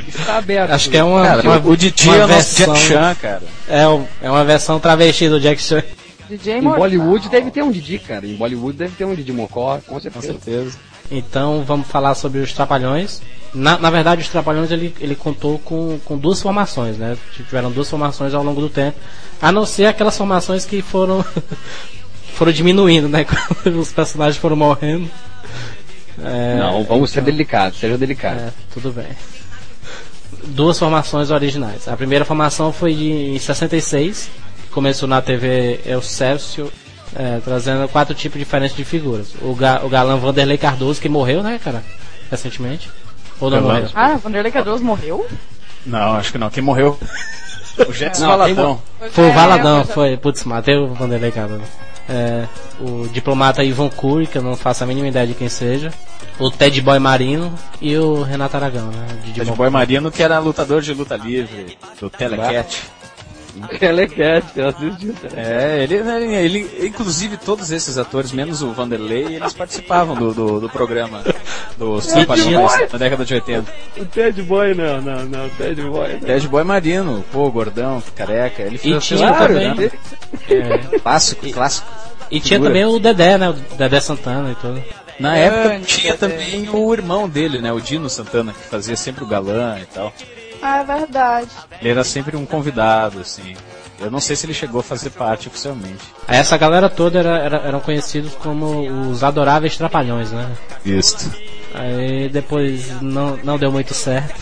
Está 0.07 0.39
aberto. 0.39 0.71
Acho 0.71 0.91
que 0.91 0.97
é 0.97 1.03
uma. 1.05 1.23
Cara, 1.25 1.43
uma 1.43 1.69
o 1.71 1.77
Didi 1.77 2.05
uma 2.09 2.17
é 2.17 2.25
o 2.25 2.29
versão- 2.29 2.75
Jack 2.75 2.87
Chan, 2.87 3.15
cara. 3.21 3.43
É, 3.69 3.89
um- 3.89 4.07
é 4.23 4.31
uma 4.31 4.45
versão 4.45 4.79
travesti 4.79 5.29
do 5.29 5.41
Jack 5.41 5.61
Chan. 5.61 5.83
DJ 6.29 6.59
Em. 6.59 6.63
Bollywood 6.63 7.29
deve 7.29 7.51
ter 7.51 7.63
um 7.63 7.71
Didi, 7.73 7.99
cara. 7.99 8.25
Em 8.27 8.35
Bollywood 8.37 8.77
deve 8.79 8.95
ter 8.95 9.05
um 9.05 9.15
Didi 9.15 9.33
Mocó, 9.33 9.79
com 9.87 9.99
Com 10.01 10.21
certeza. 10.21 10.79
Então 11.11 11.65
vamos 11.67 11.89
falar 11.89 12.15
sobre 12.15 12.41
os 12.41 12.53
Trapalhões. 12.53 13.21
Na, 13.53 13.77
na 13.79 13.91
verdade, 13.91 14.23
os 14.23 14.29
Trapalhões 14.29 14.71
ele, 14.71 14.95
ele 15.01 15.15
contou 15.17 15.59
com, 15.59 15.99
com 16.05 16.17
duas 16.17 16.41
formações, 16.41 16.97
né? 16.97 17.17
Tiveram 17.35 17.71
duas 17.71 17.91
formações 17.91 18.33
ao 18.33 18.45
longo 18.45 18.61
do 18.61 18.69
tempo. 18.69 18.97
A 19.43 19.51
não 19.51 19.67
ser 19.67 19.87
aquelas 19.87 20.17
formações 20.17 20.65
que 20.65 20.81
foram 20.83 21.25
foram 22.35 22.53
diminuindo, 22.53 23.09
né? 23.09 23.25
Quando 23.25 23.79
os 23.81 23.93
personagens 23.93 24.37
foram 24.41 24.57
morrendo. 24.57 25.11
É, 26.23 26.59
Não, 26.59 26.85
vamos 26.85 27.11
ser 27.11 27.23
delicados, 27.23 27.79
seja 27.79 27.97
delicado. 27.99 28.39
é, 28.41 28.53
tudo 28.73 28.93
bem. 28.93 29.07
Duas 30.49 30.79
formações 30.79 31.31
originais. 31.31 31.89
A 31.89 31.97
primeira 31.97 32.25
formação 32.25 32.73
foi 32.73 32.95
de, 32.95 33.11
em 33.11 33.39
66, 33.39 34.31
que 34.63 34.69
começou 34.69 35.09
na 35.09 35.21
TV 35.21 35.81
El 35.85 36.03
Celso, 36.03 36.71
é, 37.17 37.41
trazendo 37.45 37.89
quatro 37.89 38.15
tipos 38.15 38.39
diferentes 38.39 38.77
de 38.77 38.85
figuras. 38.85 39.35
O, 39.43 39.55
ga, 39.55 39.81
o 39.85 39.89
galã 39.89 40.17
Vanderlei 40.17 40.59
Cardoso, 40.59 41.01
que 41.01 41.09
morreu, 41.09 41.43
né, 41.43 41.61
cara? 41.63 41.83
Recentemente. 42.31 42.91
Ou 43.41 43.51
não 43.51 43.61
morreu? 43.63 43.89
Ah, 43.95 44.17
Vanderlei 44.17 44.53
Cardoso 44.53 44.85
morreu? 44.85 45.27
Não, 45.87 46.15
acho 46.15 46.33
que 46.33 46.39
não. 46.39 46.51
Quem 46.51 46.63
morreu? 46.63 46.99
O 47.89 47.93
Jetson 47.93 48.23
Não, 48.23 48.29
Valadão. 48.31 48.83
Foi 49.13 49.25
o 49.25 49.29
É, 49.29 49.33
Valadão, 49.33 49.85
foi-. 49.87 50.17
Putz, 50.17 50.45
matei 50.45 50.77
o 50.77 50.93
Vanderlei 50.95 51.31
Cardoso. 51.31 51.63
É, 52.09 52.45
o 52.81 53.09
diplomata 53.09 53.63
Ivan 53.63 53.89
Cury, 53.89 54.27
que 54.27 54.37
eu 54.37 54.43
não 54.43 54.57
faço 54.57 54.83
a 54.83 54.87
mínima 54.87 55.09
ideia 55.09 55.27
de 55.27 55.35
quem 55.35 55.49
seja. 55.49 55.93
O 56.39 56.51
Ted 56.51 56.81
Boy 56.83 56.99
Marino 56.99 57.55
e 57.81 57.97
o 57.97 58.23
Renato 58.23 58.57
Aragão, 58.57 58.87
né? 58.89 59.07
De 59.25 59.33
Ted 59.33 59.53
Boy 59.53 59.71
Marino, 59.71 60.11
que 60.11 60.23
era 60.23 60.39
lutador 60.39 60.83
de 60.83 60.93
luta 60.93 61.17
livre, 61.17 61.79
do 62.01 62.11
Telecat. 62.11 62.83
Telecat, 63.79 64.47
eu 64.57 64.69
assisti. 64.69 65.13
É, 65.37 65.83
ele, 65.83 65.95
ele, 65.97 66.35
ele- 66.35 66.87
inclusive 66.87 67.37
todos 67.37 67.71
esses 67.71 67.99
atores, 67.99 68.33
menos 68.33 68.63
o 68.63 68.73
Vanderlei, 68.73 69.37
eles 69.37 69.53
participavam 69.53 70.15
do, 70.17 70.33
do, 70.35 70.61
do 70.61 70.69
programa 70.69 71.23
dos 71.77 72.07
Trapalhões 72.07 72.73
na 72.93 72.99
década 72.99 73.25
de 73.25 73.35
80. 73.35 73.73
O 73.99 74.05
Ted 74.07 74.43
Boy 74.43 74.75
não, 74.75 75.01
não, 75.01 75.25
não, 75.25 75.47
o 75.47 75.51
Ted 75.51 75.83
Boy 75.83 76.13
não. 76.15 76.21
Ted 76.21 76.49
Boy 76.49 76.65
Marino, 76.65 77.25
pô, 77.33 77.51
gordão, 77.51 78.03
careca, 78.15 78.63
ele 78.63 78.79
fez 78.79 79.05
tinha 79.05 79.31
um 79.31 79.33
também- 79.33 79.75
programa. 79.75 79.83
É, 80.49 80.99
Clássico, 80.99 81.51
clássico. 81.51 81.89
e 82.31 82.39
tinha 82.41 82.59
Figura. 82.59 82.71
também 82.71 82.85
o 82.85 82.99
Dedé, 82.99 83.37
né? 83.39 83.49
O 83.51 83.53
Dedé 83.53 84.01
Santana 84.01 84.53
e 84.53 84.55
tudo. 84.57 84.83
Na 85.19 85.35
Grande 85.35 85.45
época 85.55 85.81
tinha 85.87 86.17
Dedé. 86.17 86.29
também 86.29 86.69
o 86.71 86.95
irmão 86.95 87.29
dele, 87.29 87.59
né, 87.61 87.71
o 87.73 87.81
Dino 87.81 88.09
Santana, 88.09 88.53
que 88.55 88.69
fazia 88.71 88.97
sempre 88.97 89.23
o 89.23 89.27
galã 89.27 89.79
e 89.81 89.85
tal. 89.87 90.13
Ah, 90.63 90.79
é 90.81 90.85
verdade. 90.85 91.49
Ele 91.81 91.89
era 91.91 92.05
sempre 92.05 92.37
um 92.37 92.45
convidado, 92.47 93.21
assim. 93.21 93.57
Eu 93.99 94.11
não 94.11 94.21
sei 94.21 94.35
se 94.37 94.47
ele 94.47 94.55
chegou 94.55 94.81
a 94.81 94.83
fazer 94.85 95.11
parte 95.11 95.49
oficialmente. 95.49 95.99
Essa 96.27 96.57
galera 96.57 96.89
toda 96.89 97.19
era, 97.19 97.39
era- 97.39 97.59
eram 97.59 97.81
conhecidos 97.81 98.35
como 98.37 98.89
os 99.11 99.23
adoráveis 99.23 99.77
trapalhões, 99.77 100.33
né? 100.33 100.51
Isso. 100.85 101.31
Aí 101.75 102.29
depois 102.29 103.01
não, 103.03 103.37
não 103.45 103.59
deu 103.59 103.71
muito 103.71 103.93
certo. 103.95 104.35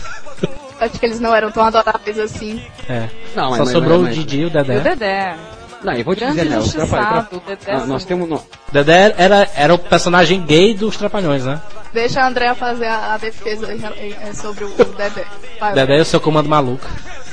Acho 0.79 0.97
que 0.97 1.05
eles 1.05 1.19
não 1.19 1.35
eram 1.35 1.51
tão 1.51 1.63
adoráveis 1.65 2.17
assim. 2.17 2.63
É. 2.87 3.09
Não, 3.35 3.51
Só 3.51 3.57
mas- 3.59 3.69
sobrou 3.71 3.99
mas- 4.01 4.11
o 4.11 4.19
Didi 4.19 4.37
e 4.37 4.45
o 4.45 4.47
E 4.47 4.77
o 4.77 4.81
Dedé. 4.81 5.35
Dedé. 5.79 5.91
Não, 5.91 5.93
e 5.99 6.03
vou 6.03 6.15
te 6.15 6.19
Grande 6.19 6.37
dizer, 6.37 6.49
né? 6.49 6.57
Os 6.59 6.73
Trapalhões. 6.73 7.25
o 7.31 7.39
Dedé. 7.39 7.71
Ah, 7.71 7.85
Nós 7.85 8.05
temos. 8.05 8.29
no- 8.29 8.43
Dedé 8.71 9.13
era, 9.17 9.47
era 9.55 9.73
o 9.73 9.77
personagem 9.79 10.41
gay 10.45 10.73
dos 10.73 10.95
trapalhões, 10.97 11.45
né? 11.45 11.61
Deixa 11.93 12.21
a 12.21 12.27
Andrea 12.27 12.53
fazer 12.53 12.85
a, 12.87 13.13
a 13.13 13.17
defesa 13.17 13.73
em- 13.73 14.33
sobre 14.33 14.63
o, 14.65 14.67
o 14.67 14.85
Dedé. 14.95 15.25
Vai, 15.59 15.73
Dedé 15.73 15.97
e 15.97 16.01
o 16.01 16.05
seu 16.05 16.19
comando 16.21 16.47
maluco. 16.49 16.85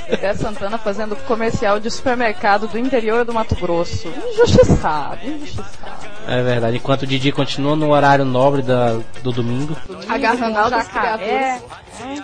Dedé 0.09 0.35
Santana 0.35 0.79
fazendo 0.79 1.17
comercial 1.27 1.81
de 1.81 1.91
supermercado 1.91 2.69
do 2.69 2.79
interior 2.79 3.25
do 3.25 3.35
Mato 3.35 3.57
Grosso. 3.57 4.09
Injustiçado, 4.33 5.19
injustiçado. 5.27 6.07
É 6.29 6.43
verdade. 6.43 6.77
Enquanto 6.77 7.03
o 7.03 7.07
Didi 7.07 7.33
continua 7.33 7.75
no 7.77 7.91
horário 7.91 8.25
nobre 8.25 8.63
da, 8.63 8.99
do 9.23 9.33
domingo. 9.33 9.77
Agarrando 10.09 10.59
altas 10.59 10.85
Jacaré. 10.87 11.61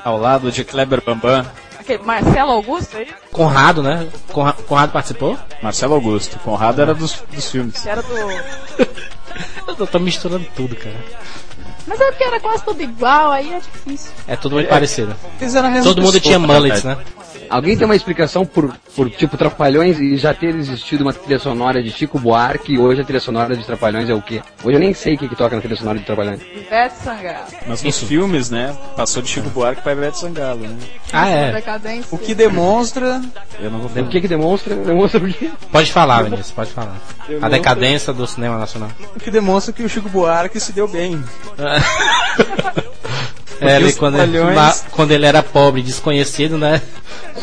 Ao 0.05 0.17
lado 0.19 0.51
de 0.53 0.63
Kleber 0.65 1.03
Bambam, 1.05 1.45
Aquele 1.83 2.05
Marcelo 2.05 2.53
Augusto 2.53 2.97
aí, 2.97 3.09
Conrado, 3.33 3.83
né? 3.83 4.09
Conra- 4.33 4.53
Conrado 4.53 4.93
participou? 4.93 5.37
Marcelo 5.61 5.95
Augusto. 5.95 6.39
Conrado 6.39 6.81
era 6.81 6.95
dos, 6.95 7.23
dos 7.33 7.51
filmes. 7.51 7.83
que 7.83 7.89
era 7.89 8.01
do. 8.01 8.15
Eu 9.79 9.87
tô 9.87 9.99
misturando 9.99 10.47
tudo, 10.55 10.77
cara. 10.77 10.95
Mas 11.87 12.01
é 12.01 12.07
porque 12.11 12.25
era 12.25 12.41
quase 12.41 12.65
tudo 12.65 12.83
igual, 12.83 13.33
aí 13.33 13.53
é 13.53 13.59
difícil. 13.59 14.11
É 14.29 14.37
tudo 14.37 14.55
muito 14.55 14.69
parecido. 14.69 15.15
Todo 15.83 16.03
mundo 16.03 16.21
tinha 16.21 16.39
mullets, 16.39 16.85
né? 16.85 16.97
Alguém 17.51 17.77
tem 17.77 17.85
uma 17.85 17.95
explicação 17.97 18.47
por, 18.47 18.73
por 18.97 19.11
tipo 19.11 19.37
Trapalhões 19.37 19.99
e 19.99 20.17
já 20.17 20.33
ter 20.33 20.55
existido 20.55 21.03
uma 21.03 21.13
trilha 21.13 21.39
sonora 21.39 21.83
de 21.83 21.91
Chico 21.91 22.19
Buarque 22.19 22.73
e 22.73 22.79
hoje 22.79 23.03
a 23.03 23.05
trilha 23.05 23.21
sonora 23.21 23.55
de 23.55 23.63
Trapalhões 23.63 24.09
é 24.09 24.15
o 24.15 24.23
quê? 24.23 24.41
Hoje 24.65 24.77
eu 24.77 24.81
nem 24.81 24.95
sei 24.95 25.17
o 25.17 25.19
que, 25.19 25.29
que 25.29 25.37
toca 25.37 25.55
na 25.55 25.61
trilha 25.61 25.77
sonora 25.77 25.99
de 25.99 26.05
Trapalhões. 26.07 26.41
Ivete 26.41 26.95
Sangalo. 27.05 27.45
Mas 27.67 27.83
nos 27.83 27.99
filmes, 27.99 28.49
né? 28.49 28.75
Passou 28.97 29.21
de 29.23 29.29
Chico 29.29 29.51
Buarque 29.51 29.83
para 29.83 29.93
Ivete 29.93 30.19
Sangalo, 30.19 30.61
né? 30.61 30.77
Ah, 31.13 31.29
é. 31.29 31.53
Decadência. 31.53 32.07
O 32.11 32.17
que 32.17 32.35
demonstra... 32.35 33.21
Eu 33.61 33.71
não 33.71 33.81
vou 33.81 33.87
O 33.89 33.91
falar. 33.91 34.09
que 34.09 34.21
que 34.23 34.29
demonstra? 34.29 34.75
Demonstra 34.75 35.21
o 35.23 35.31
quê? 35.31 35.51
Pode 35.71 35.93
falar, 35.93 36.23
Vinícius, 36.23 36.53
pode 36.53 36.71
falar. 36.71 36.97
A 37.43 37.49
decadência 37.51 38.15
do 38.15 38.27
cinema 38.27 38.57
nacional. 38.57 38.89
O 39.15 39.21
que 39.21 39.31
demonstra 39.31 39.75
que 39.75 39.83
o 39.83 39.89
Chico 39.91 40.09
Buarque 40.09 40.59
se 40.59 40.73
deu 40.73 40.89
bem. 40.89 41.23
É, 43.65 43.77
ele, 43.77 43.93
quando, 43.93 44.19
ele, 44.19 44.41
Trapalhões- 44.41 44.55
ma- 44.57 44.75
quando 44.91 45.13
ele 45.13 45.25
era 45.25 45.41
pobre 45.41 45.83
desconhecido, 45.83 46.59
né? 46.59 46.83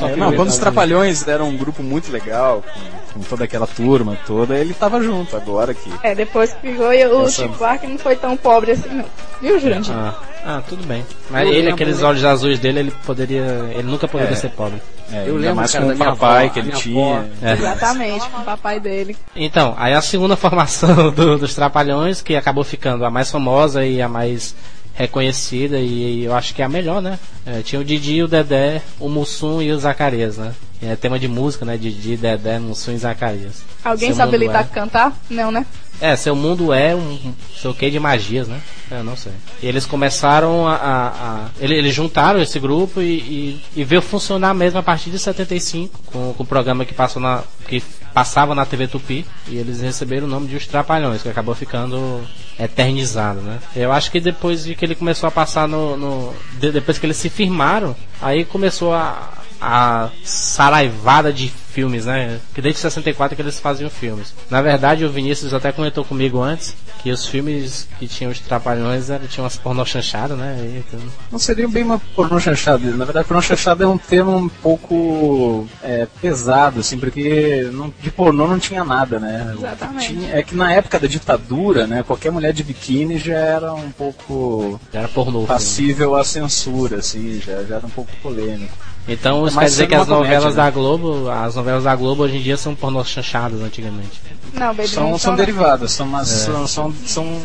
É, 0.01 0.17
não, 0.17 0.33
quando 0.33 0.49
os 0.49 0.57
Trapalhões 0.57 1.25
eram 1.25 1.47
um 1.47 1.55
grupo 1.55 1.81
muito 1.81 2.11
legal, 2.11 2.61
com, 3.08 3.08
com 3.19 3.23
toda 3.29 3.43
aquela 3.43 3.67
turma 3.67 4.17
toda, 4.25 4.57
ele 4.57 4.73
tava 4.73 5.01
junto. 5.03 5.35
Agora 5.35 5.73
que... 5.73 5.91
É, 6.01 6.15
depois 6.15 6.53
que 6.53 6.71
ficou, 6.71 6.93
e 6.93 7.05
o 7.05 7.23
Essa- 7.23 7.43
Chico 7.43 7.55
Buarque 7.57 7.85
não 7.87 7.97
foi 7.97 8.15
tão 8.15 8.37
pobre 8.37 8.71
assim, 8.71 8.89
não. 8.89 9.05
Viu, 9.41 9.59
Jurandir? 9.59 9.93
Ah, 9.93 10.15
ah, 10.45 10.63
tudo 10.67 10.85
bem. 10.85 11.05
Mas 11.29 11.43
Eu 11.43 11.49
ele, 11.49 11.57
lembro, 11.59 11.73
aqueles 11.75 12.01
olhos 12.01 12.23
azuis 12.23 12.59
dele, 12.59 12.79
ele 12.79 12.91
poderia. 13.05 13.41
Ele 13.73 13.83
nunca 13.83 14.07
poderia 14.07 14.33
É. 14.33 14.35
ser 14.35 14.49
pobre. 14.51 14.81
É, 15.11 15.21
Eu 15.27 15.35
ainda 15.35 15.39
lembro, 15.39 15.55
mais 15.55 15.71
cara, 15.71 15.85
com 15.85 15.91
o 15.91 15.97
papai 15.97 16.43
avó, 16.45 16.53
que 16.53 16.59
ele 16.59 16.71
tinha. 16.71 17.29
É. 17.41 17.53
Exatamente, 17.53 18.29
com 18.29 18.41
o 18.41 18.45
papai 18.45 18.79
dele. 18.79 19.17
Então, 19.35 19.73
aí 19.77 19.93
a 19.93 20.01
segunda 20.01 20.35
formação 20.37 21.11
do- 21.11 21.37
dos 21.37 21.53
Trapalhões, 21.55 22.21
que 22.21 22.35
acabou 22.35 22.63
ficando 22.63 23.03
a 23.05 23.09
mais 23.09 23.29
famosa 23.31 23.85
e 23.85 24.01
a 24.01 24.07
mais 24.09 24.55
reconhecida 24.93 25.79
e 25.79 26.25
eu 26.25 26.35
acho 26.35 26.53
que 26.53 26.61
é 26.61 26.65
a 26.65 26.69
melhor, 26.69 27.01
né? 27.01 27.17
É, 27.45 27.61
tinha 27.61 27.79
o 27.79 27.85
Didi, 27.85 28.21
o 28.21 28.27
Dedé, 28.27 28.81
o 28.99 29.07
Mussum 29.07 29.61
e 29.61 29.71
o 29.71 29.79
Zacarias, 29.79 30.37
né? 30.37 30.51
É 30.81 30.95
tema 30.95 31.19
de 31.19 31.27
música, 31.27 31.65
né? 31.65 31.77
Didi, 31.77 32.15
Dedé, 32.15 32.57
Mussum 32.59 32.93
e 32.93 32.97
Zacarias. 32.97 33.63
Alguém 33.83 34.09
Seu 34.09 34.15
sabe 34.17 34.37
lidar 34.37 34.61
é. 34.61 34.63
cantar? 34.63 35.13
Não, 35.29 35.51
né? 35.51 35.65
É, 36.01 36.15
seu 36.15 36.33
mundo 36.33 36.71
é 36.71 36.95
um 36.95 37.33
sei 37.61 37.69
o 37.69 37.73
que 37.73 37.89
de 37.91 37.99
magias, 37.99 38.47
né? 38.47 38.61
Eu 38.89 39.03
não 39.03 39.17
sei. 39.17 39.33
E 39.61 39.67
eles 39.67 39.85
começaram 39.85 40.65
a. 40.65 40.75
a, 40.75 41.07
a- 41.09 41.49
ele- 41.59 41.75
eles 41.75 41.93
juntaram 41.93 42.41
esse 42.41 42.57
grupo 42.57 43.01
e, 43.01 43.05
e, 43.19 43.63
e 43.75 43.83
veio 43.83 44.01
funcionar 44.01 44.53
mesmo 44.53 44.79
a 44.79 44.83
partir 44.83 45.09
de 45.09 45.19
75, 45.19 45.99
com, 46.05 46.33
com 46.33 46.43
o 46.43 46.45
programa 46.45 46.85
que 46.85 46.93
passou 46.93 47.21
na. 47.21 47.43
que 47.67 47.83
passava 48.13 48.55
na 48.55 48.65
TV 48.65 48.87
Tupi. 48.87 49.25
E 49.49 49.57
eles 49.57 49.81
receberam 49.81 50.25
o 50.25 50.29
nome 50.29 50.47
de 50.47 50.55
Os 50.55 50.65
Trapalhões, 50.65 51.21
que 51.21 51.27
acabou 51.27 51.53
ficando 51.53 52.21
eternizado, 52.57 53.41
né? 53.41 53.59
Eu 53.75 53.91
acho 53.91 54.09
que 54.11 54.19
depois 54.21 54.63
de 54.63 54.75
que 54.75 54.85
ele 54.85 54.95
começou 54.95 55.27
a 55.27 55.31
passar 55.31 55.67
no. 55.67 55.97
no- 55.97 56.33
de- 56.59 56.71
depois 56.71 56.97
que 56.97 57.05
eles 57.05 57.17
se 57.17 57.29
firmaram, 57.29 57.93
aí 58.21 58.45
começou 58.45 58.93
a. 58.93 59.33
a 59.61 60.09
saraivada 60.23 61.31
de 61.33 61.49
filmes, 61.79 62.05
né? 62.05 62.39
Que 62.53 62.61
desde 62.61 62.81
64 62.81 63.35
que 63.35 63.41
eles 63.41 63.57
faziam 63.59 63.89
filmes. 63.89 64.33
Na 64.49 64.61
verdade, 64.61 65.05
o 65.05 65.09
Vinícius 65.09 65.53
até 65.53 65.71
comentou 65.71 66.03
comigo 66.03 66.41
antes 66.41 66.75
que 67.01 67.09
os 67.09 67.25
filmes 67.25 67.87
que 67.97 68.05
tinham 68.07 68.29
os 68.31 68.39
trapalhões 68.39 69.09
eram, 69.09 69.25
tinham 69.27 69.45
umas 69.45 69.55
pornô 69.55 69.85
chanchadas, 69.85 70.37
né? 70.37 70.57
E 70.61 70.83
tudo. 70.91 71.03
Não 71.31 71.39
seria 71.39 71.67
bem 71.69 71.83
uma 71.83 71.97
pornô 72.15 72.37
chanchada. 72.39 72.85
Na 72.91 73.05
verdade, 73.05 73.25
pornô 73.27 73.41
chanchada 73.41 73.85
é 73.85 73.87
um 73.87 73.97
termo 73.97 74.35
um 74.35 74.49
pouco 74.49 75.65
é, 75.81 76.05
pesado, 76.21 76.81
assim, 76.81 76.97
porque 76.99 77.69
não- 77.71 77.93
de 78.01 78.11
pornô 78.11 78.45
não 78.47 78.59
tinha 78.59 78.83
nada, 78.83 79.19
né? 79.19 79.53
Exatamente. 79.57 80.07
tinha- 80.07 80.35
é 80.35 80.43
que 80.43 80.55
na 80.55 80.73
época 80.73 80.99
da 80.99 81.07
ditadura, 81.07 81.87
né, 81.87 82.03
qualquer 82.03 82.31
mulher 82.31 82.51
de 82.51 82.63
biquíni 82.63 83.17
já 83.17 83.35
era 83.37 83.73
um 83.73 83.91
pouco 83.91 84.77
Já 84.91 84.99
era 84.99 85.07
pornô. 85.07 85.31
filme. 85.31 85.47
passível 85.47 86.15
à 86.15 86.23
censura, 86.25 86.97
assim, 86.97 87.39
já, 87.45 87.63
já 87.63 87.75
era 87.77 87.85
um 87.85 87.89
pouco 87.89 88.11
polêmico. 88.21 88.77
Então 89.07 89.47
isso 89.47 89.55
Mas 89.55 89.63
quer 89.65 89.69
dizer 89.71 89.87
que 89.87 89.95
as 89.95 90.05
comédia, 90.07 90.23
novelas 90.35 90.55
né? 90.55 90.63
da 90.63 90.69
Globo, 90.69 91.29
as 91.31 91.55
novelas 91.55 91.68
da 91.83 91.95
Globo 91.95 92.23
hoje 92.23 92.37
em 92.37 92.41
dia 92.41 92.57
são 92.57 92.73
pornô 92.75 93.03
chanchadas 93.03 93.61
antigamente. 93.61 94.21
Não, 94.53 94.73
Baby 94.73 94.87
São, 94.87 95.03
não 95.03 95.09
são 95.11 95.19
são, 95.19 95.35
derivadas, 95.35 95.91
são, 95.91 96.05
umas, 96.07 96.31
É. 96.31 96.45
são, 96.45 96.67
são, 96.67 96.93
são- 97.05 97.41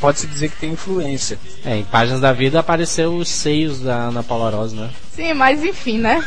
Pode-se 0.00 0.26
dizer 0.26 0.48
que 0.50 0.56
tem 0.56 0.72
influência. 0.72 1.38
É, 1.64 1.76
em 1.76 1.84
páginas 1.84 2.20
da 2.20 2.32
vida 2.32 2.58
apareceu 2.58 3.14
os 3.14 3.28
seios 3.28 3.78
da 3.80 3.94
Ana 4.08 4.22
Paula 4.22 4.50
Rosa, 4.50 4.74
né? 4.74 4.90
Sim, 5.14 5.34
mas 5.34 5.62
enfim, 5.62 5.98
né? 5.98 6.24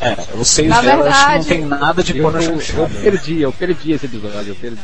É, 0.00 0.16
os 0.36 0.48
seios 0.48 0.70
Na 0.70 0.80
dela 0.80 1.02
que 1.04 1.08
não 1.08 1.12
verdade- 1.12 1.46
tem 1.48 1.64
nada 1.64 2.02
de 2.02 2.16
Eu, 2.18 2.22
pornô 2.22 2.40
eu, 2.40 2.60
chanchada. 2.60 2.88
perdi, 3.00 3.40
eu 3.40 3.52
perdi 3.52 3.92
esse 3.92 4.06
episódio, 4.06 4.48
eu 4.50 4.54
perdi. 4.54 4.78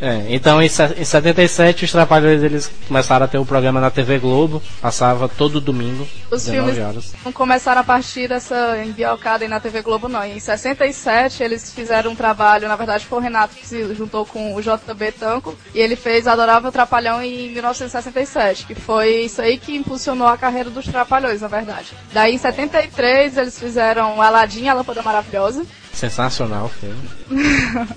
É, 0.00 0.26
então 0.28 0.60
em, 0.62 0.66
em 0.66 1.04
77 1.04 1.84
os 1.84 1.92
Trapalhões 1.92 2.42
eles 2.42 2.70
começaram 2.86 3.24
a 3.24 3.28
ter 3.28 3.38
o 3.38 3.44
programa 3.44 3.80
na 3.80 3.90
TV 3.90 4.18
Globo, 4.18 4.62
passava 4.80 5.28
todo 5.28 5.60
domingo, 5.60 6.06
Os 6.30 6.44
19 6.44 6.72
filmes 6.74 6.88
horas. 6.88 7.14
não 7.24 7.32
começaram 7.32 7.80
a 7.80 7.84
partir 7.84 8.28
dessa 8.28 8.78
embiocada 8.84 9.44
aí 9.44 9.48
na 9.48 9.60
TV 9.60 9.82
Globo, 9.82 10.08
não. 10.08 10.24
Em 10.24 10.38
67 10.40 11.42
eles 11.42 11.72
fizeram 11.72 12.12
um 12.12 12.16
trabalho, 12.16 12.68
na 12.68 12.76
verdade 12.76 13.06
foi 13.06 13.18
o 13.18 13.22
Renato 13.22 13.54
que 13.56 13.66
se 13.66 13.94
juntou 13.94 14.24
com 14.26 14.54
o 14.54 14.60
JB 14.62 15.12
Tanco, 15.18 15.56
e 15.74 15.80
ele 15.80 15.96
fez 15.96 16.26
Adorável 16.26 16.70
Trapalhão 16.72 17.22
em 17.22 17.50
1967, 17.52 18.66
que 18.66 18.74
foi 18.74 19.22
isso 19.22 19.40
aí 19.40 19.56
que 19.58 19.74
impulsionou 19.76 20.26
a 20.28 20.36
carreira 20.36 20.70
dos 20.70 20.84
Trapalhões, 20.86 21.40
na 21.40 21.48
verdade. 21.48 21.92
Daí 22.12 22.34
em 22.34 22.38
73 22.76 23.38
eles 23.38 23.58
fizeram 23.58 24.20
Aladdin, 24.20 24.68
a 24.68 24.74
Lâmpada 24.74 25.02
Maravilhosa, 25.02 25.64
Sensacional 25.92 26.66
o 26.66 26.68
filme. 26.68 27.86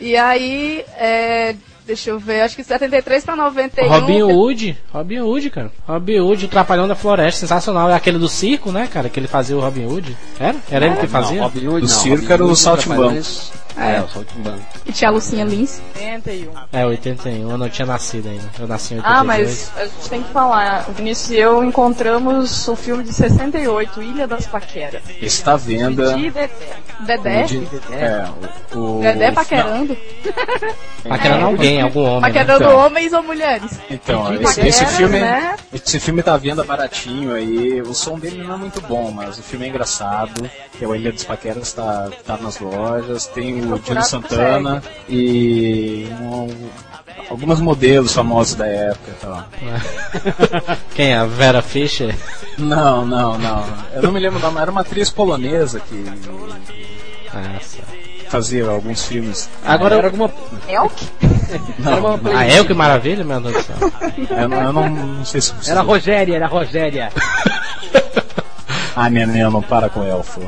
e 0.00 0.16
aí, 0.16 0.84
é, 0.96 1.56
deixa 1.84 2.10
eu 2.10 2.20
ver, 2.20 2.42
acho 2.42 2.54
que 2.54 2.62
73 2.62 3.24
pra 3.24 3.34
91... 3.34 3.88
Robin 3.88 4.22
Hood, 4.22 4.78
Robin 4.92 5.20
Hood, 5.20 5.50
cara. 5.50 5.72
Robin 5.88 6.20
Hood, 6.20 6.44
o 6.44 6.48
Trapalhão 6.48 6.86
da 6.86 6.94
Floresta, 6.94 7.40
sensacional. 7.40 7.90
É 7.90 7.94
aquele 7.94 8.18
do 8.18 8.28
circo, 8.28 8.70
né, 8.70 8.86
cara? 8.86 9.08
Que 9.08 9.18
ele 9.18 9.26
fazia 9.26 9.56
o 9.56 9.60
Robin 9.60 9.86
Hood. 9.86 10.16
Era? 10.38 10.56
Era 10.70 10.86
ele 10.86 10.96
que 10.96 11.08
fazia? 11.08 11.38
Não, 11.38 11.48
Robin 11.48 11.66
Hood, 11.66 11.80
Do 11.80 11.88
não, 11.88 11.88
circo 11.88 12.16
Robin 12.16 12.32
era 12.32 12.44
o 12.44 12.46
Hood, 12.46 12.56
Saltimbancos. 13.74 13.94
É, 13.96 14.00
o 14.02 14.08
Saltimbancos. 14.08 14.62
E 14.86 14.92
tinha 14.92 15.08
a 15.10 15.12
Lucinha 15.12 15.44
Lins. 15.44 15.80
81. 15.96 16.52
É, 16.72 16.86
81, 16.86 17.50
eu 17.50 17.58
não 17.58 17.68
tinha 17.68 17.86
nascido 17.86 18.28
ainda. 18.28 18.48
Eu 18.58 18.66
nasci 18.66 18.94
em 18.94 18.96
82. 18.98 19.20
Ah, 19.20 19.24
mas 19.24 19.72
a 19.76 19.84
gente 19.86 20.08
tem 20.10 20.22
que 20.22 20.32
falar. 20.32 20.86
O 20.88 20.92
Vinícius 20.92 21.30
e 21.30 21.36
eu 21.36 21.62
encontramos 21.64 22.68
o 22.68 22.76
filme 22.76 23.04
de 23.04 23.12
68, 23.12 24.02
Ilha 24.02 24.26
das 24.26 24.46
Paqueras. 24.46 25.02
Está 25.20 25.52
à 25.52 25.56
venda. 25.56 26.14
De 26.14 26.30
Dedé. 26.30 26.50
Dedé? 27.00 27.42
de- 27.44 27.68
é, 27.92 28.24
o, 28.74 28.98
o- 28.98 29.00
Dedé 29.00 29.32
paquerando. 29.32 29.96
Paquerando 31.08 31.46
alguém, 31.46 31.80
algum 31.80 32.00
homem. 32.04 32.20
Né? 32.20 32.28
Paquerando 32.28 32.64
Então. 32.64 32.76
homens 32.78 33.12
ou 33.14 33.22
mulheres? 33.22 33.80
Então, 33.90 34.36
De 34.36 34.44
esse, 34.44 34.60
esse 34.60 34.78
paquera, 34.84 34.96
filme, 34.98 35.18
né? 35.20 35.56
esse 35.72 35.98
filme 35.98 36.22
tá 36.22 36.34
à 36.34 36.36
venda 36.36 36.62
baratinho 36.62 37.34
aí. 37.34 37.80
O 37.80 37.94
som 37.94 38.18
dele 38.18 38.42
não 38.42 38.54
é 38.54 38.58
muito 38.58 38.80
bom, 38.82 39.10
mas 39.10 39.38
o 39.38 39.42
filme 39.42 39.64
é 39.64 39.68
engraçado. 39.70 40.50
Que 40.78 40.84
é 40.84 40.88
o 40.88 40.94
Ilha 40.94 41.10
dos 41.10 41.24
Paqueras, 41.24 41.72
tá, 41.72 42.10
tá 42.26 42.36
nas 42.36 42.58
lojas. 42.58 43.26
Tem 43.26 43.59
o 43.64 43.68
Procurado 43.68 44.06
Santana 44.06 44.82
e 45.08 46.08
um- 46.20 46.48
alguns 47.30 47.60
modelos 47.60 48.12
famosos 48.12 48.54
da 48.54 48.66
época 48.66 49.10
e 49.10 49.14
tal. 49.24 49.44
Quem? 50.94 51.14
A 51.14 51.24
Vera 51.24 51.62
Fischer? 51.62 52.14
Não, 52.58 53.06
não, 53.06 53.38
não. 53.38 53.64
Eu 53.94 54.02
não 54.02 54.12
me 54.12 54.20
lembro 54.20 54.38
o 54.38 54.42
nome. 54.42 54.60
Era 54.60 54.70
uma 54.70 54.80
atriz 54.82 55.10
polonesa 55.10 55.80
que 55.80 56.04
Nossa. 57.32 57.78
fazia 58.28 58.66
alguns 58.66 59.04
filmes. 59.04 59.48
Agora, 59.64 59.96
Era 59.96 60.06
alguma. 60.08 60.30
Elk? 60.68 61.08
Não, 61.78 61.92
Era 61.92 62.00
uma 62.00 62.16
não. 62.16 62.36
ah, 62.36 62.44
é 62.44 62.60
o 62.60 62.64
que 62.64 62.74
maravilha, 62.74 63.24
meu 63.24 63.40
Deus 63.40 63.54
do 63.54 63.62
céu. 63.62 63.76
Eu, 64.38 64.48
não- 64.48 64.62
eu 64.62 64.72
não, 64.72 64.88
não 64.88 65.24
sei 65.24 65.40
se. 65.40 65.52
Era 65.68 65.80
a 65.80 65.82
Rogéria, 65.82 66.36
era 66.36 66.46
a 66.46 66.48
Rogéria. 66.48 67.10
Ah, 68.96 69.08
neném, 69.08 69.42
não 69.44 69.62
para 69.62 69.88
com 69.88 70.02
elfo. 70.04 70.40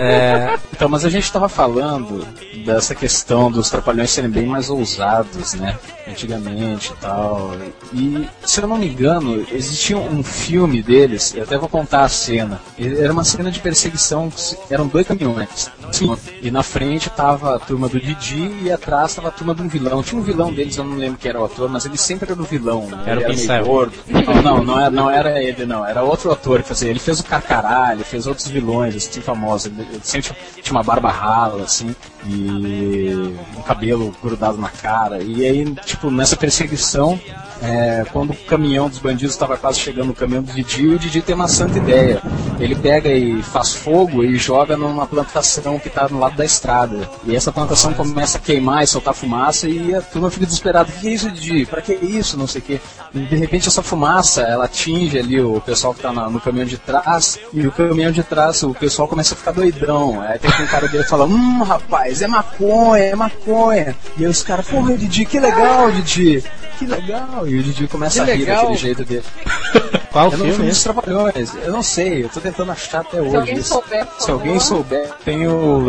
É, 0.00 0.58
Então, 0.72 0.88
mas 0.88 1.04
a 1.04 1.10
gente 1.10 1.24
estava 1.24 1.48
falando 1.48 2.26
dessa 2.64 2.94
questão 2.94 3.50
dos 3.50 3.68
trapalhões 3.70 4.10
serem 4.10 4.30
bem 4.30 4.46
mais 4.46 4.68
ousados, 4.70 5.54
né? 5.54 5.78
Antigamente 6.06 6.92
e 6.92 6.96
tal. 7.00 7.52
E, 7.92 8.28
se 8.44 8.60
eu 8.60 8.68
não 8.68 8.76
me 8.76 8.88
engano, 8.88 9.46
existia 9.52 9.96
um 9.96 10.22
filme 10.22 10.82
deles, 10.82 11.34
eu 11.34 11.42
até 11.44 11.56
vou 11.56 11.68
contar 11.68 12.02
a 12.02 12.08
cena. 12.08 12.60
Era 12.78 13.12
uma 13.12 13.24
cena 13.24 13.50
de 13.50 13.60
perseguição, 13.60 14.30
eram 14.68 14.86
dois 14.86 15.06
caminhões. 15.06 15.70
Sim. 15.92 16.16
E 16.42 16.50
na 16.50 16.62
frente 16.62 17.08
tava 17.10 17.54
a 17.56 17.58
turma 17.58 17.88
do 17.88 18.00
Didi 18.00 18.52
e 18.62 18.70
atrás 18.72 19.14
tava 19.14 19.28
a 19.28 19.30
turma 19.30 19.54
de 19.54 19.62
um 19.62 19.68
vilão. 19.68 20.02
Tinha 20.02 20.20
um 20.20 20.24
vilão 20.24 20.52
deles, 20.52 20.76
eu 20.76 20.84
não 20.84 20.96
lembro 20.96 21.18
quem 21.18 21.28
era 21.30 21.40
o 21.40 21.44
ator, 21.44 21.68
mas 21.68 21.84
ele 21.86 21.96
sempre 21.96 22.30
era 22.30 22.40
o 22.40 22.44
vilão. 22.44 22.86
né? 22.86 23.02
Era 23.06 23.20
o 23.20 23.32
ele 23.32 23.64
gordo. 23.64 23.94
Não, 24.08 24.42
não, 24.42 24.64
não 24.64 24.80
era, 24.80 24.90
não 24.90 25.10
era 25.10 25.42
ele, 25.42 25.64
não. 25.64 25.84
Era 25.86 26.02
outro 26.02 26.30
ator 26.32 26.62
que 26.62 26.68
fazia. 26.68 26.90
Ele 26.90 26.98
fez 26.98 27.20
o 27.20 27.24
Carcará, 27.24 27.92
ele 27.92 28.04
fez 28.04 28.26
outros 28.26 28.48
vilões, 28.48 28.96
assim, 28.96 29.20
famosos. 29.20 29.66
Ele, 29.66 29.80
ele 29.90 30.00
sempre 30.02 30.28
tinha- 30.28 30.62
tinha 30.62 30.72
uma 30.76 30.82
barba 30.82 31.10
rala, 31.10 31.62
assim, 31.64 31.94
e 32.26 32.49
um 32.58 33.62
cabelo 33.62 34.14
grudado 34.22 34.58
na 34.58 34.68
cara. 34.68 35.22
E 35.22 35.46
aí, 35.46 35.74
tipo, 35.84 36.10
nessa 36.10 36.36
perseguição, 36.36 37.18
é, 37.62 38.04
quando 38.12 38.30
o 38.30 38.36
caminhão 38.36 38.88
dos 38.88 38.98
bandidos 38.98 39.34
estava 39.34 39.56
quase 39.56 39.78
chegando 39.80 40.08
no 40.08 40.14
caminhão 40.14 40.42
do 40.42 40.52
Didi, 40.52 40.86
o 40.88 40.98
Didi 40.98 41.20
tem 41.22 41.34
uma 41.34 41.48
santa 41.48 41.78
ideia. 41.78 42.22
Ele 42.58 42.74
pega 42.74 43.08
e 43.08 43.42
faz 43.42 43.74
fogo 43.74 44.22
e 44.24 44.36
joga 44.36 44.76
numa 44.76 45.06
plantação 45.06 45.78
que 45.78 45.88
está 45.88 46.08
no 46.08 46.18
lado 46.18 46.36
da 46.36 46.44
estrada. 46.44 47.08
E 47.24 47.34
essa 47.36 47.50
plantação 47.52 47.92
começa 47.94 48.38
a 48.38 48.40
queimar 48.40 48.82
e 48.82 48.86
soltar 48.86 49.14
fumaça 49.14 49.68
e 49.68 49.94
a 49.94 50.00
turma 50.02 50.30
fica 50.30 50.46
desesperada. 50.46 50.90
O 50.90 50.92
que 51.00 51.08
é 51.08 51.12
isso, 51.12 51.30
Didi? 51.30 51.66
Pra 51.66 51.80
que 51.82 51.92
isso? 51.94 52.36
Não 52.36 52.46
sei 52.46 52.60
o 52.60 52.64
quê. 52.64 52.80
E 53.14 53.20
de 53.20 53.36
repente 53.36 53.68
essa 53.68 53.82
fumaça, 53.82 54.42
ela 54.42 54.64
atinge 54.66 55.18
ali 55.18 55.40
o 55.40 55.60
pessoal 55.60 55.94
que 55.94 56.00
tá 56.00 56.12
na- 56.12 56.28
no 56.30 56.40
caminhão 56.40 56.66
de 56.66 56.78
trás 56.78 57.38
e 57.52 57.66
o 57.66 57.72
caminhão 57.72 58.12
de 58.12 58.22
trás, 58.22 58.62
o 58.62 58.74
pessoal 58.74 59.08
começa 59.08 59.34
a 59.34 59.36
ficar 59.36 59.52
doidão. 59.52 60.20
Aí 60.20 60.38
tem 60.38 60.50
um 60.50 60.66
cara 60.66 60.88
dele 60.88 61.04
fala, 61.04 61.24
hum, 61.24 61.62
rapaz, 61.62 62.22
é 62.22 62.26
maconha, 62.26 63.04
é 63.04 63.14
maconha. 63.14 63.96
E 64.16 64.24
aí 64.24 64.30
os 64.30 64.42
caras, 64.42 64.66
porra, 64.66 64.96
Didi, 64.96 65.24
que 65.24 65.38
legal, 65.40 65.90
Didi. 65.90 66.42
Que 66.80 66.86
legal. 66.86 67.46
E 67.46 67.58
o 67.58 67.62
Didi 67.62 67.86
começa 67.86 68.24
Que 68.24 68.30
a 68.30 68.34
rir 68.34 68.40
legal. 68.40 68.56
daquele 68.62 68.78
jeito 68.78 69.04
dele. 69.04 69.22
qual 70.10 70.32
Eu 70.32 70.38
não 70.38 70.46
filme 70.46 70.64
é 70.64 70.68
dos? 70.70 70.82
Trapalhões, 70.82 71.54
eu 71.62 71.72
não 71.72 71.82
sei, 71.82 72.24
eu 72.24 72.28
tô 72.30 72.40
tentando 72.40 72.72
achar 72.72 73.00
até 73.02 73.20
hoje. 73.20 73.36
alguém 73.36 73.54
isso. 73.58 73.68
souber, 73.74 74.06
por 74.06 74.20
Se 74.22 74.30
alguém 74.30 74.58
souber, 74.58 75.10
tem 75.22 75.46
o. 75.46 75.84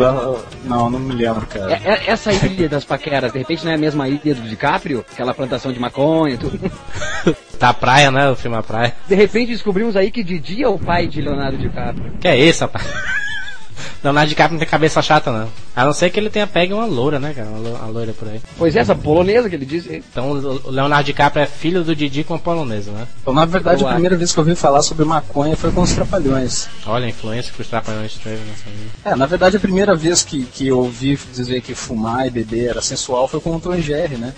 Não, 0.64 0.90
não 0.90 0.98
me 0.98 1.14
lembro, 1.14 1.46
cara. 1.46 1.72
É- 1.72 1.92
é- 1.94 2.02
essa 2.10 2.30
ilha 2.30 2.68
das 2.68 2.84
paqueras, 2.84 3.32
de 3.32 3.38
repente 3.38 3.64
não 3.64 3.72
é 3.72 3.74
a 3.74 3.78
mesma 3.78 4.06
ilha 4.06 4.34
do 4.34 4.42
DiCaprio? 4.42 5.02
Aquela 5.10 5.32
plantação 5.32 5.72
de 5.72 5.80
maconha 5.80 6.34
e 6.34 6.38
tudo. 6.38 6.58
Da 6.58 7.32
Tá 7.58 7.72
praia, 7.72 8.10
né? 8.10 8.28
O 8.28 8.36
filme 8.36 8.56
A 8.58 8.62
Praia. 8.62 8.94
De 9.08 9.14
repente 9.14 9.50
descobrimos 9.52 9.96
aí 9.96 10.10
que 10.10 10.22
Didi 10.22 10.62
é 10.62 10.68
o 10.68 10.78
pai 10.78 11.06
de 11.06 11.22
Leonardo 11.22 11.56
DiCaprio. 11.56 12.12
Que 12.20 12.28
é 12.28 12.38
esse, 12.38 12.60
rapaz? 12.60 12.84
Leonardo 14.04 14.28
DiCaprio 14.28 14.52
não 14.54 14.58
tem 14.58 14.68
cabeça 14.68 15.00
chata, 15.00 15.30
não. 15.32 15.48
A 15.74 15.84
não 15.86 15.92
ser 15.92 16.10
que 16.10 16.20
ele 16.20 16.28
tenha 16.28 16.46
pego 16.46 16.74
uma 16.74 16.84
loura, 16.84 17.18
né, 17.18 17.32
cara? 17.34 17.48
Uma, 17.48 17.58
lo- 17.58 17.76
uma 17.76 17.86
loira 17.86 18.12
por 18.12 18.28
aí. 18.28 18.40
Pois 18.58 18.76
é, 18.76 18.80
essa 18.80 18.94
polonesa 18.94 19.48
que 19.48 19.54
ele 19.54 19.64
disse. 19.64 20.02
Então 20.12 20.30
o 20.32 20.70
Leonardo 20.70 21.04
DiCaprio 21.06 21.42
é 21.42 21.46
filho 21.46 21.82
do 21.82 21.96
Didi 21.96 22.22
com 22.24 22.34
a 22.34 22.38
polonesa, 22.38 22.90
né? 22.92 23.06
Então, 23.22 23.32
na 23.32 23.44
verdade, 23.46 23.84
a 23.84 23.88
primeira 23.92 24.16
vez 24.16 24.32
que 24.32 24.38
eu 24.38 24.42
ouvi 24.44 24.54
falar 24.54 24.82
sobre 24.82 25.04
maconha 25.04 25.56
foi 25.56 25.72
com 25.72 25.80
os 25.82 25.92
Trapalhões. 25.92 26.68
Olha 26.86 27.06
a 27.06 27.08
influência 27.08 27.52
que 27.54 27.62
os 27.62 27.68
trapalhões 27.68 28.14
teve 28.14 28.40
nessa 28.44 28.64
vida. 28.64 28.90
É, 29.04 29.14
na 29.16 29.24
verdade, 29.26 29.56
a 29.56 29.60
primeira 29.60 29.94
vez 29.96 30.22
que, 30.22 30.44
que 30.44 30.66
eu 30.68 30.78
ouvi 30.78 31.18
dizer 31.32 31.60
que 31.62 31.74
fumar 31.74 32.26
e 32.26 32.30
beber 32.30 32.68
era 32.70 32.82
sensual 32.82 33.26
foi 33.26 33.40
com 33.40 33.56
o 33.56 33.60
Tom 33.60 33.74
e 33.74 33.80
Jerry, 33.82 34.16
né? 34.16 34.34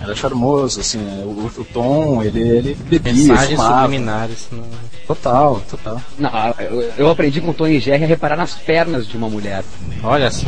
Era 0.00 0.14
charmoso, 0.14 0.80
assim, 0.80 0.98
né? 0.98 1.22
o, 1.24 1.50
o 1.60 1.64
Tom, 1.72 2.22
ele, 2.22 2.40
ele 2.40 2.74
bebia, 2.74 3.12
Mensagens 3.12 3.56
fumava. 3.60 3.82
subliminares. 3.82 4.48
Não... 4.52 4.64
Total, 5.06 5.62
total. 5.70 6.00
Não, 6.18 6.30
eu, 6.60 6.92
eu 6.98 7.10
aprendi 7.10 7.40
com 7.40 7.50
o 7.50 7.54
Tony 7.54 7.80
Jerry 7.80 8.04
a 8.04 8.06
reparar 8.06 8.36
nas 8.36 8.52
pernas 8.54 9.06
de 9.06 9.16
uma 9.16 9.28
mulher. 9.28 9.64
Olha 10.02 10.30
só. 10.30 10.46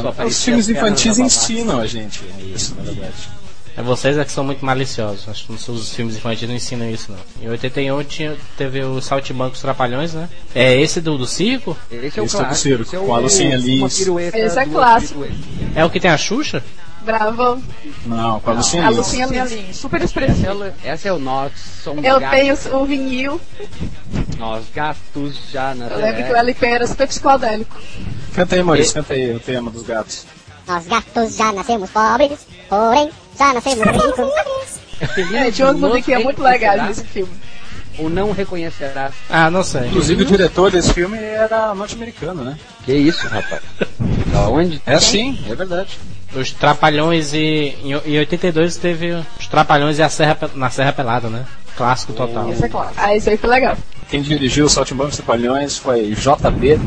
Só 0.00 0.24
Os 0.24 0.44
filmes 0.44 0.68
infantis 0.68 1.18
ensinam 1.18 1.80
a 1.80 1.86
gente 1.86 2.20
isso, 2.54 2.74
na 2.76 2.82
verdade. 2.82 3.12
É 3.74 3.82
vocês 3.82 4.18
é 4.18 4.24
que 4.24 4.30
são 4.30 4.44
muito 4.44 4.64
maliciosos. 4.64 5.26
Acho 5.28 5.46
que 5.46 5.52
os 5.52 5.94
filmes 5.94 6.14
infantis 6.16 6.46
não 6.46 6.54
ensinam 6.54 6.90
isso, 6.90 7.10
não. 7.10 7.18
Em 7.42 7.48
81 7.48 8.04
tinha, 8.04 8.36
teve 8.56 8.84
o 8.84 9.00
Saltimbancos 9.00 9.62
Trapalhões, 9.62 10.12
né? 10.12 10.28
É 10.54 10.78
esse 10.78 11.00
do, 11.00 11.16
do 11.16 11.26
circo? 11.26 11.76
Esse 11.90 12.20
é 12.20 12.22
o 12.22 12.26
Esse 12.26 12.36
é 12.36 12.38
do 12.40 12.44
clássico. 12.44 12.54
circo, 12.54 12.82
esse 12.82 12.96
é 12.96 12.98
com 12.98 13.14
a 13.14 13.18
Lucinha 13.18 13.56
Lins. 13.56 13.92
Esse 13.92 14.02
é 14.02 14.06
duas 14.06 14.64
clássico. 14.70 15.20
piruetas. 15.20 15.36
É 15.74 15.84
o 15.84 15.90
que 15.90 15.98
tem 15.98 16.10
a 16.10 16.18
Xuxa? 16.18 16.62
Bravo. 17.04 17.62
Não, 18.06 18.40
com 18.40 18.50
a 18.50 18.54
Lucinha 18.54 18.86
A 18.86 18.90
Lins. 18.90 18.98
Lucinha 18.98 19.26
Lucinha 19.26 19.44
Lins. 19.44 19.76
Super 19.76 20.02
expressiva. 20.02 20.74
Essa 20.84 21.08
é 21.08 21.12
o 21.12 21.18
nós 21.18 21.52
somos 21.82 22.04
Eu 22.04 22.20
gatos. 22.20 22.38
tenho 22.38 22.76
o 22.80 22.84
vinil. 22.86 23.40
Nós 24.38 24.64
gatos 24.74 25.36
já 25.50 25.74
na 25.74 25.86
Eu 25.86 25.98
lembro 25.98 26.24
que 26.24 26.32
o 26.32 26.36
LP 26.36 26.66
era 26.66 26.86
super 26.86 27.06
psicodélico. 27.08 27.76
Canta 28.34 28.54
aí, 28.56 28.62
Maurício, 28.62 28.94
canta 28.94 29.14
aí 29.14 29.34
o 29.34 29.40
tema 29.40 29.70
dos 29.70 29.82
gatos. 29.82 30.26
Nós 30.66 30.86
gatos 30.86 31.36
já 31.36 31.52
nascemos 31.52 31.90
pobres, 31.90 32.46
porém 32.68 33.10
já 33.38 33.52
nascemos 33.52 33.84
ricos. 33.86 34.80
É, 35.34 35.50
tinha 35.50 35.66
umas 35.68 35.80
musiquinhas 35.80 36.22
muito 36.22 36.42
legais 36.42 36.82
nesse 36.86 37.04
filme. 37.04 37.32
Ou 37.98 38.08
não 38.08 38.32
reconhecerás. 38.32 39.12
Ah, 39.28 39.50
não 39.50 39.62
sei. 39.62 39.88
Inclusive, 39.88 40.22
o 40.22 40.26
diretor 40.26 40.70
desse 40.70 40.94
filme 40.94 41.18
era 41.18 41.74
norte-americano, 41.74 42.42
né? 42.42 42.56
Que 42.84 42.94
isso, 42.94 43.26
rapaz? 43.28 43.60
Onde? 44.48 44.80
É 44.86 44.98
sim, 44.98 45.38
é 45.48 45.54
verdade. 45.54 45.98
Os 46.34 46.50
Trapalhões 46.52 47.32
e. 47.34 47.76
Em, 47.82 47.92
em 47.92 48.18
82 48.18 48.76
teve 48.76 49.12
os 49.12 49.46
Trapalhões 49.46 49.98
e 49.98 50.02
a 50.02 50.08
Serra, 50.08 50.38
na 50.54 50.70
Serra 50.70 50.92
Pelada, 50.92 51.28
né? 51.28 51.44
Clássico 51.76 52.12
total. 52.12 52.50
Isso 52.50 52.64
é 52.64 52.68
claro. 52.68 52.90
Ah, 52.96 53.16
isso 53.16 53.30
aí 53.30 53.36
foi 53.36 53.50
legal. 53.50 53.76
Quem 54.08 54.20
dirigiu 54.20 54.66
o 54.66 54.68
Saltimbancos 54.68 55.16
Trapalhões 55.16 55.78
foi 55.78 56.14
JB. 56.14 56.78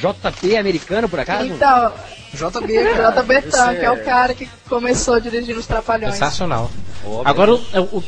JP 0.00 0.56
americano, 0.56 1.08
por 1.08 1.20
acaso? 1.20 1.44
Então, 1.44 1.92
JB, 2.32 2.72
JB 2.72 3.42
Tan, 3.50 3.74
que 3.74 3.84
é 3.84 3.90
o 3.90 4.04
cara 4.04 4.34
que 4.34 4.48
começou 4.68 5.20
dirigindo 5.20 5.60
os 5.60 5.66
Trapalhões. 5.66 6.14
Sensacional. 6.14 6.70
Agora, 7.24 7.54
o, 7.54 7.58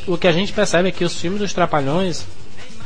o, 0.07 0.13
o 0.13 0.17
que 0.17 0.27
a 0.27 0.31
gente 0.31 0.53
percebe 0.53 0.89
é 0.89 0.91
que 0.91 1.03
os 1.03 1.15
filmes 1.15 1.39
dos 1.39 1.53
Trapalhões, 1.53 2.25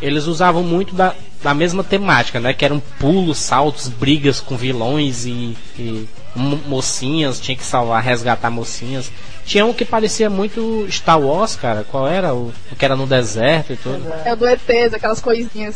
eles 0.02 0.26
usavam 0.26 0.64
muito 0.64 0.94
da, 0.96 1.14
da 1.44 1.54
mesma 1.54 1.84
temática, 1.84 2.40
né? 2.40 2.54
Que 2.54 2.66
eram 2.66 2.80
pulos, 3.00 3.38
saltos, 3.38 3.88
brigas 3.88 4.40
com 4.40 4.56
vilões 4.58 5.26
e, 5.26 5.56
e 5.78 6.08
mo- 6.36 6.60
mocinhas, 6.68 7.40
tinha 7.40 7.56
que 7.58 7.64
salvar, 7.64 8.02
resgatar 8.04 8.50
mocinhas. 8.50 9.12
Tinha 9.46 9.66
um 9.66 9.74
que 9.74 9.86
parecia 9.86 10.30
muito 10.30 10.86
Star 10.92 11.20
Wars, 11.20 11.56
cara. 11.56 11.86
Qual 11.90 12.08
era? 12.08 12.34
O, 12.34 12.52
o 12.72 12.76
que 12.78 12.84
era 12.84 12.96
no 12.96 13.08
deserto 13.08 13.74
e 13.74 13.78
tudo. 13.78 14.04
É 14.26 14.34
o 14.34 14.36
do 14.36 14.48
ETs, 14.48 14.94
aquelas 14.94 15.22
coisinhas. 15.22 15.76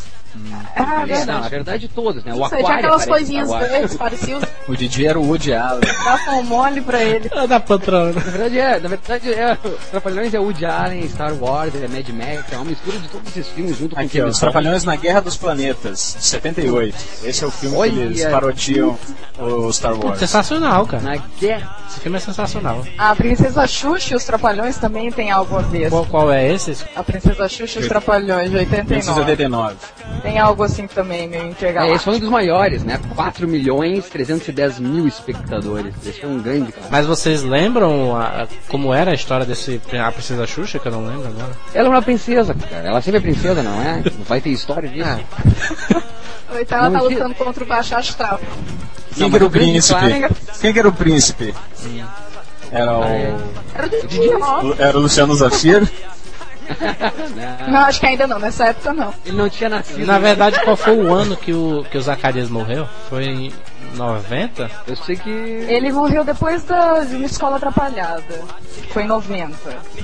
Ah, 0.75 1.05
verdade. 1.05 1.25
não, 1.27 1.41
na 1.41 1.49
verdade 1.49 1.87
todos, 1.87 2.23
né? 2.23 2.33
O 2.33 2.43
aquário 2.43 2.65
tinha 2.65 2.77
aquelas 2.77 3.05
coisinhas 3.05 3.49
verdes, 3.49 3.95
pareciam. 3.97 4.41
O 4.67 4.75
Didi 4.75 5.05
era 5.05 5.19
o 5.19 5.27
Woody 5.27 5.53
Allen. 5.53 5.81
Dava 5.81 6.31
um 6.31 6.43
mole 6.43 6.81
pra 6.81 7.03
ele. 7.03 7.29
Ah, 7.33 7.45
da 7.45 7.59
patrona. 7.59 8.13
Na 8.13 8.19
verdade 8.19 8.59
é, 8.59 8.79
na 8.79 8.89
verdade 8.89 9.33
é, 9.33 9.57
Trapalhões 9.89 10.33
é 10.33 10.39
Woody 10.39 10.65
Allen, 10.65 11.07
Star 11.09 11.33
Wars, 11.33 11.73
é 11.75 11.87
Mad 11.87 12.07
Max, 12.09 12.51
é 12.51 12.55
uma 12.55 12.65
mistura 12.65 12.97
de 12.97 13.07
todos 13.07 13.27
esses 13.35 13.47
filmes 13.47 13.77
junto 13.77 13.95
com 13.95 14.01
o 14.01 14.05
Aqui, 14.05 14.21
ó, 14.21 14.27
Os 14.27 14.39
Trapalhões 14.39 14.83
na 14.83 14.95
Guerra 14.95 15.21
dos 15.21 15.37
Planetas, 15.37 16.15
de 16.17 16.25
78. 16.25 16.95
Esse 17.23 17.43
é 17.43 17.47
o 17.47 17.51
filme 17.51 17.77
Olha. 17.77 17.91
que 17.91 17.99
eles 17.99 18.25
parodiam 18.25 18.97
o 19.39 19.71
Star 19.71 19.93
Wars. 19.93 20.19
Sensacional, 20.19 20.85
cara. 20.85 21.03
Na 21.03 21.17
guerra. 21.39 21.77
Esse 21.89 21.99
filme 21.99 22.17
é 22.17 22.19
sensacional. 22.21 22.85
A 22.97 23.15
Princesa 23.15 23.67
Xuxa 23.67 24.13
e 24.13 24.17
os 24.17 24.23
Trapalhões 24.23 24.77
também 24.77 25.11
tem 25.11 25.31
algo 25.31 25.57
a 25.57 25.61
ver. 25.61 25.89
Qual, 25.89 26.05
qual 26.05 26.31
é 26.31 26.47
esse? 26.53 26.77
A 26.95 27.03
Princesa 27.03 27.47
Xuxa 27.49 27.79
e 27.79 27.81
os 27.83 27.87
Trapalhões 27.87 28.49
de 28.49 28.57
89. 28.57 28.95
1989. 28.95 29.75
Tem 30.21 30.37
algo 30.39 30.63
assim 30.63 30.85
também, 30.87 31.27
meio 31.27 31.41
É, 31.41 31.45
esse 31.45 31.51
intergaláctico. 31.53 32.03
foi 32.03 32.15
um 32.15 32.19
dos 32.19 32.29
maiores, 32.29 32.83
né? 32.83 32.99
4 33.15 33.47
milhões 33.47 34.07
310 34.07 34.79
mil 34.79 35.07
espectadores. 35.07 35.93
Esse 36.05 36.23
é 36.23 36.27
um 36.27 36.39
grande, 36.39 36.71
cara. 36.71 36.87
Mas 36.91 37.05
vocês 37.05 37.41
lembram 37.43 38.15
a- 38.15 38.47
como 38.69 38.93
era 38.93 39.11
a 39.11 39.13
história 39.13 39.45
desse 39.45 39.81
A 39.99 40.11
Princesa 40.11 40.45
Xuxa, 40.45 40.77
que 40.79 40.87
eu 40.87 40.91
não 40.91 41.05
lembro 41.05 41.27
agora? 41.27 41.51
Ela 41.73 41.87
é 41.87 41.89
uma 41.89 42.01
princesa, 42.01 42.53
cara. 42.53 42.87
Ela 42.87 43.01
sempre 43.01 43.17
é 43.17 43.21
princesa, 43.21 43.63
não 43.63 43.81
é? 43.81 44.03
Não 44.17 44.23
vai 44.25 44.39
ter 44.41 44.49
história 44.51 44.87
disso. 44.87 45.09
Ou 46.53 46.59
então 46.59 46.77
ela 46.77 46.89
Não, 46.89 46.99
tá 47.01 47.07
que- 47.07 47.13
lutando 47.15 47.35
contra 47.35 47.63
o 47.63 47.67
baixo 47.67 47.95
astral. 47.95 48.39
Quem 49.15 49.29
que 49.29 49.35
era 49.35 49.45
o 49.45 49.49
príncipe? 49.49 49.99
claro- 49.99 50.35
Quem 50.61 50.73
que 50.73 50.79
era 50.79 50.87
o 50.87 50.93
príncipe? 50.93 51.53
Era 52.71 52.97
o, 52.99 53.03
Era 53.73 53.85
o 53.87 53.89
Didi, 53.89 54.29
ó. 54.41 54.61
o- 54.63 54.75
era 54.79 54.97
o 54.97 55.01
Luciano 55.01 55.35
Zafir? 55.35 55.87
Não, 57.67 57.79
acho 57.81 57.99
que 57.99 58.05
ainda 58.05 58.27
não, 58.27 58.39
nessa 58.39 58.65
época 58.65 58.93
não. 58.93 59.13
Ele 59.25 59.37
não 59.37 59.49
tinha 59.49 59.69
nascido. 59.69 60.05
Na 60.05 60.19
verdade, 60.19 60.59
qual 60.63 60.75
foi 60.75 60.95
o 60.97 61.13
ano 61.13 61.35
que 61.35 61.53
o, 61.53 61.85
que 61.89 61.97
o 61.97 62.01
Zacarias 62.01 62.49
morreu? 62.49 62.87
Foi 63.09 63.23
em 63.25 63.51
90? 63.95 64.69
Eu 64.87 64.95
sei 64.95 65.15
que. 65.15 65.29
Ele 65.29 65.91
morreu 65.91 66.23
depois 66.23 66.63
da, 66.63 66.99
de 66.99 67.15
uma 67.15 67.25
escola 67.25 67.57
atrapalhada. 67.57 68.41
Foi 68.91 69.03
em 69.03 69.07
90. 69.07 69.55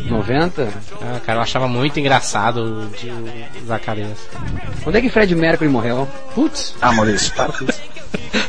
90? 0.09 0.67
Ah, 1.01 1.19
cara, 1.25 1.39
eu 1.39 1.43
achava 1.43 1.67
muito 1.67 1.99
engraçado 1.99 2.57
o, 2.83 2.85
de- 2.97 3.09
o 3.09 3.65
Zacarias. 3.67 4.17
Quando 4.83 4.95
é 4.97 5.01
que 5.01 5.09
Fred 5.09 5.33
Mercury 5.35 5.69
morreu? 5.69 6.07
Putz, 6.35 6.75
Ah, 6.81 6.91
Maurício, 6.91 7.33
para 7.33 7.51
com 7.51 7.65
isso. 7.65 7.81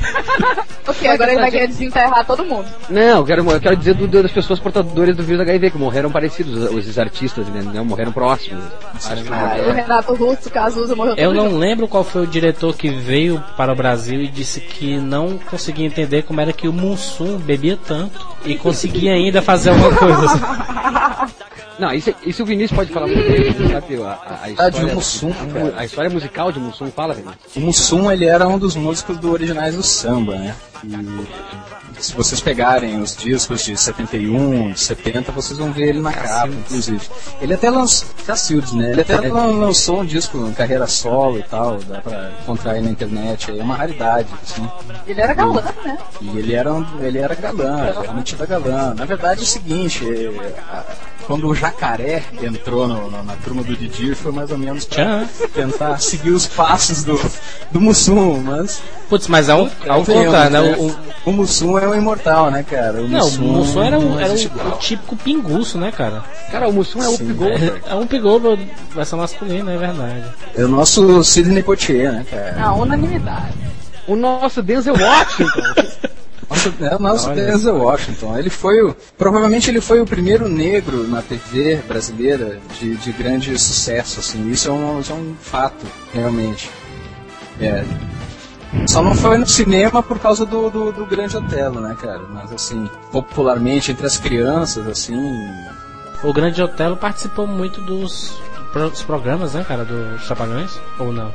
Ok, 0.88 1.06
agora 1.06 1.32
ele 1.32 1.40
vai 1.40 1.50
querer 1.50 1.66
desenterrar 1.68 2.24
todo 2.26 2.42
mundo. 2.46 2.64
Não, 2.88 3.18
eu 3.18 3.24
quero, 3.26 3.50
eu 3.50 3.60
quero 3.60 3.76
dizer 3.76 3.92
do- 3.94 4.08
das 4.22 4.32
pessoas 4.32 4.58
portadoras 4.58 5.14
do 5.14 5.22
vírus 5.22 5.42
HIV, 5.42 5.70
que 5.72 5.76
morreram 5.78 6.10
parecidos, 6.10 6.70
os, 6.72 6.86
os 6.88 6.98
artistas, 6.98 7.46
né? 7.48 7.60
Morreram 7.82 8.10
próximos. 8.10 8.64
Acho 8.94 9.22
que 9.22 9.30
Ah, 9.30 9.56
o 9.68 9.70
Renato 9.72 10.14
Russo, 10.14 10.48
Cazuza 10.50 10.96
morreu 10.96 11.14
eu 11.16 11.34
não 11.34 11.44
junto. 11.50 11.58
lembro 11.58 11.88
qual 11.88 12.02
foi 12.02 12.22
o 12.22 12.26
diretor 12.26 12.74
que 12.74 12.88
veio 12.88 13.42
para 13.54 13.70
o 13.70 13.76
Brasil 13.76 14.22
e 14.22 14.28
disse 14.28 14.60
que 14.62 14.96
não 14.96 15.36
conseguia 15.38 15.84
entender 15.86 16.22
como 16.22 16.40
era 16.40 16.54
que 16.54 16.66
o 16.66 16.72
Mussum 16.72 17.36
bebia 17.36 17.78
tanto 17.86 18.26
e 18.46 18.56
conseguia 18.56 19.12
ainda 19.12 19.42
fazer 19.42 19.68
alguma 19.70 19.94
coisa. 19.94 20.40
Não, 21.78 21.92
isso, 21.92 22.12
isso 22.26 22.42
o 22.42 22.46
Vinícius 22.46 22.76
pode 22.76 22.92
falar 22.92 23.06
muito 23.06 23.22
bem, 23.30 23.52
você 23.52 23.68
sabe 23.68 24.02
a, 24.02 24.06
a, 24.06 24.10
a 24.10 24.64
Ah, 24.66 24.68
de 24.70 24.76
história. 24.76 24.94
Mussum, 24.94 25.32
a, 25.76 25.80
a 25.80 25.84
história 25.84 26.10
musical 26.10 26.50
de 26.50 26.58
Mussum, 26.58 26.90
fala, 26.90 27.14
Vinícius. 27.14 27.56
O 27.56 27.60
Mussum, 27.60 28.10
ele 28.10 28.24
era 28.26 28.48
um 28.48 28.58
dos 28.58 28.74
músicos 28.74 29.16
do 29.18 29.30
Originais 29.30 29.74
do 29.76 29.82
Samba, 29.82 30.34
né? 30.36 30.54
E 30.84 32.02
se 32.02 32.12
vocês 32.14 32.40
pegarem 32.40 33.00
os 33.00 33.16
discos 33.16 33.64
de 33.64 33.76
71, 33.76 34.72
de 34.72 34.78
70, 34.80 35.32
vocês 35.32 35.58
vão 35.58 35.72
ver 35.72 35.88
ele 35.88 36.00
na 36.00 36.12
capa, 36.12 36.48
inclusive. 36.48 37.00
Ele 37.40 37.54
até 37.54 37.70
lançou... 37.70 38.08
Cacildes, 38.26 38.72
né? 38.72 38.92
Ele 38.92 39.00
até 39.00 39.16
lan- 39.20 39.58
lançou 39.58 40.00
um 40.00 40.04
disco 40.04 40.38
em 40.46 40.52
carreira 40.52 40.86
solo 40.86 41.38
e 41.38 41.42
tal, 41.42 41.78
dá 41.78 42.00
pra 42.00 42.30
encontrar 42.42 42.72
aí 42.72 42.80
na 42.80 42.90
internet, 42.90 43.50
é 43.50 43.62
uma 43.62 43.74
raridade, 43.76 44.28
assim. 44.42 44.68
Ele 45.06 45.20
era 45.20 45.34
galã, 45.34 45.62
né? 45.84 45.98
E 46.20 46.38
ele 46.38 46.54
era, 46.54 46.72
um- 46.72 46.86
ele 47.00 47.18
era 47.18 47.34
galã, 47.34 47.86
era 47.86 48.46
galã. 48.46 48.94
Na 48.94 49.04
verdade 49.04 49.40
é 49.40 49.42
o 49.44 49.46
seguinte, 49.46 50.04
é, 50.08 50.60
a- 50.70 50.84
quando 51.28 51.46
o 51.46 51.54
Jacaré 51.54 52.24
entrou 52.42 52.88
no- 52.88 53.08
no- 53.10 53.22
na 53.22 53.34
turma 53.36 53.62
do 53.62 53.76
Didi, 53.76 54.14
foi 54.14 54.32
mais 54.32 54.50
ou 54.50 54.58
menos 54.58 54.84
pra 54.86 54.96
Tchan. 54.96 55.26
tentar 55.54 55.98
seguir 56.00 56.30
os 56.30 56.46
passos 56.46 57.04
do, 57.04 57.20
do 57.70 57.80
Mussum, 57.80 58.40
mas 58.42 58.80
Putz, 59.08 59.26
mas 59.28 59.48
é 59.48 59.54
um, 59.54 59.70
ao 59.86 60.00
Convenhamos, 60.04 60.26
contrário, 60.26 60.50
né? 60.50 60.60
né? 60.70 60.76
O, 60.78 60.86
o- 60.88 60.96
o 61.26 61.32
Mussum 61.32 61.78
é 61.78 61.86
um 61.88 61.94
imortal, 61.94 62.50
né, 62.50 62.62
cara? 62.62 63.02
O 63.02 63.08
não, 63.08 63.26
o 63.28 63.40
Mussum 63.42 63.82
era, 63.82 63.98
um, 63.98 64.18
era 64.18 64.32
um, 64.32 64.36
igual. 64.36 64.66
um 64.68 64.78
típico 64.78 65.16
pinguço, 65.16 65.78
né, 65.78 65.92
cara? 65.92 66.24
Cara, 66.50 66.68
o 66.68 66.72
Mussum 66.72 67.02
é 67.02 67.08
o 67.08 67.16
Pigol, 67.18 67.48
É, 67.48 67.80
é 67.90 67.94
um 67.94 68.06
pinguço, 68.06 68.58
versão 68.94 69.18
masculina, 69.18 69.72
é 69.72 69.76
verdade. 69.78 70.24
É 70.56 70.64
o 70.64 70.68
nosso 70.68 71.22
Sidney 71.24 71.62
Poitier, 71.62 72.10
né, 72.12 72.26
cara? 72.30 72.62
A 72.62 72.74
unanimidade. 72.74 73.54
O 74.06 74.16
nosso 74.16 74.62
Denzel 74.62 74.94
Washington. 74.94 76.08
Nossa, 76.48 76.72
é 76.80 76.96
o 76.96 76.98
nosso 76.98 77.28
Olha. 77.28 77.46
Denzel 77.46 77.76
Washington. 77.76 78.38
Ele 78.38 78.50
foi 78.50 78.82
o. 78.82 78.96
Provavelmente 79.16 79.70
ele 79.70 79.80
foi 79.80 80.00
o 80.00 80.06
primeiro 80.06 80.48
negro 80.48 81.06
na 81.06 81.20
TV 81.20 81.76
brasileira 81.86 82.58
de, 82.78 82.96
de 82.96 83.12
grande 83.12 83.58
sucesso, 83.58 84.20
assim. 84.20 84.48
Isso 84.50 84.68
é 84.68 84.72
um, 84.72 85.00
isso 85.00 85.12
é 85.12 85.14
um 85.14 85.34
fato, 85.40 85.86
realmente. 86.12 86.70
É. 87.60 87.84
Só 88.86 89.02
não 89.02 89.14
foi 89.14 89.38
no 89.38 89.46
cinema 89.46 90.02
por 90.02 90.18
causa 90.18 90.44
do, 90.44 90.70
do, 90.70 90.92
do 90.92 91.06
Grande 91.06 91.36
Otelo, 91.36 91.80
né, 91.80 91.96
cara? 92.00 92.20
Mas 92.30 92.52
assim, 92.52 92.88
popularmente 93.10 93.90
entre 93.90 94.06
as 94.06 94.18
crianças, 94.18 94.86
assim. 94.86 95.16
O 96.22 96.32
Grande 96.32 96.62
Otelo 96.62 96.96
participou 96.96 97.46
muito 97.46 97.80
dos, 97.80 98.36
dos 98.74 99.02
programas, 99.02 99.54
né, 99.54 99.64
cara, 99.66 99.84
dos 99.84 100.24
Trapalhões? 100.26 100.78
Ou 100.98 101.12
não? 101.12 101.32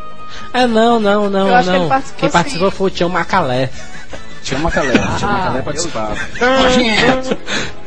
É, 0.53 0.67
não, 0.67 0.99
não, 0.99 1.29
não, 1.29 1.47
Eu 1.47 1.55
acho 1.55 1.69
que 1.69 1.73
não. 1.73 1.81
ele 1.81 1.89
participou 1.89 2.19
Quem 2.19 2.29
participou 2.29 2.71
foi 2.71 2.87
o 2.87 2.93
Tião 2.93 3.09
Macalé. 3.09 3.69
Tinha 4.43 4.59
uma 4.59 4.65
Macalé, 4.69 4.91
tinha 5.17 5.29
uma 5.29 5.37
Macalé 5.39 5.61
participava. 5.61 6.17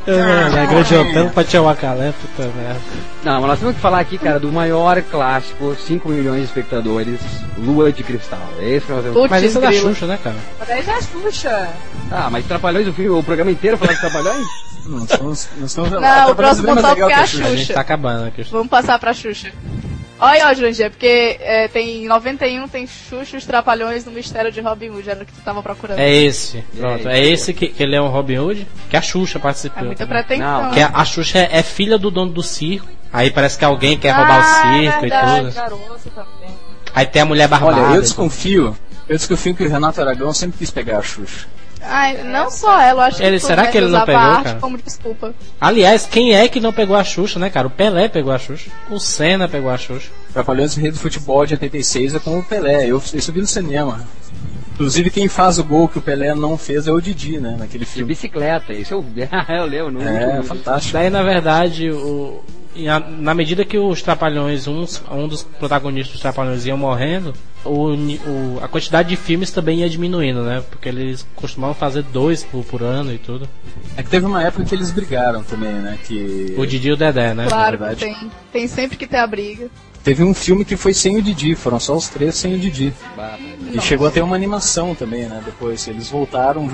É, 0.06 0.48
na 0.50 0.66
grande 0.66 0.94
hotel 0.94 1.30
pra 1.30 1.42
tirar 1.42 1.62
o 1.64 1.68
Acalé, 1.68 2.12
puta 2.12 2.48
merda. 2.56 2.80
Não, 3.24 3.40
mas 3.40 3.50
nós 3.50 3.58
temos 3.58 3.74
que 3.74 3.80
falar 3.80 3.98
aqui, 3.98 4.16
cara, 4.16 4.38
do 4.38 4.52
maior 4.52 5.02
clássico, 5.02 5.74
5 5.74 6.08
milhões 6.08 6.42
de 6.42 6.44
espectadores, 6.44 7.18
Lua 7.58 7.90
de 7.90 8.04
Cristal. 8.04 8.38
É 8.60 8.68
esse 8.70 8.86
que 8.86 8.92
nós 8.92 9.02
temos. 9.02 9.28
Mas 9.30 9.42
isso 9.42 9.58
é 9.58 9.60
da. 9.60 9.72
Xuxa, 9.72 10.06
né, 10.06 10.18
cara? 10.22 10.36
Daí 10.66 10.82
já 10.84 11.00
Xuxa. 11.02 11.68
Ah, 12.10 12.28
mas 12.30 12.46
Trapalhões, 12.46 12.86
o, 12.86 12.92
filme, 12.92 13.10
o 13.10 13.22
programa 13.22 13.50
inteiro 13.50 13.76
falando 13.76 13.96
de 13.96 14.00
Trapalhões? 14.00 14.46
Não, 14.86 15.04
estamos, 15.04 15.48
não 15.56 15.66
estamos 15.66 15.90
Não, 15.90 16.30
o 16.30 16.34
próximo 16.36 16.76
tópico 16.76 17.10
é 17.10 17.14
a 17.14 17.20
A 17.22 17.26
gente 17.26 17.58
Xuxa. 17.58 17.74
tá 17.74 17.80
acabando 17.80 18.28
aqui. 18.28 18.42
Vamos 18.44 18.68
passar 18.68 18.98
pra 19.00 19.12
Xuxa. 19.12 19.50
Olha, 20.18 20.48
ó, 20.48 20.54
Jurandir, 20.54 20.90
porque 20.90 21.36
é, 21.40 21.68
tem 21.68 22.04
em 22.04 22.08
91 22.08 22.68
tem 22.68 22.86
Xuxa 22.86 23.36
e 23.36 23.38
os 23.38 23.44
Trapalhões 23.44 24.04
no 24.06 24.12
Mistério 24.12 24.50
de 24.50 24.60
Robin 24.60 24.88
Hood, 24.90 25.10
era 25.10 25.22
o 25.22 25.26
que 25.26 25.32
tu 25.32 25.40
tava 25.42 25.62
procurando. 25.62 25.98
É 25.98 26.10
esse, 26.10 26.64
pronto. 26.76 27.06
É 27.08 27.20
É 27.20 27.26
esse 27.26 27.52
que, 27.52 27.68
que 27.68 27.82
ele 27.82 27.94
é 27.94 28.00
um 28.00 28.08
Robin 28.08 28.38
Hood, 28.38 28.66
que 28.88 28.96
a 28.96 29.02
Xuxa 29.02 29.38
participou. 29.38 29.82
É 29.82 29.86
muita 29.86 30.06
também. 30.06 30.22
pretensão. 30.24 30.62
Não, 30.62 30.70
Que 30.70 30.80
a, 30.80 30.90
a 30.94 31.04
Xuxa 31.04 31.38
é, 31.40 31.58
é 31.58 31.62
filha 31.62 31.98
do 31.98 32.10
dono 32.10 32.32
do 32.32 32.42
circo. 32.42 32.88
Aí 33.12 33.30
parece 33.30 33.58
que 33.58 33.64
alguém 33.64 33.98
quer 33.98 34.10
Ah, 34.10 34.16
roubar 34.16 34.38
o 34.38 34.42
é 34.42 34.90
circo 34.90 35.06
e 35.06 35.10
tudo. 35.10 36.20
Aí 36.94 37.06
tem 37.06 37.22
a 37.22 37.24
mulher 37.26 37.48
barbada. 37.48 37.82
Olha, 37.82 37.94
eu 37.94 37.98
e 37.98 38.02
desconfio, 38.02 38.76
eu 39.08 39.16
desconfio 39.16 39.54
que 39.54 39.64
o 39.64 39.68
Renato 39.68 40.00
Aragão 40.00 40.32
sempre 40.32 40.58
quis 40.58 40.70
pegar 40.70 40.98
a 40.98 41.02
Xuxa. 41.02 41.46
Ai, 41.88 42.22
não 42.24 42.50
só 42.50 42.80
ela, 42.80 43.02
eu 43.02 43.06
acho 43.06 43.22
Ele- 43.22 43.38
que 43.38 43.44
será 43.46 43.66
que 43.68 43.76
ele 43.78 43.88
não 43.88 44.04
pegou, 44.04 44.20
arte 44.20 44.44
cara? 44.44 44.58
como 44.60 44.76
desculpa. 44.78 45.34
Aliás, 45.60 46.06
quem 46.06 46.34
é 46.34 46.48
que 46.48 46.60
não 46.60 46.72
pegou 46.72 46.96
a 46.96 47.04
Xuxa, 47.04 47.38
né, 47.38 47.48
cara? 47.50 47.66
O 47.66 47.70
Pelé 47.70 48.08
pegou 48.08 48.32
a 48.32 48.38
Xuxa. 48.38 48.70
O 48.90 48.98
Senna 48.98 49.48
pegou 49.48 49.70
a 49.70 49.76
Xuxa. 49.78 50.08
Trapalhões 50.32 50.74
Rei 50.74 50.90
do 50.90 50.98
Futebol 50.98 51.44
de 51.46 51.54
86 51.54 52.14
é 52.14 52.18
com 52.18 52.38
o 52.38 52.42
Pelé. 52.44 52.84
Eu, 52.86 53.02
eu 53.12 53.32
vi 53.32 53.40
no 53.40 53.46
cinema. 53.46 54.00
Inclusive, 54.74 55.08
quem 55.10 55.26
faz 55.26 55.58
o 55.58 55.64
gol 55.64 55.88
que 55.88 55.98
o 55.98 56.02
Pelé 56.02 56.34
não 56.34 56.58
fez 56.58 56.86
é 56.86 56.92
o 56.92 57.00
Didi, 57.00 57.38
né? 57.40 57.56
Naquele 57.58 57.84
De 57.86 57.90
filme. 57.90 58.08
bicicleta, 58.08 58.74
isso 58.74 58.92
eu, 58.92 59.04
eu 59.48 59.64
lembro. 59.64 59.92
No 59.92 60.02
É, 60.02 60.42
fantástico. 60.42 60.92
Daí, 60.92 61.08
na 61.08 61.22
verdade, 61.22 61.90
o, 61.90 62.44
na 63.18 63.32
medida 63.32 63.64
que 63.64 63.78
os 63.78 64.02
Trapalhões, 64.02 64.66
uns, 64.68 65.02
um 65.10 65.26
dos 65.26 65.42
protagonistas 65.42 66.12
dos 66.12 66.20
Trapalhões 66.20 66.66
iam 66.66 66.76
morrendo, 66.76 67.32
o, 67.64 67.94
o- 67.94 68.60
a 68.62 68.68
quantidade 68.68 69.08
de 69.08 69.16
filmes 69.16 69.50
também 69.50 69.80
ia 69.80 69.88
diminuindo, 69.90 70.42
né? 70.42 70.62
Porque 70.70 70.88
eles 70.88 71.26
costumavam 71.34 71.74
fazer 71.74 72.02
dois 72.02 72.42
por, 72.44 72.64
por 72.64 72.82
ano 72.82 73.12
e 73.12 73.18
tudo. 73.18 73.48
É 73.96 74.02
que 74.02 74.10
teve 74.10 74.26
uma 74.26 74.42
época 74.42 74.64
que 74.64 74.74
eles 74.74 74.90
brigaram 74.90 75.42
também, 75.42 75.72
né? 75.74 75.98
Que 76.04 76.54
O 76.56 76.66
Didi 76.66 76.88
e 76.88 76.92
o 76.92 76.96
Dedé, 76.96 77.34
né? 77.34 77.46
Claro 77.48 77.78
tem. 77.96 78.30
Tem 78.52 78.68
sempre 78.68 78.96
que 78.96 79.06
ter 79.06 79.18
a 79.18 79.26
briga. 79.26 79.68
Teve 80.06 80.22
um 80.22 80.32
filme 80.32 80.64
que 80.64 80.76
foi 80.76 80.94
sem 80.94 81.16
o 81.16 81.22
Didi, 81.22 81.56
foram 81.56 81.80
só 81.80 81.96
os 81.96 82.08
três 82.08 82.36
sem 82.36 82.54
o 82.54 82.58
Didi. 82.60 82.94
Bah, 83.16 83.36
E 83.72 83.80
chegou 83.80 84.06
a 84.06 84.10
ter 84.12 84.22
uma 84.22 84.36
animação 84.36 84.94
também, 84.94 85.26
né? 85.26 85.42
Depois 85.44 85.88
eles 85.88 86.08
voltaram, 86.08 86.70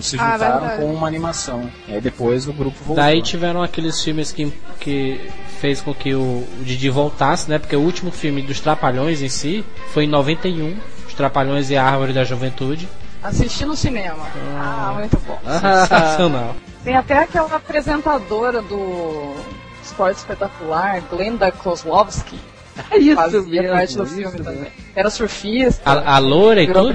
se 0.00 0.16
Ah, 0.18 0.32
juntaram 0.32 0.60
verdade. 0.60 0.82
com 0.82 0.92
uma 0.92 1.06
animação. 1.06 1.70
E 1.86 1.94
aí 1.94 2.00
depois 2.00 2.48
o 2.48 2.52
grupo 2.52 2.76
voltou. 2.78 2.96
Daí 2.96 3.22
tiveram 3.22 3.62
aqueles 3.62 4.02
filmes 4.02 4.32
que, 4.32 4.52
que 4.80 5.30
fez 5.60 5.80
com 5.80 5.94
que 5.94 6.12
o, 6.12 6.20
o 6.20 6.64
Didi 6.64 6.90
voltasse, 6.90 7.48
né? 7.48 7.56
Porque 7.56 7.76
o 7.76 7.80
último 7.80 8.10
filme 8.10 8.42
dos 8.42 8.58
Trapalhões 8.58 9.22
em 9.22 9.28
si 9.28 9.64
foi 9.92 10.02
em 10.02 10.08
91, 10.08 10.76
Os 11.06 11.14
Trapalhões 11.14 11.70
e 11.70 11.76
a 11.76 11.84
Árvore 11.84 12.12
da 12.12 12.24
Juventude. 12.24 12.88
Assisti 13.22 13.64
no 13.64 13.76
cinema. 13.76 14.26
Ah, 14.58 14.92
muito 14.96 15.16
bom. 15.24 15.38
Sensacional. 15.86 16.56
Tem 16.82 16.96
até 16.96 17.16
aquela 17.18 17.54
apresentadora 17.54 18.60
do 18.60 19.36
Esporte 19.84 20.16
Espetacular, 20.16 21.00
Glenda 21.08 21.52
Kozlovski. 21.52 22.36
É 22.90 22.96
isso 22.98 23.42
mesmo. 23.48 23.68
parte 23.72 23.96
do 23.96 24.02
isso 24.04 24.14
filme 24.14 24.32
mesmo. 24.38 24.44
também. 24.44 24.72
Era 24.94 25.10
surfista. 25.10 25.82
A, 25.90 26.16
a 26.16 26.18
loira 26.18 26.62
e 26.62 26.66
tudo? 26.72 26.92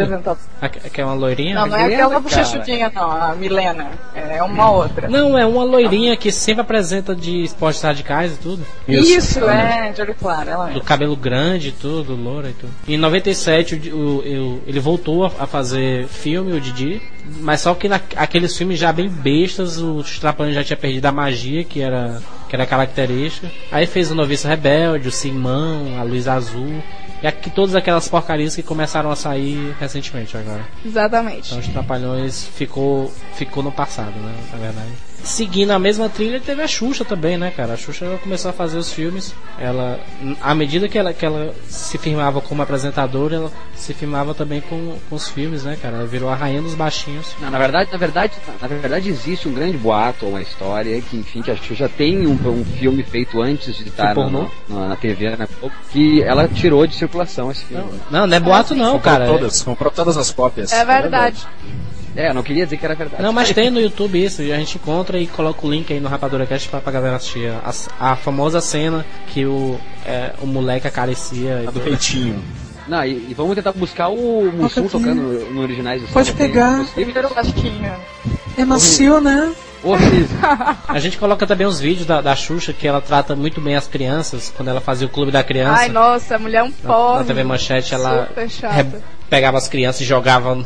que 0.92 1.02
é 1.02 1.06
uma 1.06 1.14
loirinha? 1.14 1.56
Não, 1.56 1.68
não 1.68 1.78
é 1.78 1.86
aquela 1.86 2.10
cara. 2.10 2.20
bochechudinha, 2.20 2.92
não, 2.94 3.12
a 3.12 3.36
Milena. 3.36 3.92
É 4.16 4.42
uma 4.44 4.72
outra. 4.72 5.08
Não, 5.08 5.38
é 5.38 5.46
uma 5.46 5.64
loirinha 5.64 6.16
que 6.18 6.32
sempre 6.32 6.62
apresenta 6.62 7.16
de 7.16 7.44
esportes 7.44 7.82
radicais 7.82 8.34
e 8.34 8.38
tudo. 8.38 8.66
Isso, 8.88 9.40
é, 9.48 9.94
Jory 9.96 10.14
Clara, 10.16 10.52
ela 10.52 10.66
Do 10.70 10.80
é. 10.80 10.84
cabelo 10.84 11.16
grande 11.16 11.70
e 11.70 11.72
tudo, 11.72 12.16
loura 12.16 12.50
e 12.50 12.54
tudo. 12.54 12.72
Em 12.88 12.98
97 12.98 13.76
o, 13.92 13.96
o- 13.98 14.18
o- 14.20 14.62
ele 14.66 14.80
voltou 14.80 15.26
a, 15.26 15.32
a 15.40 15.48
fazer 15.48 16.08
filme, 16.08 16.54
o 16.54 16.62
Didi. 16.62 17.02
Mas 17.42 17.62
só 17.62 17.74
que 17.74 17.88
naqueles 17.88 18.58
filmes 18.58 18.80
já 18.80 18.92
bem 18.92 19.10
bestas, 19.10 19.78
os 19.78 20.20
Trapalhões 20.20 20.56
já 20.56 20.64
tinha 20.64 20.78
perdido 20.78 21.06
a 21.06 21.12
magia, 21.12 21.64
que 21.64 21.82
era, 21.82 22.22
que 22.50 22.56
era 22.56 22.66
característica. 22.66 23.50
Aí 23.72 23.86
fez 23.86 24.12
o 24.12 24.16
Noviço 24.16 24.48
Rebelde, 24.48 25.08
o 25.08 25.12
Simão, 25.12 26.00
a 26.00 26.04
Luz 26.04 26.28
Azul. 26.28 26.84
E 27.22 27.28
aqui 27.28 27.50
todas 27.50 27.74
aquelas 27.74 28.08
porcarias 28.08 28.56
que 28.56 28.62
começaram 28.62 29.10
a 29.10 29.16
sair 29.16 29.76
recentemente 29.80 30.38
agora. 30.38 30.66
Exatamente. 30.86 31.48
Então 31.48 31.60
os 31.60 31.68
Trapalhões 31.68 32.44
ficou, 32.56 33.12
ficou 33.34 33.64
no 33.64 33.72
passado, 33.72 34.18
né? 34.20 34.34
Na 34.52 34.58
verdade. 34.58 35.07
Seguindo 35.24 35.72
a 35.72 35.80
mesma 35.80 36.08
trilha, 36.08 36.40
teve 36.40 36.62
a 36.62 36.68
Xuxa 36.68 37.04
também, 37.04 37.38
né, 37.38 37.52
cara? 37.56 37.74
A 37.74 37.78
Xuxa 37.78 38.06
ela 38.06 38.18
começou 38.18 38.50
a 38.50 38.54
fazer 38.54 38.78
os 38.78 38.92
filmes. 38.94 39.34
Ela, 39.60 40.00
à 40.42 40.56
medida 40.56 40.88
que 40.88 40.98
ela, 40.98 41.14
que 41.14 41.26
ela 41.26 41.54
se 41.68 41.98
firmava 41.98 42.40
como 42.40 42.62
apresentadora, 42.62 43.36
ela 43.36 43.52
se 43.76 43.94
firmava 43.94 44.34
também 44.34 44.62
com, 44.62 44.98
com 45.10 45.16
os 45.16 45.28
filmes, 45.28 45.64
né, 45.64 45.78
cara? 45.82 45.98
Ela 45.98 46.06
virou 46.06 46.30
a 46.30 46.36
rainha 46.36 46.62
dos 46.62 46.76
baixinhos. 46.76 47.36
Não, 47.42 47.50
na 47.50 47.58
verdade, 47.58 47.92
na 47.92 47.98
verdade, 47.98 48.34
na 48.62 48.68
verdade 48.68 49.10
existe 49.10 49.48
um 49.48 49.54
grande 49.54 49.78
boato 49.78 50.26
ou 50.26 50.32
uma 50.32 50.42
história 50.42 51.02
que, 51.02 51.18
enfim, 51.18 51.42
que 51.42 51.52
a 51.52 51.56
Xuxa 51.56 51.90
tem 51.90 52.26
um, 52.26 52.34
um 52.34 52.64
filme 52.64 53.04
feito 53.04 53.42
antes 53.42 53.76
de 53.76 53.90
estar 53.90 54.16
na, 54.16 54.48
na, 54.70 54.88
na 54.90 54.96
TV, 54.96 55.36
né? 55.36 55.48
Que 55.92 56.22
ela 56.22 56.48
tirou 56.48 56.86
de 56.88 56.96
circulação 56.96 57.52
esse 57.52 57.66
filme. 57.66 57.90
Não, 58.10 58.26
não 58.28 58.38
é 58.38 58.40
boato 58.40 58.76
não, 58.76 58.94
comprou 58.94 59.02
cara. 59.02 59.26
Todas, 59.26 59.62
comprou 59.62 59.92
todas 59.92 60.16
as 60.16 60.32
cópias. 60.32 60.72
É 60.72 60.86
verdade. 60.86 61.46
É, 61.64 61.97
eu 62.18 62.34
não 62.34 62.42
queria 62.44 62.64
dizer 62.66 62.78
que 62.78 62.86
era 62.86 62.96
verdade. 62.96 63.22
Não, 63.22 63.32
mas 63.32 63.52
tem 63.54 63.70
no 63.70 63.80
YouTube 63.80 64.24
isso, 64.24 64.42
e 64.42 64.52
a 64.52 64.58
gente 64.58 64.76
encontra 64.78 65.20
e 65.20 65.28
coloca 65.28 65.66
o 65.66 65.70
link 65.70 65.92
aí 65.94 66.00
no 66.00 66.10
Rapadura 66.10 66.46
Cast 66.46 66.68
pra, 66.70 66.82
pra 66.82 66.92
galera 66.92 67.16
assistir. 67.18 67.50
A, 68.00 68.12
a 68.12 68.16
famosa 68.16 68.60
cena 68.62 69.06
que 69.28 69.46
o, 69.46 69.80
é, 70.06 70.32
o 70.42 70.48
moleque 70.48 70.88
acaricia. 70.88 71.62
e 71.64 71.68
A 71.68 71.72
do 71.72 71.80
peitinho. 71.80 72.42
Não, 72.88 73.04
e, 73.04 73.12
e 73.30 73.34
vamos 73.36 73.54
tentar 73.56 73.74
buscar 73.74 74.08
o 74.08 74.50
Mussum 74.52 74.88
tocando 74.88 75.16
no, 75.22 75.52
no 75.54 75.62
originais 75.62 76.02
do 76.02 76.08
Pode 76.08 76.34
tem 76.34 76.48
pegar. 76.48 76.86
lasquinho. 77.36 77.92
É 78.58 78.64
macio, 78.66 79.20
né? 79.20 79.54
Horrível. 79.84 80.38
A 80.88 80.98
gente 81.00 81.18
coloca 81.18 81.46
também 81.46 81.68
os 81.68 81.80
vídeos 81.80 82.06
da, 82.08 82.20
da 82.22 82.36
Xuxa, 82.36 82.74
que 82.74 82.88
ela 82.88 83.00
trata 83.00 83.36
muito 83.36 83.62
bem 83.62 83.76
as 83.76 83.88
crianças, 83.88 84.52
quando 84.56 84.70
ela 84.70 84.82
fazia 84.82 85.06
o 85.06 85.10
Clube 85.10 85.32
da 85.32 85.44
Criança. 85.44 85.82
Ai, 85.82 85.90
nossa, 85.90 86.36
a 86.36 86.40
mulher 86.40 86.60
é 86.60 86.64
um 86.64 86.74
na, 86.82 86.94
pobre. 86.94 87.20
na 87.20 87.24
TV 87.26 87.44
Manchete, 87.44 87.94
ela 87.94 88.28
re- 88.36 88.86
pegava 89.30 89.58
as 89.58 89.68
crianças 89.68 90.02
e 90.02 90.06
jogava 90.06 90.56
no... 90.56 90.66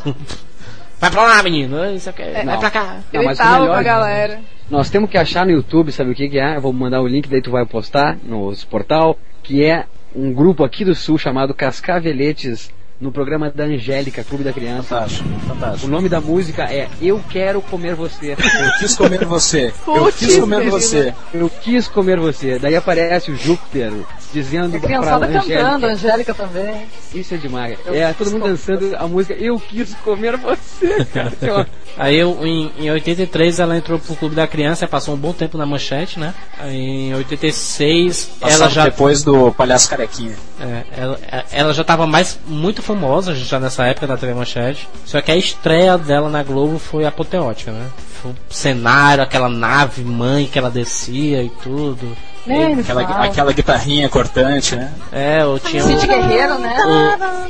Vai 1.02 1.10
pra 1.10 1.22
lá, 1.24 1.42
menino! 1.42 1.84
Isso 1.92 2.08
aqui, 2.10 2.22
vai 2.22 2.44
Não. 2.44 2.60
pra 2.60 2.70
cá! 2.70 3.00
Não, 3.12 3.24
mas 3.24 3.36
Gritava 3.36 3.58
melhor- 3.62 3.72
pra 3.74 3.82
galera. 3.82 4.40
Nós 4.70 4.88
temos 4.88 5.10
que 5.10 5.18
achar 5.18 5.44
no 5.44 5.50
YouTube, 5.50 5.90
sabe 5.90 6.12
o 6.12 6.14
que, 6.14 6.28
que 6.28 6.38
é? 6.38 6.54
Eu 6.54 6.60
vou 6.60 6.72
mandar 6.72 7.00
o 7.02 7.08
link, 7.08 7.28
daí 7.28 7.42
tu 7.42 7.50
vai 7.50 7.66
postar 7.66 8.16
no 8.22 8.54
portal, 8.70 9.18
que 9.42 9.64
é 9.64 9.84
um 10.14 10.32
grupo 10.32 10.62
aqui 10.62 10.84
do 10.84 10.94
Sul 10.94 11.18
chamado 11.18 11.52
Cascaveletes, 11.54 12.70
no 13.02 13.10
programa 13.10 13.50
da 13.50 13.64
Angélica, 13.64 14.22
Clube 14.22 14.44
da 14.44 14.52
Criança. 14.52 15.00
Fantástico, 15.00 15.28
O 15.28 15.40
fantástico. 15.48 15.88
nome 15.88 16.08
da 16.08 16.20
música 16.20 16.62
é 16.72 16.88
Eu 17.00 17.20
Quero 17.28 17.60
Comer 17.60 17.96
Você. 17.96 18.32
Eu 18.32 18.78
quis 18.78 18.96
comer 18.96 19.24
você. 19.24 19.74
Eu 19.86 20.12
quis 20.12 20.36
comer 20.36 20.70
você. 20.70 21.14
Eu 21.34 21.50
quis 21.50 21.88
comer 21.88 22.20
você. 22.20 22.58
Daí 22.60 22.76
aparece 22.76 23.32
o 23.32 23.36
Júpiter 23.36 23.92
dizendo 24.32 24.76
A 24.76 24.80
pra 24.80 24.88
criançada 24.88 25.26
Angélica. 25.26 25.58
cantando, 25.58 25.86
a 25.86 25.88
Angélica 25.90 26.34
também. 26.34 26.86
Isso 27.12 27.34
é 27.34 27.36
demais. 27.36 27.78
Eu 27.84 27.94
é, 27.94 28.12
todo 28.12 28.30
mundo 28.30 28.44
dançando 28.44 28.96
a 28.96 29.06
música 29.06 29.34
Eu 29.34 29.58
quis 29.58 29.94
comer 29.96 30.36
você, 30.36 31.04
cara. 31.12 31.28
Assim. 31.28 31.70
Aí 31.98 32.16
eu, 32.16 32.38
em, 32.46 32.70
em 32.78 32.90
83 32.90 33.58
ela 33.58 33.76
entrou 33.76 33.98
pro 33.98 34.16
Clube 34.16 34.34
da 34.34 34.46
Criança, 34.46 34.88
passou 34.88 35.14
um 35.14 35.18
bom 35.18 35.32
tempo 35.32 35.58
na 35.58 35.66
manchete, 35.66 36.18
né? 36.18 36.32
Aí, 36.58 36.74
em 37.10 37.14
86 37.14 38.30
ela 38.40 38.50
Passava 38.50 38.70
já 38.70 38.84
depois 38.84 39.22
do 39.22 39.52
Palhaço 39.52 39.90
Carequinha. 39.90 40.34
É, 40.62 40.84
ela, 40.96 41.18
ela 41.50 41.74
já 41.74 41.82
estava 41.82 42.06
mais 42.06 42.38
muito 42.46 42.82
famosa 42.82 43.34
já 43.34 43.58
nessa 43.58 43.84
época 43.84 44.06
da 44.06 44.16
TV 44.16 44.32
Manchete. 44.32 44.88
Só 45.04 45.20
que 45.20 45.32
a 45.32 45.36
estreia 45.36 45.98
dela 45.98 46.30
na 46.30 46.44
Globo 46.44 46.78
foi 46.78 47.04
apoteótica, 47.04 47.72
né? 47.72 47.88
Foi 48.22 48.30
o 48.30 48.36
cenário, 48.48 49.24
aquela 49.24 49.48
nave 49.48 50.04
mãe 50.04 50.46
que 50.46 50.56
ela 50.56 50.70
descia 50.70 51.42
e 51.42 51.50
tudo. 51.50 52.16
Me 52.46 52.80
Aquela, 52.80 53.02
aquela 53.02 53.52
guitarrinha 53.52 54.08
cortante, 54.08 54.76
né? 54.76 54.92
É, 55.12 55.42
eu 55.42 55.58
tinha 55.58 55.82
Cid 55.82 56.04
o, 56.04 56.08
Guerreiro, 56.08 56.58
né? 56.58 56.76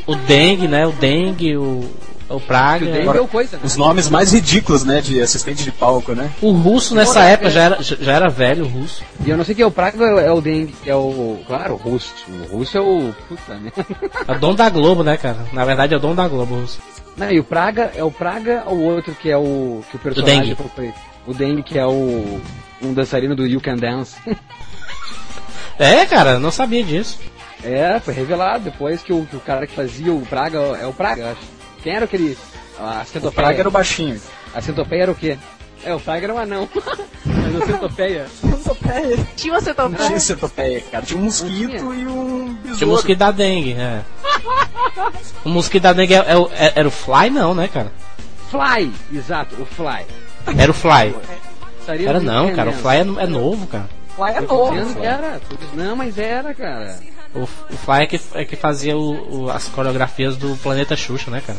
o, 0.07 0.13
o 0.13 0.17
dengue, 0.17 0.69
né? 0.69 0.87
O 0.87 0.93
dengue, 0.93 1.57
o, 1.57 1.91
o 2.35 2.41
praga. 2.41 2.87
Que 2.87 3.09
o 3.09 3.13
deu 3.13 3.29
coisa, 3.29 3.57
né? 3.57 3.63
Os 3.65 3.77
nomes 3.77 4.09
mais 4.09 4.33
ridículos, 4.33 4.85
né? 4.85 5.01
De 5.01 5.21
assistente 5.21 5.63
de 5.65 5.71
palco, 5.71 6.13
né? 6.15 6.31
O 6.41 6.53
russo 6.53 6.95
nessa 6.95 7.21
época 7.25 7.51
já 7.51 7.63
era, 7.63 7.83
já 7.83 8.13
era 8.13 8.29
velho, 8.29 8.65
o 8.65 8.69
russo. 8.69 9.03
E 9.25 9.31
eu 9.31 9.37
não 9.37 9.45
sei 9.45 9.55
quem 9.55 9.63
é 9.65 9.67
o 9.67 9.71
Praga, 9.71 10.05
é 10.21 10.31
o 10.31 10.41
Dengue, 10.41 10.75
é 10.87 10.95
o. 10.95 11.39
Claro, 11.47 11.75
o 11.75 11.77
Russo. 11.77 12.15
O 12.51 12.57
Russo 12.57 12.77
é 12.77 12.81
o. 12.81 13.15
Puta, 13.29 13.55
né? 13.55 13.73
É 14.29 14.33
o 14.33 14.39
dono 14.39 14.55
da 14.55 14.69
Globo, 14.69 15.03
né, 15.03 15.17
cara? 15.17 15.39
Na 15.53 15.65
verdade 15.65 15.95
é 15.95 15.97
o 15.97 16.01
dono 16.01 16.15
da 16.15 16.27
Globo, 16.29 16.55
o 16.55 16.61
russo. 16.61 16.79
Não, 17.17 17.31
e 17.31 17.39
o 17.39 17.45
Praga 17.45 17.93
é 17.95 18.03
o 18.03 18.11
Praga 18.11 18.63
ou 18.67 18.77
o 18.77 18.83
outro 18.85 19.15
que 19.15 19.31
é 19.31 19.37
o. 19.37 19.83
Que 19.91 19.97
o 19.97 19.99
personagem 19.99 20.41
Dengue. 20.55 20.57
foi- 20.75 20.95
O 21.27 21.35
Dengue, 21.35 21.63
que 21.63 21.79
é 21.79 21.87
o. 21.87 22.41
Um 22.81 22.93
dançarino 22.95 23.37
do 23.37 23.47
You 23.47 23.61
Can 23.61 23.77
Dance. 23.77 24.17
É, 25.79 26.05
cara, 26.07 26.39
não 26.39 26.51
sabia 26.51 26.83
disso. 26.85 27.19
É, 27.65 27.99
foi 28.01 28.13
revelado 28.15 28.65
depois 28.65 29.03
que 29.03 29.13
o, 29.13 29.25
que 29.25 29.37
o 29.37 29.41
cara 29.41 29.67
que 29.67 29.75
fazia 29.75 30.13
o 30.13 30.21
Praga 30.27 30.59
é 30.81 30.87
o 30.87 30.93
Praga, 30.93 31.23
eu 31.23 31.29
acho. 31.31 31.41
Quem 31.83 31.95
era 31.95 32.05
aquele. 32.05 32.37
A 32.79 33.03
O 33.03 33.07
centopeia. 33.07 33.33
Praga 33.47 33.59
era 33.61 33.69
o 33.69 33.73
baixinho. 33.73 34.21
A 34.55 34.61
centopeia 34.61 35.03
era 35.03 35.13
o 35.13 35.15
quê? 35.15 35.39
É, 35.85 35.95
o 35.95 36.01
Praga 36.01 36.27
era 36.27 36.35
um 36.35 36.39
anão. 36.39 36.69
Mas 37.25 37.63
a 37.63 37.67
centopeia. 37.67 38.27
Tinha 39.37 39.53
uma 39.55 39.61
Não 39.61 39.65
centopeia. 39.67 40.07
tinha 40.07 40.21
centopeia, 40.21 40.81
cara. 40.91 41.05
Tinha 41.05 41.21
um 41.21 41.25
mosquito 41.25 41.85
Não 41.85 41.95
e 41.95 42.07
um 42.07 42.45
Tinha 42.47 42.53
o 42.55 42.55
besouro. 42.69 42.87
mosquito 42.93 43.19
da 43.19 43.31
dengue, 43.31 43.73
é. 43.75 44.03
O 45.45 45.49
mosquito 45.49 45.83
da 45.83 45.93
dengue 45.93 46.15
é, 46.15 46.25
é 46.29 46.37
o- 46.37 46.51
é- 46.55 46.73
era 46.77 46.89
o 46.89 46.91
Fly, 46.91 47.31
não, 47.31 47.55
né, 47.55 47.69
cara? 47.69 47.93
Fly! 48.51 48.93
Exato, 49.13 49.61
o 49.61 49.67
Fly. 49.67 50.07
Era 50.57 50.71
o 50.71 50.75
Fly. 50.75 51.15
Estaria 51.81 52.09
Era 52.09 52.21
me 52.21 52.27
não, 52.27 52.55
cara. 52.55 52.71
O. 52.71 52.73
Fly 52.75 52.97
é, 52.97 53.01
é 53.01 53.27
novo, 53.27 53.67
cara. 53.67 53.89
Lá 54.19 54.31
é 54.31 54.41
novo. 54.41 55.03
era. 55.03 55.41
Não, 55.75 55.97
mas 55.97 56.17
era, 56.19 56.53
cara. 56.55 56.99
O, 57.35 57.41
o 57.45 57.77
Fly 57.77 58.03
é 58.03 58.07
que, 58.07 58.21
é 58.35 58.45
que 58.45 58.57
fazia 58.57 58.97
o- 58.97 59.45
o- 59.45 59.51
as 59.51 59.65
coreografias 59.69 60.37
do 60.37 60.55
Planeta 60.57 60.95
Xuxa, 60.97 61.31
né, 61.31 61.43
cara? 61.47 61.59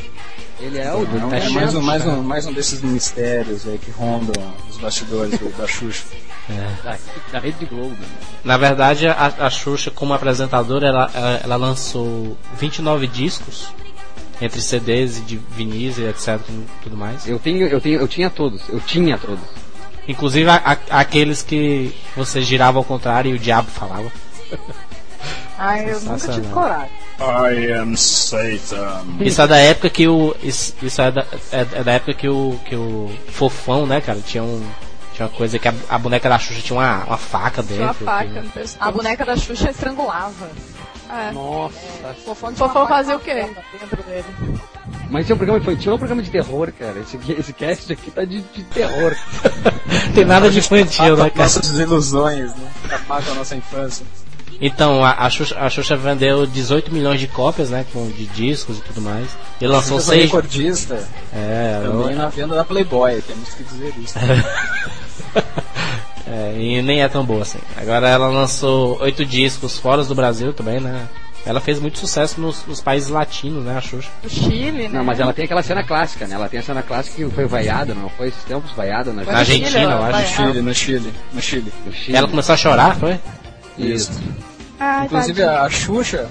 Ele 0.59 0.77
é 0.77 0.93
o 0.93 0.99
Não, 1.01 1.29
do 1.29 1.35
é 1.35 1.39
Tá 1.39 1.49
mais 1.49 1.73
um, 1.75 1.81
mais, 1.81 2.05
um, 2.05 2.21
mais 2.21 2.45
um 2.45 2.53
desses 2.53 2.81
mistérios 2.81 3.67
aí 3.67 3.77
que 3.79 3.89
rondam 3.91 4.33
os 4.69 4.77
bastidores 4.77 5.37
do- 5.39 5.49
da 5.57 5.67
Xuxa. 5.67 6.03
da, 6.83 6.97
da 7.31 7.39
Rede 7.39 7.65
Globo. 7.65 7.89
né? 7.99 8.07
Na 8.43 8.55
verdade, 8.57 9.07
a, 9.07 9.33
a 9.39 9.49
Xuxa, 9.49 9.89
como 9.89 10.13
apresentadora, 10.13 10.87
ela, 10.87 11.09
ela, 11.13 11.41
ela 11.43 11.55
lançou 11.55 12.37
29 12.59 13.07
discos, 13.07 13.67
entre 14.41 14.61
CDs 14.61 15.17
e 15.17 15.21
de 15.21 15.37
vinis 15.37 15.97
e 15.97 16.03
etc 16.03 16.39
e 16.49 16.65
tudo 16.83 16.95
mais. 16.97 17.27
Eu 17.27 17.39
tenho, 17.39 17.65
eu 17.67 17.81
tenho, 17.81 17.99
eu 17.99 18.07
tinha 18.07 18.29
todos. 18.29 18.61
Eu 18.69 18.79
tinha 18.79 19.17
todos. 19.17 19.43
Inclusive 20.07 20.49
a- 20.49 20.61
a- 20.89 20.99
aqueles 20.99 21.41
que 21.41 21.95
você 22.15 22.41
girava 22.41 22.77
ao 22.77 22.83
contrário 22.83 23.31
e 23.31 23.35
o 23.35 23.39
diabo 23.39 23.69
falava. 23.71 24.11
Ai, 25.57 25.91
eu 25.91 25.99
nunca 26.01 26.27
tive 26.27 26.47
coragem. 26.47 26.89
I 27.19 27.71
am 27.73 27.95
Satan. 27.95 29.03
Isso 29.19 29.41
é 29.41 29.47
da 29.47 29.57
época 29.57 29.89
que 29.89 30.07
o. 30.07 30.35
Isso, 30.41 30.73
isso 30.81 31.01
é, 31.01 31.11
da, 31.11 31.21
é, 31.51 31.59
é 31.73 31.83
da 31.83 31.91
época 31.93 32.13
que 32.13 32.27
o. 32.27 32.59
que 32.65 32.75
o 32.75 33.11
Fofão, 33.27 33.85
né, 33.85 34.01
cara, 34.01 34.19
tinha 34.25 34.43
um. 34.43 34.65
Tinha 35.13 35.27
uma 35.27 35.37
coisa 35.37 35.59
que 35.59 35.67
a, 35.67 35.73
a 35.89 35.97
boneca 35.99 36.27
da 36.27 36.39
Xuxa 36.39 36.61
tinha 36.61 36.79
uma, 36.79 37.03
uma 37.05 37.17
faca 37.17 37.61
dentro. 37.61 37.75
Tinha 37.75 37.85
uma 37.85 37.93
faca 37.93 38.25
que- 38.25 38.39
no 38.39 38.49
pescoço. 38.49 38.77
A 38.79 38.91
boneca 38.91 39.23
da 39.25 39.35
Xuxa 39.37 39.69
estrangulava. 39.69 40.49
É. 41.09 41.31
Nossa. 41.31 41.75
Fofão, 42.25 42.51
tinha 42.51 42.67
Fofão 42.67 42.83
faca 42.83 42.95
fazia 42.95 43.15
o 43.15 43.19
quê? 43.19 43.33
Dentro 43.79 44.03
dele. 44.03 44.25
Mas 45.11 45.27
tinha 45.27 45.35
um 45.35 45.37
programa 45.37 45.59
infantil, 45.61 45.91
é 45.91 45.95
um 45.95 45.97
programa 45.99 46.23
de 46.23 46.31
terror, 46.31 46.71
cara. 46.77 46.99
Esse, 46.99 47.19
esse 47.31 47.53
cast 47.53 47.93
aqui 47.93 48.09
tá 48.09 48.25
de, 48.25 48.41
de 48.41 48.63
terror. 48.63 49.15
Tem 50.15 50.25
nada 50.25 50.49
de 50.49 50.57
infantil, 50.57 51.15
né, 51.15 51.29
cara? 51.29 51.43
Nossas 51.43 51.77
ilusões, 51.77 52.55
né? 52.55 52.71
Com 53.07 53.13
a 53.13 53.21
nossa 53.35 53.55
infância. 53.55 54.03
Então, 54.65 55.03
a, 55.03 55.11
a, 55.11 55.29
Xuxa, 55.29 55.59
a 55.59 55.69
Xuxa 55.69 55.97
vendeu 55.97 56.47
18 56.47 56.89
milhões 56.89 57.19
de 57.19 57.27
cópias, 57.27 57.69
né, 57.69 57.85
com, 57.91 58.07
de 58.07 58.25
discos 58.27 58.77
e 58.77 58.81
tudo 58.81 59.01
mais. 59.01 59.27
E 59.59 59.67
lançou 59.67 59.97
Xuxa 59.97 60.05
foi 60.05 60.15
seis. 60.19 60.31
recordista 60.31 61.05
É, 61.33 61.81
também 61.83 62.15
na 62.15 62.29
venda 62.29 62.55
da 62.55 62.63
Playboy, 62.63 63.21
temos 63.23 63.49
que 63.49 63.61
dizer 63.61 63.93
isso. 64.01 64.13
é, 66.25 66.55
e 66.57 66.81
nem 66.81 67.01
é 67.01 67.09
tão 67.09 67.25
boa 67.25 67.41
assim. 67.41 67.59
Agora 67.75 68.07
ela 68.07 68.29
lançou 68.29 69.01
oito 69.01 69.25
discos 69.25 69.77
fora 69.77 70.01
do 70.05 70.15
Brasil 70.15 70.53
também, 70.53 70.79
né? 70.79 71.09
Ela 71.45 71.59
fez 71.59 71.77
muito 71.77 71.99
sucesso 71.99 72.39
nos, 72.39 72.65
nos 72.65 72.79
países 72.79 73.09
latinos, 73.09 73.65
né, 73.65 73.77
a 73.77 73.81
Xuxa. 73.81 74.07
O 74.23 74.29
Chile, 74.29 74.87
né? 74.87 74.91
Não, 74.93 75.03
mas 75.03 75.19
ela 75.19 75.33
tem 75.33 75.43
aquela 75.43 75.61
cena 75.61 75.83
clássica, 75.83 76.25
né? 76.25 76.35
Ela 76.35 76.47
tem 76.47 76.61
a 76.61 76.63
cena 76.63 76.81
clássica 76.81 77.17
que 77.17 77.29
foi 77.31 77.45
vaiada, 77.45 77.93
não 77.93 78.07
foi? 78.07 78.29
Esses 78.29 78.45
tempos 78.45 78.71
vaiada 78.71 79.11
na, 79.11 79.25
Na 79.25 79.39
Argentina, 79.39 79.69
Chile, 79.69 79.83
eu 79.83 80.03
acho. 80.03 80.19
No 80.19 80.25
Chile, 80.25 80.61
no 80.61 80.73
Chile, 80.73 81.13
no 81.33 81.41
Chile. 81.41 81.73
no 81.85 81.91
Chile. 81.91 82.17
Ela 82.17 82.29
começou 82.29 82.53
a 82.53 82.57
chorar, 82.57 82.95
foi? 82.95 83.19
Isso. 83.77 84.11
Ai, 84.79 85.05
Inclusive 85.05 85.41
tadinho. 85.41 85.61
a 85.65 85.69
Xuxa, 85.69 86.29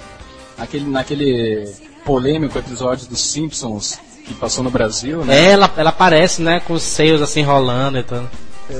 aquele, 0.58 0.84
naquele 0.90 1.72
polêmico 2.04 2.58
episódio 2.58 3.06
dos 3.06 3.20
Simpsons 3.20 3.98
que 4.26 4.34
passou 4.34 4.62
no 4.62 4.70
Brasil, 4.70 5.24
né? 5.24 5.50
Ela, 5.52 5.70
ela 5.76 5.90
aparece, 5.90 6.42
né, 6.42 6.60
com 6.60 6.74
os 6.74 6.82
seios 6.82 7.20
assim 7.22 7.42
rolando 7.42 7.98
e 7.98 8.02
tudo. 8.02 8.28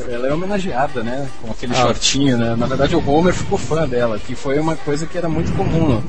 Ela 0.08 0.28
é 0.28 0.32
homenageada, 0.32 1.02
né? 1.02 1.28
Com 1.42 1.50
aquele 1.50 1.72
Ah. 1.74 1.82
shortinho, 1.82 2.38
né? 2.38 2.54
Na 2.56 2.66
verdade 2.66 2.94
o 2.96 3.10
Homer 3.10 3.34
ficou 3.34 3.58
fã 3.58 3.86
dela, 3.86 4.18
que 4.18 4.34
foi 4.34 4.58
uma 4.58 4.76
coisa 4.76 5.06
que 5.06 5.18
era 5.18 5.28
muito 5.28 5.52
comum. 5.56 6.02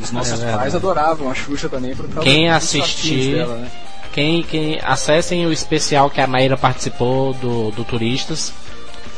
Os 0.00 0.10
nossos 0.10 0.42
É 0.42 0.52
pais 0.52 0.74
adoravam 0.74 1.30
a 1.30 1.34
Xuxa 1.34 1.68
também 1.68 1.94
por 1.94 2.08
causa 2.08 2.22
Quem 2.28 2.50
assistir- 2.50 3.34
dela, 3.36 3.56
né? 3.56 3.68
Quem, 4.12 4.42
quem 4.42 4.80
acessem 4.82 5.46
o 5.46 5.52
especial 5.52 6.10
que 6.10 6.20
a 6.20 6.26
Maíra 6.26 6.56
participou 6.56 7.32
do, 7.34 7.70
do 7.70 7.84
Turistas, 7.84 8.52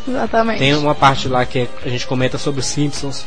Exatamente. 0.06 0.58
tem 0.58 0.74
uma 0.74 0.94
parte 0.94 1.28
lá 1.28 1.46
que 1.46 1.66
a 1.84 1.88
gente 1.88 2.06
comenta 2.06 2.36
sobre 2.36 2.60
os 2.60 2.66
Simpsons. 2.66 3.24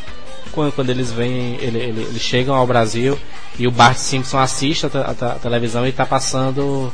Quando, 0.51 0.71
quando 0.71 0.89
eles 0.89 1.11
vêm, 1.11 1.55
ele- 1.55 1.79
ele- 1.79 2.01
eles 2.03 2.21
chegam 2.21 2.55
ao 2.55 2.65
Brasil 2.65 3.17
e 3.59 3.67
o 3.67 3.71
Bart 3.71 3.97
Simpson 3.97 4.37
assiste 4.39 4.85
a, 4.85 4.89
a 4.89 5.31
a 5.33 5.35
televisão 5.39 5.85
e 5.85 5.91
tá 5.91 6.05
passando 6.05 6.91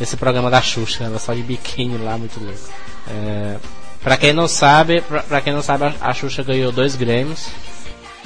esse 0.00 0.16
programa 0.16 0.50
da 0.50 0.60
Xuxa, 0.62 1.04
ela 1.04 1.18
só 1.18 1.34
de 1.34 1.42
biquíni 1.42 1.98
lá, 1.98 2.16
muito 2.16 2.38
louco. 2.42 2.58
É, 3.08 3.56
pra 4.02 4.16
quem 4.16 4.32
não 4.32 4.48
sabe, 4.48 5.00
pra, 5.02 5.22
pra 5.22 5.40
quem 5.40 5.52
não 5.52 5.62
sabe, 5.62 5.84
a, 5.84 5.94
a 6.00 6.12
Xuxa 6.14 6.42
ganhou 6.42 6.72
dois 6.72 6.96
Grêmios. 6.96 7.48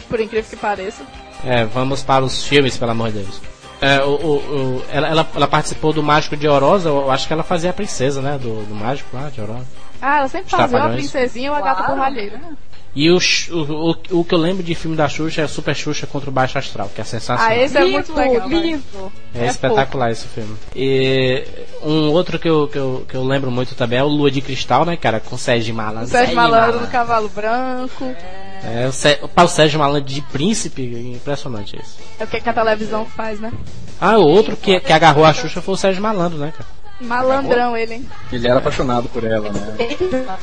Por 0.08 0.20
incrível 0.20 0.48
que 0.50 0.56
pareça. 0.56 1.02
É, 1.44 1.64
vamos 1.64 2.02
para 2.02 2.24
os 2.24 2.44
filmes, 2.44 2.76
pelo 2.76 2.90
amor 2.92 3.10
de 3.12 3.20
Deus. 3.20 3.40
É, 3.80 4.02
o, 4.04 4.10
o- 4.10 4.36
o- 4.78 4.84
ela, 4.90 5.08
ela, 5.08 5.28
ela 5.34 5.48
participou 5.48 5.92
do 5.92 6.02
Mágico 6.02 6.36
de 6.36 6.46
Orosa, 6.46 6.88
eu 6.90 7.10
acho 7.10 7.26
que 7.26 7.32
ela 7.32 7.42
fazia 7.42 7.70
a 7.70 7.72
princesa, 7.72 8.20
né? 8.20 8.38
Do, 8.40 8.62
do 8.66 8.74
Mágico 8.74 9.08
lá, 9.16 9.30
de 9.30 9.40
Orosa. 9.40 9.64
Ah, 10.02 10.18
ela 10.18 10.28
sempre 10.28 10.50
fazia 10.50 10.68
Trapalhões. 10.68 10.96
princesinha 11.10 11.50
ou 11.50 11.56
a 11.56 11.60
gata 11.60 11.76
Claro. 11.82 11.94
borralheira. 11.94 12.40
E 12.94 13.08
o, 13.08 13.18
o, 13.50 13.90
o, 13.92 14.20
o 14.20 14.24
que 14.24 14.34
eu 14.34 14.38
lembro 14.38 14.64
de 14.64 14.74
filme 14.74 14.96
da 14.96 15.08
Xuxa 15.08 15.42
é 15.42 15.46
Super 15.46 15.76
Xuxa 15.76 16.08
contra 16.08 16.28
o 16.28 16.32
Baixo 16.32 16.58
Astral, 16.58 16.90
que 16.92 17.00
é 17.00 17.04
sensacional. 17.04 17.46
Ah, 17.46 17.56
esse 17.56 17.78
é 17.78 17.84
muito 17.84 18.12
legal. 18.12 18.48
lindo. 18.48 19.12
É, 19.32 19.46
espetacular 19.46 20.10
esse 20.10 20.26
filme. 20.26 20.56
E 20.74 21.44
um 21.84 22.10
outro 22.10 22.36
que 22.36 22.48
eu, 22.48 22.66
que, 22.66 22.76
eu, 22.78 23.06
que 23.08 23.14
eu 23.14 23.24
lembro 23.24 23.48
muito 23.50 23.76
também 23.76 23.98
é 23.98 24.02
o 24.02 24.08
Lua 24.08 24.28
de 24.30 24.40
Cristal, 24.40 24.84
né, 24.84 24.96
cara? 24.96 25.20
Com 25.20 25.38
Sérgio 25.38 25.72
Malandro. 25.72 26.08
O 26.08 26.10
Sérgio 26.10 26.34
Malandro 26.34 26.80
do 26.80 26.86
Cavalo 26.88 27.28
Branco. 27.28 28.04
É, 28.64 28.86
o, 28.88 28.92
Sé- 28.92 29.20
pá, 29.34 29.44
o 29.44 29.48
Sérgio 29.48 29.78
Malandro 29.78 30.08
de 30.12 30.20
príncipe, 30.22 30.82
impressionante 31.14 31.78
isso. 31.80 31.96
É 32.18 32.24
o 32.24 32.26
que, 32.26 32.40
que 32.40 32.48
a 32.48 32.52
televisão 32.52 33.06
faz, 33.06 33.38
né? 33.38 33.52
Ah, 34.00 34.18
o 34.18 34.26
outro 34.26 34.56
que, 34.56 34.80
que 34.80 34.92
agarrou 34.92 35.24
a 35.24 35.32
Xuxa 35.32 35.62
foi 35.62 35.74
o 35.74 35.76
Sérgio 35.76 36.02
Malandro, 36.02 36.38
né, 36.38 36.52
cara? 36.56 36.68
Malandrão 37.00 37.76
ele, 37.76 37.94
hein? 37.94 38.08
Ele 38.32 38.48
era 38.48 38.58
apaixonado 38.58 39.08
por 39.08 39.22
ela, 39.24 39.50
né? 39.52 39.76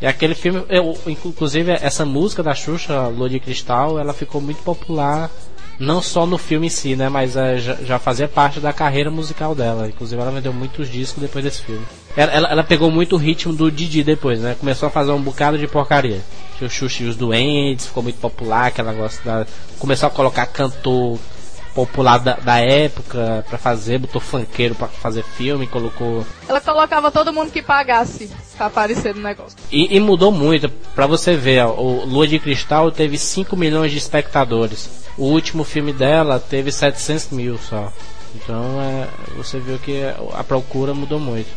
E 0.00 0.06
aquele 0.06 0.34
filme, 0.34 0.62
eu, 0.68 0.96
inclusive 1.06 1.72
essa 1.72 2.04
música 2.04 2.42
da 2.42 2.54
Xuxa, 2.54 3.08
Lua 3.08 3.30
de 3.30 3.40
Cristal, 3.40 3.98
ela 3.98 4.12
ficou 4.12 4.40
muito 4.40 4.62
popular, 4.62 5.30
não 5.78 6.02
só 6.02 6.26
no 6.26 6.36
filme 6.36 6.66
em 6.66 6.70
si, 6.70 6.94
né, 6.96 7.08
mas 7.08 7.36
é, 7.36 7.58
já, 7.58 7.74
já 7.76 7.98
fazia 7.98 8.28
parte 8.28 8.60
da 8.60 8.72
carreira 8.72 9.10
musical 9.10 9.54
dela. 9.54 9.88
Inclusive 9.88 10.20
ela 10.20 10.30
vendeu 10.30 10.52
muitos 10.52 10.90
discos 10.90 11.22
depois 11.22 11.44
desse 11.44 11.62
filme. 11.62 11.84
Ela, 12.14 12.32
ela, 12.32 12.48
ela 12.48 12.64
pegou 12.64 12.90
muito 12.90 13.14
o 13.14 13.18
ritmo 13.18 13.54
do 13.54 13.70
Didi 13.70 14.02
depois, 14.02 14.40
né, 14.40 14.54
começou 14.58 14.86
a 14.86 14.90
fazer 14.90 15.12
um 15.12 15.20
bocado 15.20 15.56
de 15.56 15.66
porcaria. 15.66 16.20
Tinha 16.58 16.68
o 16.68 16.70
Xuxa 16.70 17.02
e 17.02 17.06
os 17.06 17.16
Doentes, 17.16 17.86
ficou 17.86 18.02
muito 18.02 18.18
popular, 18.18 18.66
aquela 18.66 18.92
negócio 18.92 19.22
da... 19.24 19.46
Começou 19.78 20.06
a 20.06 20.10
colocar 20.10 20.46
cantor 20.46 21.18
popular 21.76 22.18
da, 22.18 22.32
da 22.36 22.58
época 22.58 23.44
pra 23.46 23.58
fazer, 23.58 23.98
botou 23.98 24.18
funkeiro 24.18 24.74
pra 24.74 24.88
fazer 24.88 25.22
filme, 25.22 25.66
colocou 25.66 26.26
Ela 26.48 26.58
colocava 26.58 27.12
todo 27.12 27.34
mundo 27.34 27.52
que 27.52 27.60
pagasse 27.60 28.30
pra 28.56 28.66
aparecer 28.66 29.14
no 29.14 29.20
negócio. 29.20 29.58
E, 29.70 29.94
e 29.94 30.00
mudou 30.00 30.32
muito, 30.32 30.70
pra 30.94 31.06
você 31.06 31.36
ver, 31.36 31.66
ó, 31.66 31.74
o 31.74 32.06
Lua 32.06 32.26
de 32.26 32.38
Cristal 32.38 32.90
teve 32.90 33.18
5 33.18 33.54
milhões 33.54 33.92
de 33.92 33.98
espectadores. 33.98 35.04
O 35.18 35.24
último 35.24 35.64
filme 35.64 35.92
dela 35.92 36.40
teve 36.40 36.72
700 36.72 37.28
mil 37.30 37.58
só. 37.58 37.92
Então 38.34 38.80
é, 38.80 39.08
você 39.36 39.60
viu 39.60 39.78
que 39.78 40.02
a 40.32 40.42
procura 40.42 40.94
mudou 40.94 41.20
muito. 41.20 41.48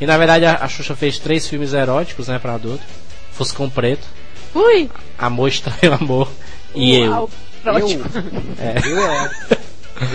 E 0.00 0.06
na 0.06 0.18
verdade 0.18 0.46
a, 0.46 0.56
a 0.56 0.68
Xuxa 0.68 0.96
fez 0.96 1.20
três 1.20 1.46
filmes 1.46 1.72
eróticos, 1.72 2.26
né, 2.26 2.40
pra 2.40 2.54
adulto. 2.54 2.82
Fuscão 3.32 3.70
Preto, 3.70 4.06
Ui! 4.52 4.90
Amor 5.16 5.48
Estranho 5.48 5.94
Amor 5.94 6.28
e 6.74 7.06
Uau, 7.06 7.22
Eu, 7.22 7.30
Ótimo. 7.64 8.04
eu 8.86 9.02
é. 9.04 9.58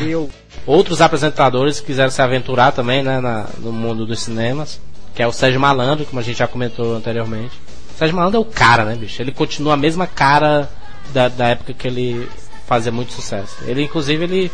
Eu. 0.07 0.29
Outros 0.65 0.99
apresentadores 1.01 1.79
que 1.79 1.85
quiseram 1.87 2.09
se 2.09 2.21
aventurar 2.21 2.71
também, 2.71 3.03
né, 3.03 3.19
na- 3.19 3.45
no 3.59 3.71
mundo 3.71 4.05
dos 4.05 4.21
cinemas, 4.21 4.79
que 5.13 5.21
é 5.21 5.27
o 5.27 5.31
Sérgio 5.31 5.59
Malandro, 5.59 6.05
como 6.05 6.19
a 6.19 6.23
gente 6.23 6.39
já 6.39 6.47
comentou 6.47 6.95
anteriormente. 6.95 7.53
O 7.93 7.97
Sérgio 7.97 8.15
Malandro 8.17 8.37
é 8.39 8.41
o 8.41 8.45
cara, 8.45 8.83
né, 8.83 8.95
bicho? 8.95 9.21
Ele 9.21 9.31
continua 9.31 9.75
a 9.75 9.77
mesma 9.77 10.07
cara 10.07 10.67
da, 11.13 11.27
da 11.27 11.49
época 11.49 11.71
que 11.73 11.87
ele 11.87 12.27
fazia 12.65 12.91
muito 12.91 13.13
sucesso. 13.13 13.57
Ele, 13.67 13.83
inclusive, 13.83 14.23
ele, 14.23 14.51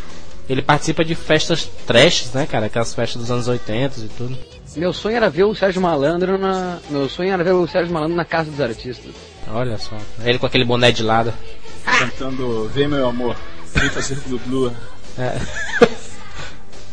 ele 0.50 0.60
participa 0.60 1.02
de 1.02 1.14
festas 1.14 1.64
trashes, 1.86 2.32
né, 2.34 2.46
cara? 2.46 2.66
Aquelas 2.66 2.94
festas 2.94 3.22
dos 3.22 3.30
anos 3.30 3.48
80 3.48 4.00
e 4.00 4.08
tudo. 4.08 4.38
Meu 4.76 4.92
sonho 4.92 5.16
era 5.16 5.30
ver 5.30 5.44
o 5.44 5.54
Sérgio 5.54 5.80
Malandro 5.82 6.36
na. 6.38 6.78
Meu 6.90 7.08
sonho 7.08 7.32
era 7.32 7.42
ver 7.42 7.52
o 7.52 7.66
Sérgio 7.66 7.92
Malandro 7.92 8.16
na 8.16 8.24
casa 8.24 8.50
dos 8.50 8.60
artistas. 8.60 9.12
Olha 9.50 9.76
só. 9.78 9.96
Ele 10.24 10.38
com 10.38 10.46
aquele 10.46 10.64
boné 10.64 10.90
de 10.92 11.02
lado. 11.02 11.32
Cantando 11.84 12.68
Vem 12.68 12.88
meu 12.88 13.08
amor, 13.08 13.36
vem 13.74 13.90
fazer 13.90 14.18
glu 14.26 14.38
glu. 14.46 14.76
É. 15.18 15.38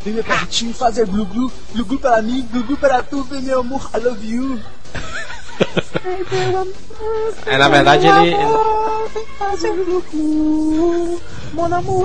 Vem 0.04 0.14
meu 0.14 0.24
pertinho 0.24 0.74
fazer 0.74 1.06
glu 1.06 1.26
glu, 1.26 1.52
glu 1.74 1.86
glu 1.86 2.00
para 2.00 2.22
mim, 2.22 2.48
glu 2.50 2.64
glu 2.64 2.78
para 2.78 3.04
tu, 3.04 3.22
vem 3.24 3.42
meu 3.42 3.60
amor, 3.60 3.90
I 3.94 4.00
love 4.00 4.26
you. 4.26 4.60
É, 7.46 7.58
na 7.58 7.68
verdade, 7.68 8.08
ele. 8.08 8.36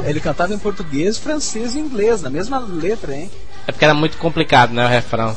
Ele 0.07 0.21
cantava 0.21 0.53
em 0.53 0.59
português, 0.59 1.19
francês 1.19 1.75
e 1.75 1.79
inglês, 1.79 2.21
na 2.21 2.31
mesma 2.31 2.59
letra, 2.59 3.15
hein? 3.15 3.31
É 3.67 3.73
porque 3.73 3.85
era 3.85 3.95
muito 3.95 4.19
complicado, 4.19 4.73
né, 4.73 4.85
o 4.85 4.89
refrão. 4.89 5.37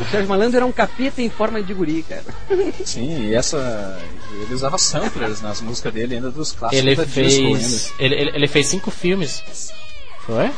O 0.00 0.04
Sérgio 0.10 0.28
Malandro 0.28 0.56
era 0.56 0.66
um 0.66 0.72
capeta 0.72 1.20
em 1.20 1.28
forma 1.28 1.62
de 1.62 1.74
guri, 1.74 2.04
cara. 2.08 2.24
Sim, 2.84 3.28
e 3.28 3.34
essa. 3.34 3.98
Ele 4.32 4.54
usava 4.54 4.78
samplers 4.78 5.40
nas 5.40 5.60
músicas 5.60 5.92
dele, 5.92 6.14
ainda 6.16 6.30
dos 6.30 6.52
clássicos 6.52 6.84
Ele 6.86 6.94
da 6.94 7.04
disco 7.04 7.14
fez. 7.20 7.92
Ele, 7.98 8.14
ele, 8.14 8.30
ele 8.34 8.46
fez 8.46 8.66
cinco 8.68 8.90
filmes. 8.90 9.42
Foi? 10.24 10.50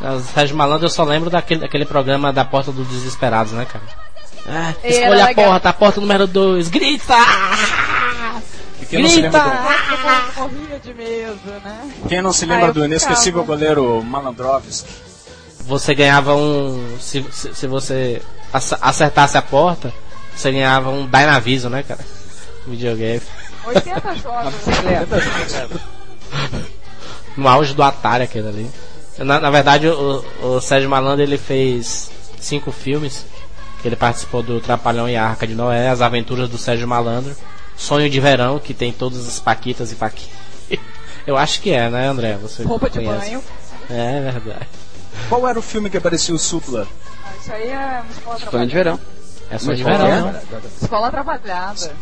O 0.00 0.20
Sérgio 0.34 0.56
Malandro 0.56 0.86
eu 0.86 0.90
só 0.90 1.02
lembro 1.04 1.30
daquele, 1.30 1.60
daquele 1.60 1.84
programa 1.84 2.32
da 2.32 2.44
Porta 2.44 2.70
dos 2.70 2.86
Desesperados, 2.88 3.52
né, 3.52 3.64
cara? 3.64 3.84
Ah, 4.46 4.74
escolha 4.84 5.24
a 5.24 5.34
porta, 5.34 5.68
a 5.70 5.72
porta 5.72 6.00
número 6.00 6.26
2, 6.26 6.68
grita! 6.68 7.14
E 8.82 8.86
quem 8.86 9.02
não 9.02 9.08
se 9.08 9.20
lembra 9.22 9.40
Grita! 9.40 10.34
Eu 10.36 10.48
morria 10.50 10.78
de 10.80 10.94
medo, 10.94 11.40
né? 11.64 11.90
do, 12.02 12.08
quem 12.08 12.20
não 12.22 12.32
se 12.32 12.44
lembra 12.44 12.66
Ah, 12.68 12.72
do 12.72 12.84
inesquecível 12.84 13.44
goleiro 13.44 14.02
Malandrovski? 14.02 14.90
Você 15.60 15.94
ganhava 15.94 16.34
um. 16.34 16.98
Se, 17.00 17.24
se, 17.32 17.54
se 17.54 17.66
você 17.66 18.20
acertasse 18.80 19.36
a 19.36 19.42
porta, 19.42 19.92
você 20.34 20.50
ganhava 20.52 20.90
um 20.90 21.06
Dynavision, 21.06 21.72
né, 21.72 21.82
cara? 21.82 22.00
Videogame. 22.66 23.20
80 23.66 24.14
jogos. 24.16 24.54
No 27.36 27.48
auge 27.48 27.74
do 27.74 27.82
Atari 27.82 28.22
aquele 28.22 28.46
ali. 28.48 28.70
Na, 29.18 29.40
na 29.40 29.50
verdade, 29.50 29.88
o, 29.88 30.24
o 30.40 30.60
Sérgio 30.60 30.88
Malandro 30.88 31.22
ele 31.22 31.36
fez 31.36 32.08
cinco 32.38 32.70
filmes. 32.70 33.26
Ele 33.84 33.96
participou 33.96 34.40
do 34.42 34.60
Trapalhão 34.60 35.08
e 35.08 35.16
a 35.16 35.26
Arca 35.26 35.46
de 35.46 35.54
Noé, 35.54 35.88
As 35.88 36.00
Aventuras 36.00 36.48
do 36.48 36.56
Sérgio 36.56 36.86
Malandro, 36.88 37.34
Sonho 37.76 38.08
de 38.08 38.20
Verão, 38.20 38.58
que 38.58 38.72
tem 38.72 38.92
todas 38.92 39.26
as 39.26 39.40
Paquitas 39.40 39.90
e 39.92 39.96
Paquitas. 39.96 40.30
Eu 41.26 41.36
acho 41.36 41.60
que 41.60 41.70
é, 41.70 41.90
né, 41.90 42.06
André? 42.06 42.38
Você 42.40 42.62
Roupa 42.62 42.88
de 42.88 43.00
conhece. 43.00 43.26
banho. 43.30 43.42
É 43.90 44.20
verdade. 44.30 44.68
Qual 45.28 45.46
era 45.48 45.58
o 45.58 45.62
filme 45.62 45.90
que 45.90 45.96
aparecia 45.96 46.34
o 46.34 46.38
Supla? 46.38 46.86
Isso 47.44 47.52
aí 47.52 47.68
é 47.68 47.76
uma 47.76 48.10
escola 48.10 48.38
Sonho 48.38 48.66
de 48.66 48.72
trabalhada. 48.72 48.72
verão. 48.72 49.00
É 49.50 49.58
Sonho 49.58 49.76
de 49.76 49.84
Verão, 49.84 50.32
né? 50.32 50.42
Escola 50.80 51.10
trabalhada. 51.10 51.92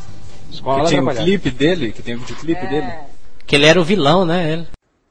Escola 0.49 0.82
que 0.84 0.88
tinha 0.90 1.03
um 1.03 1.09
clipe 1.14 1.51
dele, 1.51 1.90
que 1.90 2.01
tem 2.01 2.14
um 2.14 2.20
videoclipe 2.20 2.61
dele? 2.68 2.86
É. 2.86 3.07
Que 3.45 3.57
ele 3.57 3.66
era 3.66 3.80
o 3.80 3.84
vilão, 3.84 4.24
né? 4.24 4.53
Ele. 4.53 4.68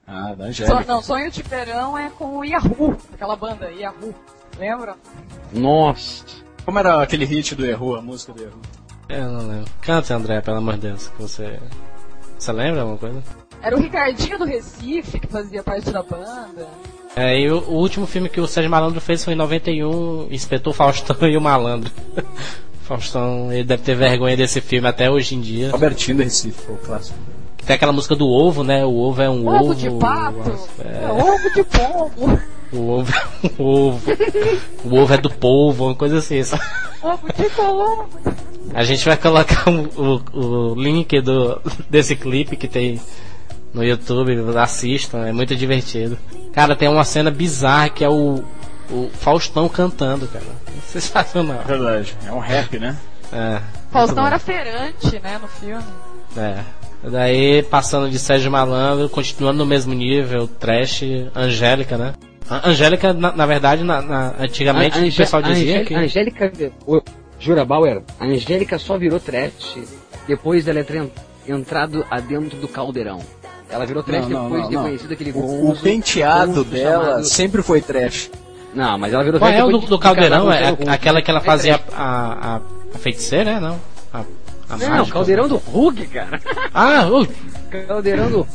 Ah, 0.08 0.30
da 0.34 0.46
So- 0.46 0.50
Angélica. 0.64 0.84
não, 0.86 1.02
Sonho 1.02 1.30
de 1.30 1.44
Verão 1.44 1.98
é 1.98 2.10
com 2.12 2.38
o 2.38 2.46
Yahoo, 2.46 2.96
aquela 3.14 3.36
banda 3.36 3.70
Yahoo. 3.72 4.16
Lembra? 4.58 4.96
Nossa. 5.52 6.24
Como 6.64 6.80
era 6.80 7.04
aquele 7.04 7.26
hit 7.26 7.54
do 7.56 7.66
Erro, 7.66 7.96
a 7.98 8.02
música 8.02 8.32
do 8.32 8.42
Erro? 8.42 8.62
Eu 9.10 9.30
não 9.30 9.48
lembro. 9.48 9.72
Canta, 9.82 10.16
André, 10.16 10.40
pelo 10.40 10.58
amor 10.60 10.76
de 10.76 10.88
Deus. 10.88 11.10
Que 11.10 11.22
você. 11.22 11.60
Você 12.40 12.52
lembra 12.54 12.82
alguma 12.82 12.98
coisa? 12.98 13.22
Era 13.62 13.76
o 13.76 13.80
Ricardinho 13.82 14.38
do 14.40 14.46
Recife 14.46 15.20
que 15.20 15.28
fazia 15.28 15.62
parte 15.62 15.92
da 15.92 16.02
banda. 16.02 16.70
É, 17.16 17.40
e 17.40 17.50
o, 17.50 17.58
o 17.60 17.74
último 17.74 18.06
filme 18.06 18.30
que 18.30 18.40
o 18.40 18.48
Sérgio 18.48 18.72
Malandro 18.72 19.02
fez 19.02 19.24
foi 19.24 19.34
em 19.34 19.38
91, 19.38 20.28
Inspetor 20.32 20.74
Faustão 20.74 21.16
e 21.28 21.36
o 21.36 21.42
Malandro. 21.42 21.92
Faustão, 22.84 23.52
ele 23.52 23.64
deve 23.64 23.84
ter 23.84 23.96
vergonha 23.96 24.36
desse 24.38 24.62
filme 24.62 24.88
até 24.88 25.10
hoje 25.10 25.36
em 25.36 25.42
dia. 25.42 25.72
Robertinho 25.72 26.18
Recife, 26.18 26.62
foi 26.62 26.76
o 26.76 26.78
clássico. 26.78 27.18
Tem 27.66 27.76
aquela 27.76 27.92
música 27.92 28.16
do 28.16 28.28
ovo, 28.28 28.64
né? 28.64 28.84
O 28.86 28.98
ovo 28.98 29.22
é 29.22 29.30
um 29.30 29.48
ovo. 29.48 29.66
Ovo 29.66 29.76
de 29.76 29.90
pato. 29.92 30.70
É, 30.80 31.04
É, 31.04 31.12
ovo 31.12 31.54
de 31.54 31.64
pombo. 31.64 32.42
o 32.74 32.90
ovo 32.90 33.14
é 33.14 33.62
um 33.62 33.66
ovo. 33.66 34.12
o 34.84 34.96
ovo 34.96 35.14
é 35.14 35.18
do 35.18 35.30
polvo, 35.30 35.86
uma 35.86 35.96
coisa 35.96 36.18
assim. 36.18 36.44
sabe? 36.44 36.64
Ovo 37.04 37.28
de 37.38 37.50
colombo. 37.52 38.10
A 38.74 38.84
gente 38.84 39.06
vai 39.06 39.18
colocar 39.18 39.70
o, 39.70 40.22
o, 40.34 40.72
o 40.72 40.76
link 40.76 41.20
do, 41.22 41.62
desse 41.90 42.16
clipe 42.16 42.56
que 42.56 42.68
tem 42.68 43.00
no 43.74 43.84
YouTube, 43.84 44.34
assistam, 44.58 45.26
é 45.26 45.32
muito 45.32 45.56
divertido. 45.56 46.18
Cara, 46.54 46.76
tem 46.76 46.88
uma 46.90 47.04
cena 47.04 47.32
bizarra 47.32 47.90
que 47.90 48.04
é 48.04 48.10
o, 48.10 48.44
o 48.90 49.10
Faustão 49.14 49.68
cantando, 49.70 50.28
cara. 50.28 50.46
Sensacional. 50.88 51.64
Verdade, 51.66 52.16
é 52.28 52.32
um 52.32 52.40
rap, 52.40 52.78
né? 52.78 52.98
É. 53.32 53.60
Faustão 53.92 54.26
era 54.28 54.38
feirante, 54.40 55.20
né, 55.22 55.40
no 55.42 55.48
filme. 55.48 55.84
É. 56.38 56.60
Daí, 57.04 57.64
passando 57.64 58.10
de 58.10 58.20
Sérgio 58.20 58.52
Malandro, 58.52 59.10
continuando 59.10 59.60
no 59.60 59.66
mesmo 59.66 59.94
nível, 59.94 60.48
trash, 60.48 61.04
Angélica, 61.36 61.98
né? 61.98 62.14
A 62.50 62.70
Angélica, 62.70 63.14
na, 63.14 63.32
na 63.32 63.46
verdade, 63.46 63.84
na, 63.84 64.02
na- 64.02 64.34
antigamente 64.40 65.00
A- 65.00 65.02
a 65.04 65.08
o 65.08 65.14
pessoal 65.16 65.42
dizia 65.42 65.84
que... 65.86 65.96
Angélica. 65.96 66.52
o- 66.86 67.02
Jura 67.40 67.66
Bauer, 67.66 68.04
a 68.20 68.26
Angélica 68.26 68.78
só 68.78 68.98
virou 69.00 69.20
trash 69.20 69.78
depois 70.28 70.64
dela 70.66 70.84
ter 70.84 70.98
en- 70.98 71.12
entrado 71.48 72.06
adentro 72.12 72.60
do 72.60 72.68
caldeirão. 72.68 73.20
Ela 73.72 73.86
virou 73.86 74.04
trash 74.04 74.28
Não, 74.28 74.44
depois 74.44 74.62
não, 74.64 74.70
de 74.70 74.76
conhecido 74.78 75.14
aquele 75.14 75.30
O, 75.32 75.34
gonzo, 75.34 75.72
o 75.72 75.76
penteado 75.78 76.48
gonzo 76.54 76.64
dela 76.66 77.06
chamado- 77.06 77.24
sempre 77.26 77.64
foi 77.64 77.82
trash. 77.82 78.30
Não, 78.74 78.98
mas 78.98 79.14
ela 79.14 79.24
virou 79.24 79.40
Qual 79.40 79.50
trash 79.50 79.62
é 79.62 79.64
o 79.64 79.68
depois 79.68 79.82
do, 79.84 79.86
de- 79.88 79.90
do 79.92 80.00
caldeirão? 80.00 80.48
o 80.48 80.52
É 80.52 80.76
aquela 80.90 81.22
que 81.22 81.32
ela 81.32 81.42
fazia 81.42 81.80
a, 81.94 82.56
a, 82.56 82.62
a 82.96 82.98
feiticeira, 83.00 83.60
não? 83.60 83.80
A, 84.14 84.20
a 84.70 84.78
Não, 84.78 84.90
mágica? 84.90 85.14
caldeirão 85.14 85.48
do 85.48 85.58
Hulk, 85.58 86.06
cara. 86.08 86.40
Ah, 86.74 87.08
uh, 87.10 87.28
Caldeirão 87.88 88.30
do. 88.32 88.48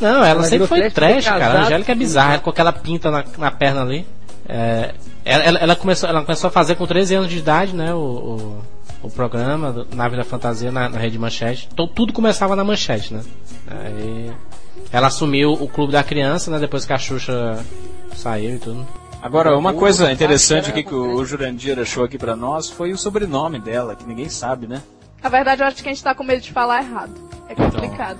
não, 0.00 0.08
ela, 0.16 0.28
Ela 0.28 0.42
sempre 0.44 0.66
foi 0.66 0.90
trash, 0.90 1.24
cara. 1.26 1.60
A 1.60 1.62
Angélica 1.64 1.92
é 1.92 1.94
bizarra, 1.94 2.38
com 2.38 2.50
aquela 2.50 2.72
pinta 2.72 3.10
na, 3.10 3.24
na 3.38 3.50
perna 3.50 3.82
ali. 3.82 4.06
É, 4.48 4.94
ela, 5.24 5.44
ela- 5.44 5.58
ela 5.60 5.76
começou, 5.76 6.08
ela 6.08 6.22
começou 6.22 6.48
a 6.48 6.50
fazer 6.50 6.74
com 6.74 6.86
13 6.86 7.14
anos 7.14 7.30
de 7.30 7.38
idade, 7.38 7.74
né? 7.74 7.92
O, 7.94 7.98
o, 7.98 8.58
o 9.02 9.10
programa 9.10 9.86
Nave 9.94 10.16
da 10.16 10.24
Fantasia 10.24 10.70
na, 10.70 10.88
na 10.88 10.98
Rede 10.98 11.18
Manchete. 11.18 11.68
Então, 11.72 11.86
tudo 11.86 12.12
começava 12.12 12.54
na 12.54 12.64
Manchete, 12.64 13.14
né? 13.14 13.22
Aí, 13.66 14.32
ela 14.92 15.06
assumiu 15.06 15.52
o 15.52 15.68
Clube 15.68 15.92
da 15.92 16.02
Criança, 16.02 16.50
né? 16.50 16.58
Depois 16.58 16.84
que 16.84 16.92
a 16.92 16.98
Xuxa 16.98 17.64
saiu 18.14 18.56
e 18.56 18.58
tudo. 18.58 18.86
Agora, 19.22 19.56
uma 19.56 19.74
coisa 19.74 20.10
interessante 20.10 20.70
aqui 20.70 20.82
que 20.82 20.94
o, 20.94 21.22
Jurandir 21.24 21.78
achou 21.78 22.04
aqui 22.04 22.16
pra 22.16 22.34
nós 22.34 22.70
foi 22.70 22.90
o 22.92 22.96
sobrenome 22.96 23.58
dela, 23.58 23.94
que 23.94 24.06
ninguém 24.06 24.28
sabe, 24.30 24.66
né? 24.66 24.82
Na 25.22 25.28
verdade, 25.28 25.62
eu 25.62 25.66
acho 25.66 25.82
que 25.82 25.88
a 25.88 25.92
gente 25.92 26.02
tá 26.02 26.14
com 26.14 26.24
medo 26.24 26.40
de 26.40 26.50
falar 26.52 26.82
errado. 26.82 27.12
É 27.46 27.54
complicado. 27.54 28.18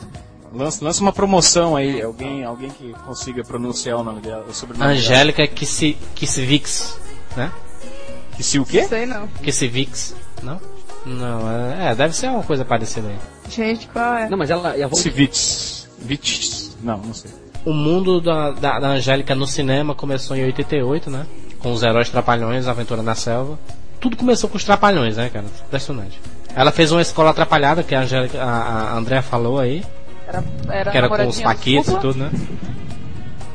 Lança, 0.53 0.85
lança 0.85 1.01
uma 1.01 1.13
promoção 1.13 1.75
aí, 1.77 2.03
alguém, 2.03 2.45
alguém 2.45 2.71
que 2.71 2.93
consiga 3.07 3.43
pronunciar 3.45 3.99
o 3.99 4.05
nome 4.05 4.21
dela, 4.21 4.45
o 4.49 4.53
sobrenome 4.53 4.93
Angélica 4.93 5.47
Kissi- 5.47 5.97
Kissivix, 6.15 6.99
né? 7.37 7.45
dela. 7.45 8.43
Se 8.43 8.59
o 8.59 8.65
quê? 8.65 8.83
Não 8.83 8.89
sei 8.89 9.07
não. 9.07 9.29
Kissivix, 9.43 10.15
não? 10.43 10.61
Não, 11.07 11.51
é, 11.51 11.91
é, 11.91 11.95
deve 11.95 12.15
ser 12.15 12.29
uma 12.29 12.43
coisa 12.43 12.65
parecida 12.65 13.09
aí. 13.09 13.17
Gente, 13.49 13.87
qual 13.89 14.15
é? 14.15 14.29
Não, 14.29 14.37
mas 14.37 14.51
ela. 14.51 14.77
E 14.77 14.83
a 14.83 14.87
Hulk- 14.87 15.01
Civits. 15.03 15.89
Vits. 15.99 16.77
Não, 16.83 16.99
não 16.99 17.15
sei. 17.15 17.31
O 17.65 17.73
mundo 17.73 18.21
da, 18.21 18.51
da, 18.53 18.81
da 18.81 18.89
Angélica 18.89 19.35
no 19.35 19.47
cinema 19.47 19.95
começou 19.95 20.37
em 20.37 20.45
88, 20.45 21.11
né? 21.11 21.27
Com 21.59 21.73
os 21.73 21.83
heróis 21.83 22.09
trapalhões, 22.09 22.67
Aventura 22.69 23.03
na 23.03 23.15
Selva. 23.15 23.59
Tudo 24.01 24.17
começou 24.17 24.49
com 24.49 24.57
os 24.57 24.65
trapalhões, 24.65 25.17
né, 25.17 25.29
cara? 25.31 25.45
Impressionante. 25.67 26.19
Ela 26.55 26.73
fez 26.73 26.91
uma 26.91 27.03
escola 27.03 27.31
atrapalhada, 27.31 27.83
que 27.83 27.95
a, 27.95 28.01
Angélica, 28.01 28.43
a, 28.43 28.93
a 28.93 28.97
Andrea 28.97 29.21
falou 29.23 29.59
aí, 29.59 29.85
Era, 30.27 30.43
era 30.71 30.91
que 30.91 30.97
era 30.99 31.09
com 31.09 31.27
os 31.29 31.41
paquitos 31.41 31.93
e 31.93 31.99
tudo, 31.99 32.19
né? 32.19 32.31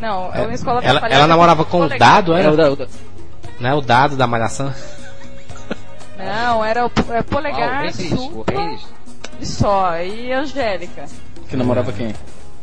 Não, 0.02 0.34
é 0.34 0.42
uma 0.42 0.54
escola 0.54 0.80
Ela, 0.80 0.88
atrapalhada 1.00 1.16
ela 1.16 1.28
namorava 1.28 1.66
com 1.66 1.82
o. 1.82 1.90
Dado, 1.98 2.34
Era 2.34 2.52
o 2.52 2.58
da- 2.58 2.72
o 2.72 2.76
da- 2.76 2.88
Né? 3.60 3.74
O 3.74 3.82
Dado 3.82 4.16
da 4.16 4.28
Malhação. 4.28 4.72
Não, 6.18 6.64
era 6.64 6.86
o 6.86 6.92
é, 7.12 7.18
Ah, 7.18 7.20
o 7.20 7.24
polegar, 7.24 7.82
Regis, 7.84 8.12
o 8.14 8.18
Supla 8.18 8.62
Regis. 8.62 8.86
e 9.40 9.46
só. 9.46 9.98
E 10.00 10.32
Angélica. 10.32 11.06
Que 11.50 11.56
namorava 11.58 11.92
quem? 11.92 12.14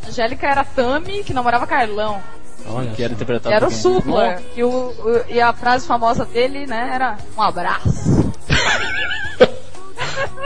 Angélica 0.06 0.46
era 0.48 0.64
Tami, 0.64 1.22
que 1.22 1.34
namorava 1.34 1.66
Carlão. 1.66 2.20
Olha. 2.66 2.90
Que 2.92 3.02
era 3.02 3.12
interpretado 3.12 3.54
Era 3.54 3.66
o? 3.66 3.70
Supla. 3.70 4.40
E, 4.56 4.62
o, 4.62 4.68
o- 4.68 5.24
e 5.28 5.40
a 5.40 5.52
frase 5.52 5.86
famosa 5.86 6.24
dele, 6.24 6.66
né, 6.66 6.90
era 6.94 7.18
um 7.36 7.42
abraço. 7.42 8.32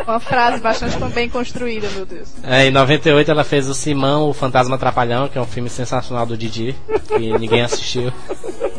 Uma 0.07 0.21
frase 0.21 0.61
bastante 0.61 0.97
bem 1.13 1.29
construída, 1.29 1.89
meu 1.91 2.07
Deus. 2.07 2.29
É, 2.45 2.67
em 2.67 2.71
98 2.71 3.29
ela 3.31 3.43
fez 3.43 3.69
o 3.69 3.75
Simão, 3.75 4.29
o 4.29 4.33
Fantasma 4.33 4.79
Trapalhão, 4.79 5.29
que 5.29 5.37
é 5.37 5.41
um 5.41 5.47
filme 5.47 5.69
sensacional 5.69 6.25
do 6.25 6.37
Didi, 6.37 6.77
que 7.09 7.39
ninguém 7.39 7.63
assistiu. 7.63 8.13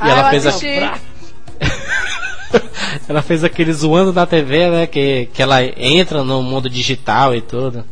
E 0.00 0.02
ah, 0.04 0.10
ela 0.10 0.20
eu 0.26 0.30
fez 0.30 0.46
a- 0.46 0.48
assisti. 0.50 0.80
ela 3.08 3.22
fez 3.22 3.44
aquele 3.44 3.72
zoando 3.72 4.12
na 4.12 4.26
TV, 4.26 4.70
né? 4.70 4.86
Que, 4.86 5.26
que 5.32 5.42
ela 5.42 5.62
entra 5.62 6.22
no 6.24 6.42
mundo 6.42 6.68
digital 6.68 7.34
e 7.34 7.40
tudo. 7.40 7.84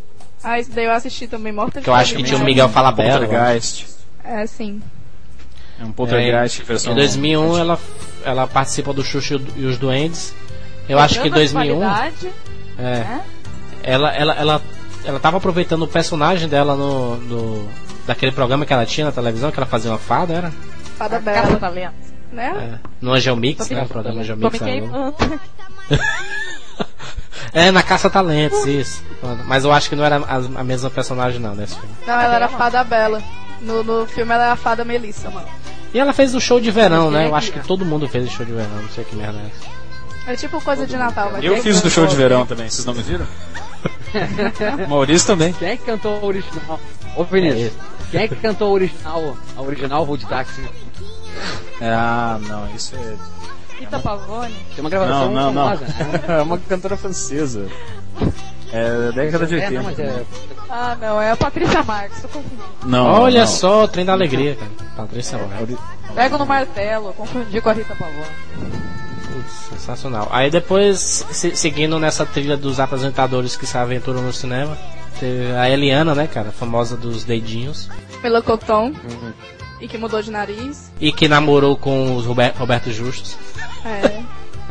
Ah, 0.43 0.61
isso 0.61 0.71
daí 0.73 0.85
eu 0.85 0.93
assisti 0.93 1.27
também, 1.27 1.53
morta 1.53 1.81
de 1.81 1.85
Que 1.85 1.91
eu 1.91 1.95
acho 1.95 2.15
que 2.15 2.23
tinha 2.23 2.39
o? 2.39 2.45
Miguel 2.45 2.69
Falabella. 2.69 3.27
Poltergeist. 3.27 3.87
É, 4.25 4.47
sim. 4.47 4.81
É 5.81 5.85
um 5.85 5.93
poltergeist 5.93 6.63
É, 6.63 6.65
versão. 6.65 6.93
Em 6.93 6.97
2001 6.97 7.59
ela, 7.59 7.79
ela 8.25 8.47
participa 8.47 8.93
do 8.93 9.03
Xuxa 9.05 9.41
e 9.57 9.65
os 9.65 9.77
Duendes. 9.77 10.35
Eu 10.89 10.99
acho 10.99 11.21
que 11.21 11.29
em 11.29 11.31
Tanta 11.31 11.41
2001 11.41 11.79
qualidade, 11.79 12.31
é, 12.79 12.83
né? 12.83 13.25
ela, 13.83 14.15
ela, 14.15 14.35
ela, 14.35 14.63
ela 15.05 15.21
tava 15.21 15.37
aproveitando 15.39 15.83
o 15.83 15.89
personagem 15.89 16.49
dela 16.49 16.77
no, 16.77 17.17
no 17.17 17.69
daquele 18.07 18.31
programa 18.31 18.65
que 18.65 18.73
ela 18.73 18.87
tinha 18.87 19.07
na 19.07 19.13
televisão, 19.13 19.51
que 19.51 19.59
ela 19.59 19.67
fazia 19.67 19.91
uma 19.91 19.99
fada, 19.99 20.33
era? 20.33 20.53
Fada 20.97 21.21
Caça 21.21 21.47
Bela. 21.49 21.57
talento. 21.59 22.16
Né? 22.33 22.79
É, 22.83 22.89
no 23.01 23.13
Angel 23.13 23.37
Mix, 23.37 23.69
né? 23.71 23.83
O 23.83 23.89
programa 23.89 24.21
Angel 24.21 24.37
Mix. 24.37 24.59
É, 27.53 27.71
na 27.71 27.83
Caça 27.83 28.11
Talentos, 28.11 28.67
isso. 28.67 29.03
Mas 29.47 29.65
eu 29.65 29.73
acho 29.73 29.89
que 29.89 29.97
não 29.97 30.05
era 30.05 30.17
a, 30.17 30.65
mesma 30.65 30.91
personagem 30.91 31.41
não 31.41 31.55
nesse 31.55 31.75
filme. 31.75 31.95
Não, 32.07 32.21
ela 32.21 32.35
era 32.35 32.45
a 32.47 32.49
Fada 32.49 32.85
Bela. 32.85 33.23
No, 33.63 33.83
no 33.83 34.07
filme 34.07 34.31
ela 34.35 34.49
é 34.49 34.51
a 34.51 34.57
Fada 34.57 34.85
Melissa, 34.85 35.31
mano. 35.31 35.49
E 35.95 35.99
ela 35.99 36.13
fez 36.13 36.35
o 36.35 36.41
show 36.41 36.61
de 36.61 36.71
verão, 36.71 37.11
né? 37.11 37.21
quem 37.21 37.27
é 37.27 37.31
Eu 37.31 37.35
acho 37.35 37.53
que- 37.53 37.61
todo 37.61 37.83
mundo 37.85 38.07
fez 38.09 38.27
o 38.29 38.31
show 38.31 38.45
de 38.45 38.53
verão, 38.53 38.69
não 38.83 38.89
sei 38.91 39.05
que 39.05 39.17
merda 39.17 39.39
é 39.39 39.47
essa. 39.47 40.33
É 40.33 40.37
tipo 40.37 40.61
coisa 40.61 40.87
de 40.87 40.97
Natal. 40.97 41.31
vai 41.31 41.47
Eu 41.47 41.55
ter 41.55 41.63
fiz 41.63 41.77
do 41.77 41.83
cantor. 41.85 41.91
show 41.93 42.07
de 42.07 42.17
verão 42.17 42.45
também, 42.45 42.69
vocês 42.69 42.85
não 42.85 42.93
me 42.93 43.03
viram? 43.03 43.27
Maurício 44.89 45.27
também. 45.27 45.53
Quem 45.55 45.69
é 45.69 45.77
que 45.77 45.85
cantou 45.85 46.21
a 46.21 46.25
original? 46.27 46.81
Ô 47.17 47.25
Vinícius, 47.25 47.73
quem 48.11 48.21
é 48.23 48.29
que 48.29 48.37
cantou 48.37 48.69
a 48.69 48.73
original? 48.73 49.37
A 49.57 49.63
original 49.63 50.05
Road 50.05 50.27
Taxi? 50.27 50.63
Ah, 51.81 52.39
não, 52.49 52.67
isso 52.75 52.95
é. 52.97 53.15
Rita 53.79 53.99
Pavone. 53.99 54.55
Tem 54.75 54.81
uma 54.83 54.91
gravação 54.91 55.31
Não, 55.31 55.53
não, 55.53 55.53
não. 55.53 55.77
famosa, 55.77 55.85
né? 56.05 56.21
É 56.39 56.43
uma 56.43 56.59
cantora 56.59 56.97
francesa. 56.97 57.67
É 58.73 58.91
da 58.91 59.11
década 59.13 59.47
de 59.47 59.55
É, 59.55 59.65
80. 59.69 59.75
não, 59.75 59.83
mas 59.85 59.99
é. 59.99 60.25
Ah, 60.69 60.97
não, 61.01 61.21
é 61.23 61.31
a 61.31 61.37
Patrícia 61.37 61.83
Marques, 61.83 62.23
tô 62.23 62.29
confundindo. 62.29 62.63
Não, 62.85 63.05
Olha 63.07 63.41
não. 63.41 63.47
só, 63.47 63.85
o 63.85 63.89
trem 63.89 64.05
da 64.05 64.13
alegria, 64.13 64.57
cara. 64.57 64.71
Patrícia 64.97 65.39
Marques. 65.39 65.77
Pego 66.15 66.39
no 66.39 66.47
martelo, 66.47 67.13
confundi 67.13 67.61
com 67.61 67.69
a 67.69 67.73
Rita 67.73 67.95
Pavone. 67.95 68.25
Putz, 69.33 69.53
sensacional. 69.71 70.29
Aí 70.33 70.51
depois, 70.51 70.99
se- 71.31 71.55
seguindo 71.55 71.99
nessa 72.01 72.25
trilha 72.25 72.57
dos 72.57 72.81
apresentadores 72.81 73.57
que 73.57 73.67
se 73.67 73.77
aventuram 73.77 74.23
no 74.23 74.33
cinema, 74.33 74.77
teve 75.21 75.53
a 75.55 75.69
Eliana, 75.71 76.15
né, 76.15 76.27
cara? 76.27 76.51
Famosa 76.51 76.97
dos 76.97 77.23
dedinhos. 77.25 77.89
Pela 78.23 78.41
Cotton. 78.43 78.87
Uhum. 78.87 79.33
E 79.81 79.87
que 79.89 79.99
mudou 79.99 80.23
de 80.23 80.31
nariz. 80.31 80.91
E 81.01 81.13
que 81.13 81.29
namorou 81.29 81.77
com 81.77 82.17
os 82.17 82.25
Rober- 82.25 82.55
Roberto 82.57 82.91
Justus. 82.91 83.37
É. 83.85 84.23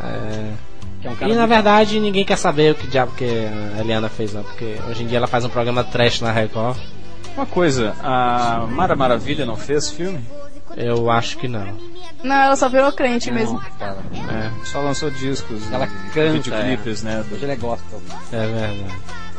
É, 0.04 0.52
Que 1.00 1.08
é 1.08 1.10
um 1.10 1.16
cara 1.16 1.32
E 1.32 1.34
na 1.36 1.46
verdade 1.46 2.00
ninguém 2.00 2.24
quer 2.24 2.36
saber 2.36 2.72
o 2.72 2.74
que 2.74 2.86
diabo 2.86 3.12
que 3.12 3.24
a 3.24 3.80
Eliana 3.80 4.08
fez, 4.08 4.32
não. 4.32 4.42
Porque 4.42 4.76
hoje 4.88 5.04
em 5.04 5.06
dia 5.06 5.18
ela 5.18 5.26
faz 5.26 5.44
um 5.44 5.48
programa 5.48 5.84
trash 5.84 6.20
na 6.20 6.32
Record. 6.32 6.76
Uma 7.36 7.46
coisa, 7.46 7.94
a 8.02 8.66
Mara 8.70 8.96
Maravilha 8.96 9.44
não 9.46 9.56
fez 9.56 9.90
filme? 9.90 10.20
Eu 10.76 11.10
acho 11.10 11.38
que 11.38 11.46
não. 11.48 11.66
Não, 12.24 12.34
ela 12.34 12.56
só 12.56 12.68
virou 12.68 12.90
crente 12.92 13.30
Não, 13.30 13.36
mesmo. 13.38 13.60
cara. 13.78 13.98
É, 14.30 14.64
Só 14.66 14.80
lançou 14.80 15.10
discos, 15.10 15.70
Ela 15.70 15.86
canta, 16.12 16.30
videoclipes, 16.32 17.02
né? 17.02 17.24
do- 17.28 17.34
Hoje 17.34 17.44
ele 17.44 17.52
é 17.52 17.56
gospel. 17.56 18.02
é 18.32 18.46
verdade. 18.46 18.84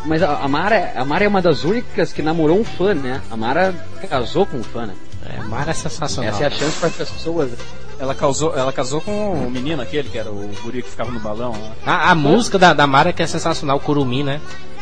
Mas 0.06 0.24
a 0.24 0.38
a 0.38 0.48
Mara, 0.48 0.94
a 0.96 1.04
Mara 1.04 1.26
é 1.26 1.28
uma 1.28 1.42
das 1.42 1.64
únicas 1.64 2.14
que 2.14 2.22
namorou 2.22 2.60
um 2.60 2.64
fã, 2.64 2.94
né? 2.94 3.22
A 3.30 3.36
Mara 3.36 3.74
casou 4.10 4.46
com 4.46 4.58
um 4.58 4.64
fã, 4.64 4.86
né? 4.86 4.94
É, 5.30 5.44
Mara 5.44 5.72
é 5.72 5.74
sensacional. 5.74 6.30
Essa 6.32 6.44
é 6.44 6.48
a 6.48 6.52
chance 6.52 6.78
para 6.80 6.88
as 6.90 6.96
pessoas. 6.96 7.52
Ela, 8.00 8.14
causou, 8.14 8.56
ela 8.56 8.72
casou 8.72 9.02
com 9.02 9.34
o 9.34 9.50
menino 9.50 9.82
aquele, 9.82 10.08
que 10.10 10.18
era 10.18 10.30
o 10.30 10.50
guri 10.62 10.84
que 10.84 10.90
ficava 10.90 11.12
no 11.12 11.20
balão. 11.20 11.52
lá. 11.52 11.74
A, 11.86 12.12
a 12.12 12.16
música 12.16 12.58
da, 12.60 12.72
da 12.74 12.86
Mara 12.86 13.12
que 13.12 13.24
é 13.24 13.28
sensacional, 13.28 13.80
Curumim, 13.80 14.24
né? 14.24 14.40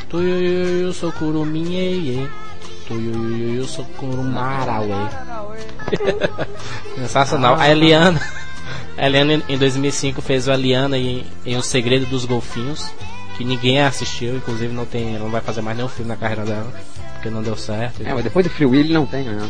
Tu 0.10 0.18
eu, 0.20 0.42
eu, 0.42 0.82
eu 0.88 0.94
sou 0.94 1.12
Curumim, 1.14 1.76
ei, 1.76 2.10
ei. 2.10 2.30
Tu 2.88 2.94
eu, 2.94 3.00
eu, 3.14 3.38
eu, 3.38 3.56
eu 3.56 3.66
sou 3.68 3.86
Curumara, 3.98 4.82
ué. 4.82 5.10
Sensacional. 6.98 7.56
A 7.60 7.70
Eliana, 7.70 8.20
a 8.98 9.06
Eliana 9.06 9.34
em- 9.36 9.44
em 9.50 9.58
2005 9.58 10.22
fez 10.22 10.48
o 10.48 10.52
Eliana 10.52 10.98
em, 10.98 11.26
em 11.46 11.56
O 11.58 11.62
Segredo 11.64 12.06
dos 12.08 12.26
Golfinhos, 12.26 12.92
que 13.38 13.44
ninguém 13.44 13.82
assistiu, 13.82 14.36
inclusive 14.36 14.74
não 14.74 14.86
tem, 14.86 15.18
não 15.18 15.30
vai 15.30 15.42
fazer 15.42 15.62
mais 15.62 15.78
nenhum 15.78 15.90
filme 15.90 16.10
na 16.10 16.16
carreira 16.18 16.44
dela, 16.46 16.72
porque 17.14 17.30
não 17.30 17.42
deu 17.42 17.56
certo. 17.58 18.02
É, 18.04 18.14
mas 18.14 18.24
depois 18.24 18.46
do 18.46 18.50
Free 18.52 18.66
Willy 18.66 18.94
não 18.94 19.06
tem, 19.06 19.24
né? 19.24 19.50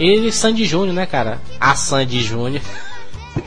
E 0.00 0.32
Sandy 0.32 0.64
Júnior, 0.64 0.94
né, 0.94 1.06
cara? 1.06 1.38
A 1.60 1.74
Sandy 1.74 2.22
Júnior. 2.22 2.62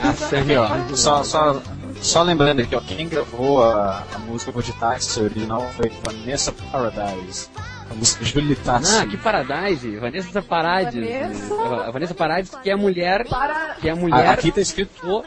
A 0.00 0.12
Sandy, 0.14 0.56
ó. 0.56 0.68
Só, 0.94 1.22
só, 1.22 1.60
só 2.00 2.22
lembrando 2.22 2.60
aqui, 2.62 2.74
ó, 2.74 2.80
quem 2.80 3.08
gravou 3.08 3.62
a, 3.62 4.04
a 4.14 4.18
música 4.18 4.50
Vou 4.50 4.62
de 4.62 4.72
Táxi 4.72 5.20
original 5.20 5.68
foi 5.76 5.90
Vanessa 6.04 6.52
Paradise. 6.72 7.48
A 7.90 7.94
música 7.94 8.24
Julie 8.24 8.56
Tassi. 8.56 8.96
Ah, 8.96 9.06
que 9.06 9.16
Paradise, 9.16 9.96
Vanessa 9.96 10.42
Paradis. 10.42 11.08
Vanessa? 11.08 11.54
A 11.86 11.90
Vanessa 11.92 12.14
Paradis, 12.14 12.50
que 12.62 12.68
é 12.68 12.72
a 12.72 12.76
mulher, 12.76 13.28
Para. 13.28 13.76
que 13.80 13.88
é 13.88 13.92
a 13.92 13.96
mulher 13.96 14.28
aqui 14.28 14.50
tá 14.50 14.60
escrito. 14.60 15.22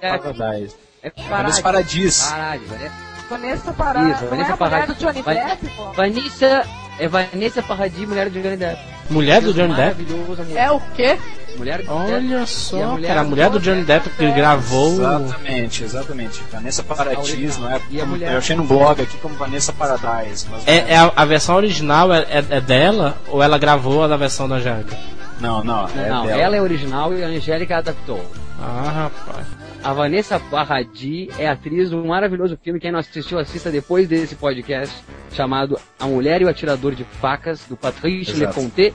Paradise. 0.00 0.76
É 1.02 1.10
Vanessa 1.28 1.62
Paradis. 1.62 2.22
Paradis. 2.22 2.68
Paradis, 2.68 2.92
Vanessa. 3.30 3.72
Pará. 3.72 4.02
Isso, 4.10 4.22
não 4.24 4.30
Vanessa 4.30 4.50
é 4.50 4.52
a 4.52 4.56
mulher 4.56 4.56
Paradis. 4.58 4.96
do 4.96 5.00
Johnny 5.00 5.22
Van- 5.22 5.34
Depp, 5.34 5.68
pô? 5.74 5.92
Vanessa, 5.92 6.62
é 6.98 7.08
Vanessa 7.08 7.62
Paradis, 7.62 8.08
mulher 8.08 8.28
do 8.30 8.42
Johnny 8.42 8.56
Depp. 8.58 8.91
Mulher 9.10 9.40
do 9.42 9.52
Johnny 9.52 9.74
Depp? 9.74 10.06
É 10.54 10.70
o 10.70 10.80
quê? 10.94 11.18
Mulher. 11.58 11.84
Olha 11.86 12.18
E 12.18 12.34
a 12.34 12.46
só, 12.46 12.76
mulher 12.92 13.08
cara, 13.08 13.20
a 13.20 13.24
mulher 13.24 13.50
do 13.50 13.60
Johnny 13.60 13.84
Depp 13.84 14.08
que 14.10 14.30
gravou. 14.32 14.92
Exatamente, 14.94 15.84
exatamente. 15.84 16.42
Vanessa 16.50 16.82
Paradis, 16.82 17.58
não 17.58 17.70
é? 17.70 17.80
E 17.90 18.00
a 18.00 18.06
mulher? 18.06 18.32
Eu 18.32 18.38
achei 18.38 18.56
no 18.56 18.64
blog 18.64 19.02
aqui 19.02 19.18
como 19.18 19.34
Vanessa 19.34 19.72
Paradise. 19.72 20.46
Mas 20.50 20.66
É, 20.66 20.92
é 20.92 20.96
a, 20.96 21.12
a 21.14 21.24
versão 21.26 21.56
original 21.56 22.12
é, 22.12 22.20
é- 22.30 22.44
é 22.56 22.60
dela 22.60 23.16
ou 23.28 23.42
ela 23.42 23.58
gravou 23.58 24.02
a 24.02 24.08
da 24.08 24.16
versão 24.16 24.48
da 24.48 24.54
Angélica? 24.56 24.96
Não, 25.40 25.62
não, 25.62 25.86
é 25.88 26.08
Não, 26.08 26.24
dela. 26.26 26.40
ela 26.40 26.56
é 26.56 26.62
original 26.62 27.12
e 27.12 27.22
a 27.22 27.26
Angélica 27.26 27.76
adaptou. 27.78 28.24
Ah, 28.60 29.10
rapaz. 29.26 29.46
A 29.84 29.92
Vanessa 29.92 30.38
Paradis 30.38 31.28
é 31.38 31.48
atriz 31.48 31.90
de 31.90 31.96
um 31.96 32.06
maravilhoso 32.06 32.56
filme. 32.62 32.78
Quem 32.78 32.92
não 32.92 33.00
assistiu, 33.00 33.38
assista 33.38 33.70
depois 33.70 34.06
desse 34.06 34.36
podcast, 34.36 34.94
chamado 35.32 35.78
A 35.98 36.06
Mulher 36.06 36.40
e 36.40 36.44
o 36.44 36.48
Atirador 36.48 36.94
de 36.94 37.04
Facas, 37.04 37.64
do 37.68 37.76
Patrice. 37.76 38.32
Leconte, 38.32 38.94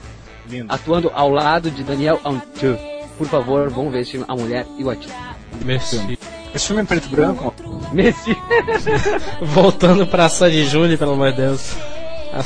atuando 0.66 1.10
ao 1.14 1.28
lado 1.28 1.70
de 1.70 1.84
Daniel 1.84 2.18
Antieu. 2.24 2.78
Por 3.18 3.26
favor, 3.26 3.68
vamos 3.68 3.92
ver 3.92 4.00
esse 4.00 4.12
filme, 4.12 4.24
A 4.28 4.34
Mulher 4.34 4.66
e 4.78 4.84
o 4.84 4.88
Atirador. 4.88 5.36
Merci. 5.64 6.18
Esse 6.54 6.66
filme 6.68 6.80
é 6.80 6.84
em 6.84 6.86
preto 6.86 7.06
e 7.06 7.10
branco? 7.10 7.54
Messi. 7.92 8.34
Voltando 9.42 10.06
pra 10.06 10.28
Sandy 10.30 10.64
Júnior, 10.64 10.98
pelo 10.98 11.12
amor 11.12 11.32
de 11.32 11.36
Deus. 11.38 11.76
A, 12.32 12.40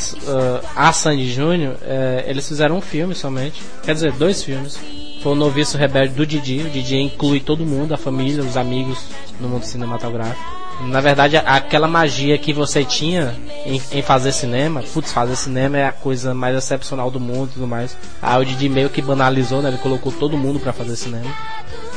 ah, 0.75 0.89
a 0.89 0.93
Sandy 0.93 1.33
Júnior, 1.33 1.77
é, 1.83 2.25
eles 2.27 2.47
fizeram 2.49 2.77
um 2.77 2.81
filme 2.81 3.15
somente. 3.15 3.63
Quer 3.85 3.95
dizer, 3.95 4.13
dois 4.13 4.43
filmes. 4.43 4.79
Foi 5.23 5.33
o 5.33 5.35
Noviço 5.37 5.77
Rebelde 5.79 6.15
do 6.15 6.27
Didi. 6.27 6.59
O 6.67 6.71
Didi 6.71 6.97
inclui 6.97 7.41
todo 7.41 7.65
mundo, 7.65 7.95
a 7.95 7.97
família, 7.97 8.43
os 8.43 8.57
amigos 8.57 8.99
no 9.41 9.49
mundo 9.49 9.65
cinematográfico. 9.65 10.41
Na 10.83 11.01
verdade, 11.01 11.37
aquela 11.37 11.87
magia 11.87 12.37
que 12.39 12.53
você 12.53 12.85
tinha 12.85 13.37
em, 13.65 13.81
em 13.93 14.03
fazer 14.03 14.33
cinema, 14.33 14.83
putz, 14.83 15.13
fazer 15.13 15.37
cinema 15.37 15.79
é 15.79 15.87
a 15.87 15.93
coisa 15.93 16.35
mais 16.35 16.57
excepcional 16.57 17.09
do 17.11 17.21
mundo 17.21 17.51
e 17.51 17.55
tudo 17.55 17.69
mais. 17.69 17.97
Aí 18.21 18.43
o 18.43 18.45
Didi 18.45 18.69
meio 18.69 18.91
que 18.91 19.01
banalizou, 19.01 19.63
né? 19.63 19.69
Ele 19.69 19.79
colocou 19.79 20.11
todo 20.11 20.37
mundo 20.37 20.59
pra 20.59 20.73
fazer 20.73 20.97
cinema. 20.97 21.31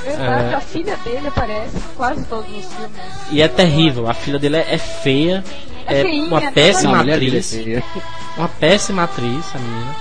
Verdade, 0.03 0.53
É. 0.53 0.55
a 0.55 0.61
filha 0.61 0.95
dele 0.97 1.27
aparece 1.27 1.77
quase 1.97 2.23
todos 2.25 2.45
os 2.45 2.65
filmes. 2.65 2.91
E 3.31 3.41
é 3.41 3.47
terrível, 3.47 4.07
a 4.07 4.13
filha 4.13 4.37
dele 4.37 4.57
é, 4.57 4.75
é 4.75 4.77
feia, 4.77 5.43
É 5.87 6.01
é, 6.01 6.03
feinha, 6.03 6.27
uma 6.27 6.39
né? 6.41 6.51
péssima 6.51 6.97
é 6.99 7.13
atriz. 7.13 7.57
Uma 8.37 8.47
péssima 8.47 9.03
atriz, 9.03 9.45
a 9.55 9.57
menina. 9.57 9.95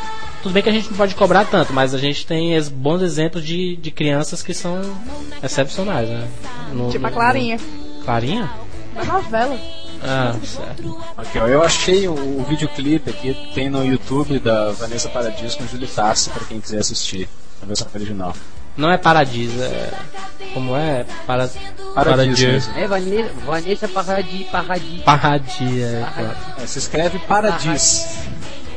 Tudo 0.44 0.52
bem 0.52 0.62
que 0.62 0.68
a 0.68 0.72
gente 0.72 0.90
não 0.90 0.96
pode 0.98 1.14
cobrar 1.14 1.46
tanto, 1.46 1.72
mas 1.72 1.94
a 1.94 1.98
gente 1.98 2.26
tem 2.26 2.60
bons 2.70 3.00
exemplos 3.00 3.42
de, 3.44 3.76
de 3.76 3.90
crianças 3.90 4.42
que 4.42 4.52
são 4.52 4.78
excepcionais, 5.42 6.06
né? 6.08 6.28
No- 6.70 6.90
Tipo 6.90 7.06
a 7.06 7.10
Clarinha. 7.10 7.56
no- 7.56 8.04
Clarinha? 8.04 8.50
Da 8.94 9.04
novela. 9.04 9.58
Ah, 10.02 10.34
certo. 10.44 11.02
Ó, 11.40 11.46
eu 11.46 11.62
achei 11.62 12.06
o, 12.06 12.12
o 12.12 12.44
videoclipe 12.46 13.08
aqui, 13.08 13.34
tem 13.54 13.70
no 13.70 13.86
YouTube 13.86 14.38
da 14.38 14.70
Vanessa 14.72 15.08
Paradis 15.08 15.54
com 15.54 15.66
Julie 15.66 15.88
Tassi, 15.88 16.28
pra 16.28 16.44
quem 16.44 16.60
quiser 16.60 16.80
assistir. 16.80 17.26
A 17.62 17.64
versão 17.66 17.86
original. 17.94 18.36
Não 18.76 18.90
é 18.90 18.98
Paradis, 18.98 19.58
é. 19.58 19.92
Como 20.52 20.76
é? 20.76 21.06
Para... 21.26 21.48
Paradis 21.94 22.38
mesmo. 22.38 22.76
É 22.76 22.86
Vanessa, 22.86 23.30
Vanessa 23.46 23.88
Paradis, 23.88 24.46
Paradis. 24.48 25.02
Paradis, 25.02 25.82
é. 25.82 26.06
claro. 26.14 26.36
É, 26.62 26.66
se 26.66 26.78
escreve 26.80 27.18
Paradis. 27.20 28.04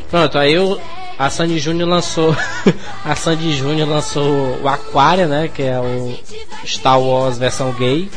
Pronto, 0.09 0.37
aí 0.37 0.57
o, 0.57 0.79
a 1.17 1.29
Sandy 1.29 1.59
Júnior 1.59 1.89
lançou. 1.89 2.35
a 3.03 3.15
Sandy 3.15 3.53
Júnior 3.55 3.87
lançou 3.87 4.59
o 4.61 4.67
Aquária, 4.67 5.27
né? 5.27 5.49
Que 5.53 5.63
é 5.63 5.79
o 5.79 6.17
Star 6.65 6.99
Wars 6.99 7.37
versão 7.37 7.71
gay. 7.73 8.09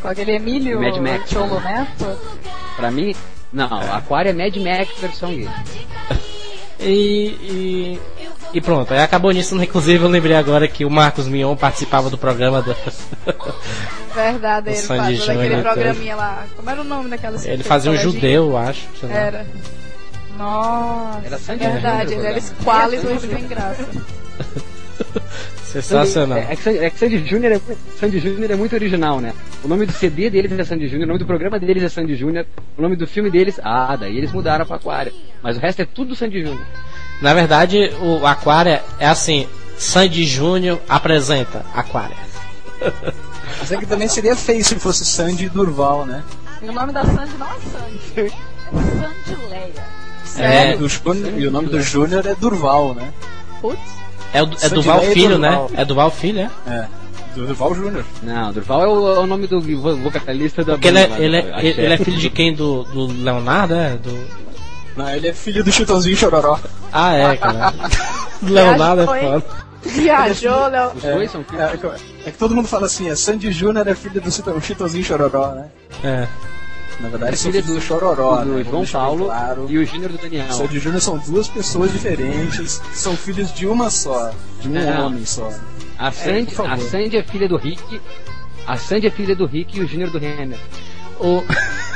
Com 0.00 0.08
aquele 0.08 0.32
Emílio 0.32 0.80
Mad 0.80 0.96
Max. 0.98 1.30
Cholo 1.30 1.60
Neto. 1.60 2.18
Pra 2.76 2.90
mim, 2.90 3.14
não, 3.52 3.66
Aquário 3.66 4.30
é 4.30 4.32
Mad 4.32 4.56
Max 4.56 4.90
versão 5.00 5.34
gay. 5.34 5.48
E, 6.84 7.36
e, 7.40 8.00
e 8.54 8.60
pronto, 8.60 8.92
aí 8.92 8.98
acabou 8.98 9.30
nisso, 9.30 9.54
né? 9.54 9.62
inclusive 9.62 10.02
eu 10.02 10.08
lembrei 10.08 10.34
agora 10.34 10.66
que 10.66 10.84
o 10.84 10.90
Marcos 10.90 11.28
Mion 11.28 11.54
participava 11.54 12.10
do 12.10 12.18
programa 12.18 12.60
do... 12.60 12.74
Verdade, 14.12 14.68
O 14.68 14.72
ele 14.72 14.78
Sandy 14.78 15.16
fazia 15.16 15.34
daquele 15.34 15.56
né, 15.56 15.62
programinha 15.62 16.16
lá. 16.16 16.44
Como 16.56 16.68
era 16.68 16.80
o 16.80 16.84
nome 16.84 17.08
daquela 17.08 17.38
Ele 17.44 17.62
fazia 17.62 17.92
um 17.92 17.96
judeu, 17.96 18.50
eu 18.50 18.56
acho. 18.56 18.88
lá. 19.04 19.44
Nossa. 20.38 21.20
Era 21.26 21.38
Sandy 21.38 21.64
Verdade, 21.64 22.10
Júnior, 22.14 22.26
ele 22.26 22.26
era 22.36 22.40
programa. 22.40 22.98
esquálido 22.98 23.14
e 23.14 23.20
sem 23.36 23.46
graça. 23.48 23.86
Sensacional. 25.64 26.36
É, 26.38 26.52
é 26.52 26.56
que, 26.56 26.62
Sandy- 26.62 26.78
é 26.78 26.90
que 26.90 26.98
Sandy 26.98 27.26
Júnior 27.26 27.52
é, 27.52 27.60
Sandy 27.98 28.18
Júnior 28.18 28.50
é 28.50 28.56
muito 28.56 28.74
original, 28.74 29.20
né? 29.20 29.32
O 29.64 29.68
nome 29.68 29.86
do 29.86 29.92
CD 29.92 30.28
deles 30.28 30.52
é 30.58 30.64
Sandy 30.64 30.86
Júnior, 30.86 31.04
o 31.04 31.06
nome 31.08 31.18
do 31.18 31.24
programa 31.26 31.58
deles 31.58 31.82
é 31.82 31.88
Sandy 31.88 32.14
Júnior, 32.14 32.44
o 32.76 32.82
nome 32.82 32.94
do 32.94 33.06
filme 33.06 33.30
deles, 33.30 33.58
ah, 33.64 33.96
daí 33.96 34.16
eles 34.18 34.30
mudaram 34.32 34.66
pra 34.66 34.76
Aquário. 34.76 35.12
Mas 35.42 35.56
o 35.56 35.60
resto 35.60 35.80
é 35.80 35.86
tudo 35.86 36.14
Sandy 36.14 36.42
Júnior. 36.42 36.66
Na 37.22 37.32
verdade, 37.32 37.90
o 38.02 38.26
Aquária 38.26 38.82
é 38.98 39.06
assim: 39.06 39.48
Sandy 39.78 40.24
Júnior 40.26 40.78
apresenta 40.88 41.64
Aquária. 41.74 42.16
Mas 43.58 43.72
é 43.72 43.76
que 43.78 43.86
também 43.86 44.08
seria 44.08 44.36
feio 44.36 44.62
se 44.64 44.74
fosse 44.78 45.04
Sandy 45.06 45.48
Durval, 45.48 46.04
né? 46.04 46.22
E 46.60 46.68
o 46.68 46.72
nome 46.72 46.92
da 46.92 47.02
Sandy 47.04 47.32
não 47.38 47.46
é 47.46 47.54
Sandy. 47.72 48.00
É 48.16 48.28
Sandy 48.70 49.40
Leia. 49.48 50.01
É, 50.38 50.74
E 50.76 50.82
o 50.82 50.88
Júnior- 50.88 51.38
E 51.38 51.46
o 51.46 51.50
nome 51.50 51.68
do 51.68 51.80
Júnior 51.80 52.26
é 52.26 52.34
Durval, 52.34 52.94
né? 52.94 53.12
Putz. 53.60 53.80
É, 54.32 54.42
o, 54.42 54.46
é 54.52 54.56
Sandy 54.56 54.74
Duval 54.76 54.98
Lay 54.98 55.12
Filho, 55.12 55.38
Durval. 55.38 55.68
né? 55.70 55.80
É 55.80 55.84
Duval 55.84 56.10
Filho, 56.10 56.40
é? 56.40 56.50
É. 56.66 56.86
Do 57.34 57.46
Duval 57.46 57.74
Júnior. 57.74 58.04
Não, 58.22 58.52
Durval 58.52 58.82
é 58.82 58.88
o, 58.88 59.14
é 59.14 59.18
o 59.20 59.26
nome 59.26 59.46
do 59.46 59.60
vo- 59.60 59.96
vocalista 59.96 60.64
da 60.64 60.72
Porque 60.74 60.88
ele 60.88 60.98
é, 60.98 61.06
banda 61.06 61.22
ele, 61.22 61.42
do 61.42 61.48
é, 61.48 61.54
Axé. 61.54 61.66
ele 61.68 61.94
é 61.94 61.96
filho 61.98 62.16
de 62.18 62.30
quem? 62.30 62.54
Do, 62.54 62.82
do 62.84 63.06
Leonardo, 63.06 63.74
é? 63.74 63.96
Do... 63.96 64.26
Não, 64.96 65.08
ele 65.08 65.28
é 65.28 65.32
filho 65.32 65.64
do 65.64 65.72
Chitãozinho 65.72 66.16
Chororó. 66.16 66.58
Ah, 66.92 67.14
é, 67.14 67.36
cara. 67.36 67.72
Do 68.42 68.52
Leonardo 68.52 69.02
é 69.02 69.06
foda. 69.06 69.44
Viajou, 69.84 70.68
Léo. 70.68 70.92
Os 70.94 71.02
dois 71.02 71.30
são 71.30 71.42
filhos. 71.44 71.62
É, 71.62 71.76
que- 71.76 71.86
é 72.28 72.30
que 72.30 72.38
todo 72.38 72.54
mundo 72.54 72.68
fala 72.68 72.86
assim, 72.86 73.08
é 73.08 73.16
Sandy 73.16 73.50
Júnior 73.52 73.86
é 73.88 73.94
filho 73.94 74.20
do 74.20 74.30
Chitão- 74.30 74.60
Chitãozinho 74.60 75.04
Chororó, 75.04 75.52
né? 75.54 75.66
É. 76.04 76.26
Na 77.02 77.08
verdade, 77.08 77.34
É 77.34 77.36
filhos 77.36 77.66
do 77.66 77.80
Chororó, 77.80 78.44
do 78.44 78.54
né? 78.54 78.64
João 78.64 78.86
Paulo 78.86 79.24
claro. 79.26 79.66
e 79.68 79.76
o 79.78 79.84
Júnior 79.84 80.12
do 80.12 80.18
Daniel. 80.18 80.52
Sandy 80.52 80.78
Júnior 80.78 81.00
são 81.02 81.18
duas 81.18 81.48
pessoas 81.48 81.92
diferentes, 81.92 82.80
são 82.94 83.16
filhos 83.16 83.52
de 83.52 83.66
uma 83.66 83.90
só, 83.90 84.32
de 84.60 84.68
um 84.68 84.76
É. 84.76 85.00
homem 85.00 85.26
só. 85.26 85.50
A 85.98 86.10
Sandy, 86.12 86.54
favor. 86.54 86.72
a 86.72 86.78
Sandy 86.78 87.16
é 87.16 87.22
filha 87.22 87.48
do 87.48 87.56
Rick. 87.56 88.00
A 88.66 88.76
Sandy 88.76 89.08
é 89.08 89.10
filha 89.10 89.34
do 89.34 89.46
Rick 89.46 89.78
e 89.78 89.82
o 89.82 89.88
Júnior 89.88 90.10
do 90.10 90.18
Renner. 90.18 90.58
O... 91.20 91.42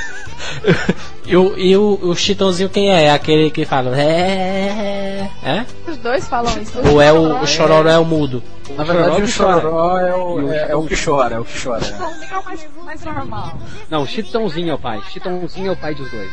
e 1.27 1.37
o, 1.37 1.59
e 1.59 1.77
o, 1.77 1.99
o 2.03 2.17
Chitãozinho 2.17 2.69
quem 2.69 2.91
é? 2.91 3.05
É 3.05 3.11
aquele 3.11 3.51
que 3.51 3.65
fala. 3.65 3.99
É. 3.99 5.29
É? 5.43 5.65
Os 5.89 5.97
dois 5.99 6.27
falam 6.29 6.61
isso. 6.61 6.79
Ou 6.89 7.01
é 7.01 7.13
o, 7.13 7.41
o 7.41 7.47
Chororó 7.47 7.89
é 7.89 7.99
o 7.99 8.05
mudo? 8.05 8.43
Na 8.77 8.85
verdade, 8.85 9.23
o 9.23 9.29
Chororó 9.29 9.61
Chororó 9.61 9.99
é 9.99 10.15
o, 10.15 10.53
é, 10.53 10.71
é 10.71 10.77
o 10.77 10.85
que 10.85 10.97
chora, 10.97 11.37
é 11.37 11.39
o 11.39 11.45
que 11.45 11.63
chora. 11.63 11.87
Então, 11.87 12.43
mais, 12.43 12.69
mais 12.85 13.05
normal. 13.05 13.59
Não, 13.89 14.03
o 14.03 14.07
Chitãozinho 14.07 14.71
é 14.71 14.75
o 14.75 14.79
pai. 14.79 15.01
Chitãozinho 15.11 15.69
é 15.69 15.73
o 15.73 15.77
pai 15.77 15.95
dos 15.95 16.11
dois. 16.11 16.31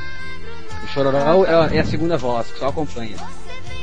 O 0.84 0.88
Chororó 0.88 1.46
é, 1.46 1.78
é 1.78 1.80
a 1.80 1.86
segunda 1.86 2.18
voz, 2.18 2.48
que 2.52 2.60
só 2.60 2.68
acompanha. 2.68 3.16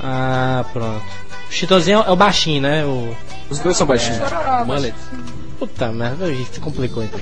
Ah, 0.03 0.65
pronto. 0.73 1.05
O 1.49 1.53
Chitãozinho 1.53 2.05
é 2.07 2.11
o 2.11 2.17
baixinho, 2.17 2.63
né? 2.63 2.85
O. 2.85 3.17
Os 3.49 3.59
dois 3.59 3.77
são 3.77 3.87
baixinhos. 3.87 4.21
Mullet. 4.67 4.95
Puta 5.61 5.93
merda, 5.93 6.29
isso 6.33 6.61
complicou 6.61 7.05
então. 7.05 7.21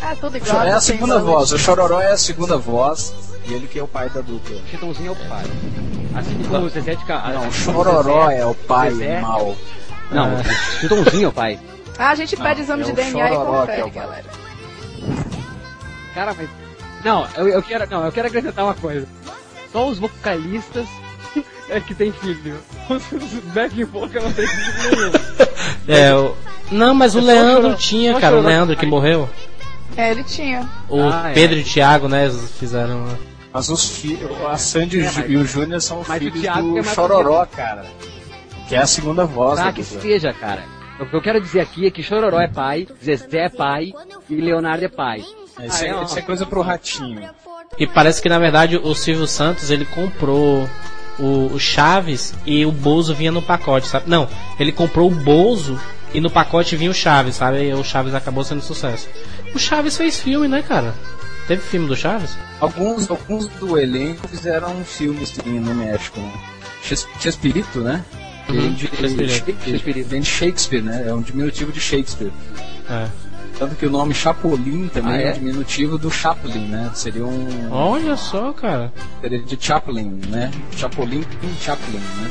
É 0.00 0.14
tudo 0.14 0.36
igual. 0.36 0.62
É 0.62 0.70
a 0.70 0.74
não 0.74 0.80
segunda 0.80 1.16
tem 1.16 1.24
voz, 1.24 1.50
o 1.52 1.58
Chororó 1.58 2.00
é 2.00 2.12
a 2.12 2.16
segunda 2.16 2.56
voz 2.56 3.12
e 3.46 3.52
ele 3.54 3.66
que 3.66 3.78
é 3.78 3.82
o 3.82 3.88
pai 3.88 4.08
da 4.10 4.20
dupla. 4.20 4.56
Chitãozinho 4.70 5.08
é 5.08 5.12
o 5.12 5.28
pai. 5.28 5.44
Assim 6.14 6.42
como 6.48 6.66
o 6.66 6.68
Zezé 6.68 6.94
de 6.94 7.04
Ca... 7.04 7.28
Não, 7.32 7.50
Chororó 7.50 8.26
Zezé- 8.28 8.40
é 8.40 8.46
o 8.46 8.54
pai 8.54 8.90
Zezé- 8.92 9.20
mal. 9.20 9.56
Não, 10.12 10.34
o 10.34 10.44
Chitãozinho 10.80 11.24
é 11.24 11.28
o 11.28 11.32
pai. 11.32 11.58
Ah, 11.98 12.10
a 12.10 12.14
gente 12.14 12.36
pede 12.36 12.60
exame 12.60 12.82
é 12.82 12.86
de 12.86 12.92
DNA 12.92 13.30
e 13.30 13.32
é 13.32 13.36
confere, 13.36 13.82
o 13.82 13.90
pai. 13.90 13.90
galera. 13.90 14.24
Cara, 16.14 16.34
mas. 16.36 16.48
Não, 17.04 17.26
eu, 17.36 17.48
eu 17.48 17.62
quero. 17.62 17.88
Não, 17.90 18.04
eu 18.04 18.12
quero 18.12 18.28
acrescentar 18.28 18.64
uma 18.64 18.74
coisa. 18.74 19.06
Só 19.72 19.88
os 19.88 19.98
vocalistas 19.98 20.86
é 21.70 21.80
que 21.80 21.94
tem 21.94 22.12
filho. 22.12 22.56
Os 22.88 23.02
back 23.52 23.82
vocal 23.84 24.22
não 24.22 24.32
tem 24.32 24.46
filho 24.46 24.96
nenhum. 24.96 25.12
É, 25.88 26.14
o... 26.14 26.34
Não, 26.70 26.92
mas 26.94 27.14
o 27.14 27.18
É 27.18 27.22
Leandro 27.22 27.74
tinha, 27.76 28.20
cara. 28.20 28.36
O 28.36 28.42
Leandro 28.42 28.76
que 28.76 28.84
morreu. 28.84 29.28
É, 29.96 30.10
ele 30.10 30.22
tinha. 30.22 30.68
O 30.88 31.00
Ah, 31.02 31.30
é. 31.30 31.32
Pedro 31.32 31.56
e 31.58 31.62
o 31.62 31.64
Thiago, 31.64 32.08
né? 32.08 32.26
eles 32.26 32.52
Fizeram. 32.58 33.06
Mas 33.52 33.70
os 33.70 33.88
filhos, 33.88 34.30
a 34.46 34.58
Sandy 34.58 34.98
e 34.98 35.00
o 35.00 35.04
É, 35.06 35.12
mas- 35.14 35.30
e 35.30 35.36
o 35.36 35.46
Júnior 35.46 35.80
são 35.80 36.04
mas 36.06 36.16
o 36.20 36.24
filhos 36.26 36.40
Thiago 36.42 36.60
do 36.72 36.78
é 36.78 36.82
mais 36.82 36.94
Chororó, 36.94 37.46
cara. 37.46 37.86
Que 38.68 38.74
é 38.74 38.78
a 38.80 38.86
segunda 38.86 39.24
voz 39.24 39.58
Tá, 39.58 39.64
da 39.66 39.72
que 39.72 39.82
dupla. 39.82 40.00
seja, 40.02 40.32
cara. 40.34 40.62
O 41.00 41.06
que 41.06 41.16
eu 41.16 41.22
quero 41.22 41.40
dizer 41.40 41.60
aqui 41.60 41.86
é 41.86 41.90
que 41.90 42.02
Chororó 42.02 42.38
é 42.38 42.48
pai, 42.48 42.86
Zezé 43.02 43.46
é 43.46 43.48
pai 43.48 43.92
e 44.28 44.34
Leonardo 44.36 44.84
é 44.84 44.88
pai. 44.88 45.20
Isso, 45.20 45.46
Ah, 45.56 45.86
é, 45.86 45.88
é, 45.88 45.94
ó. 45.94 46.02
isso 46.02 46.18
é 46.18 46.22
coisa 46.22 46.44
pro 46.44 46.60
ratinho. 46.60 47.30
E 47.78 47.86
parece 47.86 48.20
que 48.20 48.28
na 48.28 48.38
verdade 48.38 48.76
o 48.76 48.94
Silvio 48.94 49.26
Santos 49.26 49.70
ele 49.70 49.86
comprou 49.86 50.68
o, 51.18 51.50
o 51.54 51.58
Chaves 51.58 52.34
e 52.46 52.64
o 52.64 52.72
Bozo 52.72 53.14
vinha 53.14 53.32
no 53.32 53.42
pacote, 53.42 53.86
sabe? 53.88 54.08
Não, 54.08 54.28
ele 54.58 54.72
comprou 54.72 55.10
o 55.10 55.14
Bozo 55.14 55.78
e 56.14 56.20
no 56.20 56.30
pacote 56.30 56.76
vinha 56.76 56.90
o 56.90 56.94
Chaves, 56.94 57.36
sabe? 57.36 57.68
E 57.68 57.74
o 57.74 57.84
Chaves 57.84 58.14
acabou 58.14 58.44
sendo 58.44 58.62
sucesso. 58.62 59.08
O 59.54 59.58
Chaves 59.58 59.96
fez 59.96 60.20
filme, 60.20 60.48
né, 60.48 60.62
cara? 60.62 60.94
Teve 61.46 61.62
filme 61.62 61.88
do 61.88 61.96
Chaves? 61.96 62.36
Alguns, 62.60 63.10
alguns 63.10 63.48
do 63.48 63.78
elenco 63.78 64.28
fizeram 64.28 64.76
um 64.76 64.84
filme 64.84 65.24
sim, 65.24 65.58
no 65.60 65.74
México. 65.74 66.20
Né? 66.20 66.32
Ches- 66.82 67.06
Chespirito, 67.20 67.80
né? 67.80 68.04
Uhum, 68.48 68.54
Vem 68.60 68.72
de, 68.74 68.88
Chespirito. 68.88 69.28
Shakespeare, 69.32 70.02
vem 70.02 70.20
de 70.20 70.26
Shakespeare, 70.28 70.82
né? 70.82 71.04
É 71.06 71.14
um 71.14 71.20
diminutivo 71.22 71.72
de 71.72 71.80
Shakespeare. 71.80 72.32
É. 72.90 73.06
Tanto 73.58 73.74
que 73.74 73.86
o 73.86 73.90
nome 73.90 74.14
Chapolin 74.14 74.88
também 74.88 75.14
Ah, 75.14 75.20
é? 75.20 75.24
é? 75.28 75.32
diminutivo 75.32 75.98
do 75.98 76.10
Chaplin, 76.10 76.68
né? 76.68 76.90
Seria 76.94 77.26
um. 77.26 77.72
Olha 77.72 78.16
só, 78.16 78.52
cara. 78.52 78.92
Seria 79.20 79.40
de 79.42 79.56
Chaplin, 79.60 80.20
né? 80.28 80.50
Chapolin 80.76 81.24
e 81.42 81.62
Chaplin, 81.62 81.98
né? 81.98 82.30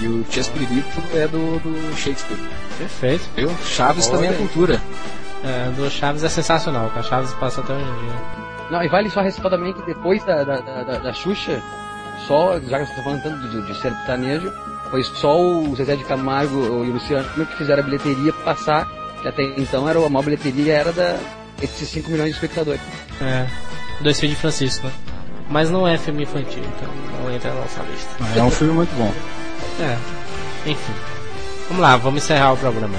E 0.00 0.06
o 0.08 0.24
Chespirito 0.30 1.02
é 1.14 1.26
do, 1.28 1.58
do 1.60 1.96
Shakespeare. 1.96 2.38
Perfeito. 2.78 3.24
Viu? 3.34 3.50
Chaves 3.64 4.06
também 4.08 4.26
é 4.26 4.30
Olha 4.30 4.38
cultura. 4.38 4.80
É, 5.44 5.70
do 5.70 5.88
Chaves 5.90 6.22
é 6.24 6.28
sensacional, 6.28 6.90
a 6.94 7.02
Chaves 7.02 7.32
passa 7.34 7.60
até 7.60 7.72
hoje 7.74 7.84
em 7.84 8.04
dia. 8.04 8.14
Não, 8.70 8.82
e 8.82 8.88
vale 8.88 9.08
só 9.10 9.20
ressaltar 9.20 9.52
também 9.52 9.72
que 9.72 9.82
depois 9.86 10.22
da, 10.24 10.42
da, 10.44 10.56
da, 10.60 10.82
da- 10.82 10.98
da 10.98 11.12
Xuxa, 11.12 11.62
só, 12.26 12.58
já 12.60 12.78
que 12.80 12.86
você 12.86 12.94
tá 12.94 13.02
falando 13.02 13.22
tanto 13.22 13.48
de, 13.48 13.62
de 13.66 13.80
sertanejo, 13.80 14.52
foi 14.90 15.02
só 15.04 15.40
o 15.40 15.74
Zezé 15.76 15.96
de 15.96 16.04
Camargo 16.04 16.84
e 16.84 16.90
o 16.90 16.92
Luciano 16.94 17.24
que 17.46 17.56
fizeram 17.56 17.82
a 17.82 17.84
bilheteria 17.86 18.32
passar, 18.44 18.86
que 19.22 19.28
até 19.28 19.42
então 19.56 19.88
era, 19.88 19.98
a 20.04 20.08
maior 20.08 20.24
bilheteria 20.24 20.74
era 20.74 20.92
da, 20.92 21.18
esses 21.62 21.88
5 21.88 22.10
milhões 22.10 22.30
de 22.30 22.34
espectadores. 22.34 22.80
É. 23.20 23.46
Dois 24.00 24.18
filhos 24.20 24.36
de 24.36 24.40
Francisco, 24.40 24.86
né? 24.86 24.92
Mas 25.48 25.70
não 25.70 25.86
é 25.86 25.96
filme 25.96 26.24
infantil, 26.24 26.62
então 26.76 26.88
não 27.22 27.32
entra 27.32 27.52
na 27.52 27.60
nossa 27.60 27.82
lista. 27.82 28.10
É 28.38 28.42
um 28.42 28.50
filme 28.50 28.72
muito 28.74 28.94
bom. 28.96 29.12
É. 29.78 29.98
Enfim. 30.70 30.94
Vamos 31.68 31.82
lá, 31.82 31.98
vamos 31.98 32.22
encerrar 32.22 32.54
o 32.54 32.56
programa 32.56 32.96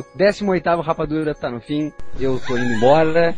O 0.00 0.18
18 0.18 0.80
Rapadura 0.80 1.34
tá 1.34 1.50
no 1.50 1.60
fim, 1.60 1.92
eu 2.18 2.40
tô 2.46 2.56
indo 2.56 2.72
embora. 2.74 3.34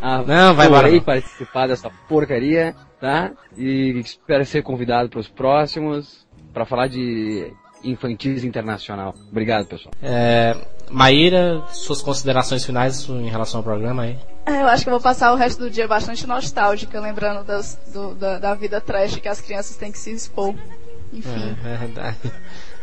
Ah, 0.00 0.22
Não, 0.22 0.54
vai 0.54 0.66
embora 0.68 1.00
participar 1.00 1.66
dessa 1.66 1.90
porcaria, 2.08 2.74
tá? 3.00 3.32
E 3.56 3.98
espero 4.04 4.44
ser 4.44 4.62
convidado 4.62 5.08
para 5.08 5.18
os 5.20 5.28
próximos, 5.28 6.26
para 6.52 6.64
falar 6.64 6.86
de 6.88 7.52
infantis 7.82 8.44
internacional. 8.44 9.14
Obrigado, 9.30 9.66
pessoal. 9.66 9.92
É, 10.02 10.56
Maíra, 10.90 11.62
suas 11.72 12.00
considerações 12.00 12.64
finais 12.64 13.08
em 13.08 13.28
relação 13.28 13.58
ao 13.60 13.64
programa 13.64 14.04
aí? 14.04 14.18
É, 14.46 14.62
Eu 14.62 14.68
acho 14.68 14.84
que 14.84 14.88
eu 14.90 14.94
vou 14.94 15.00
passar 15.02 15.32
o 15.32 15.36
resto 15.36 15.58
do 15.64 15.70
dia 15.70 15.88
bastante 15.88 16.26
nostálgica, 16.26 17.00
lembrando 17.00 17.44
das- 17.44 17.78
do- 17.92 18.14
da, 18.14 18.38
da 18.38 18.54
vida 18.54 18.80
trash 18.80 19.16
que 19.16 19.28
as 19.28 19.40
crianças 19.40 19.76
têm 19.76 19.90
que 19.90 19.98
se 19.98 20.12
expor. 20.12 20.54
Enfim. 21.12 21.56
É, 21.64 21.74
é 21.74 21.76
verdade. 21.76 22.16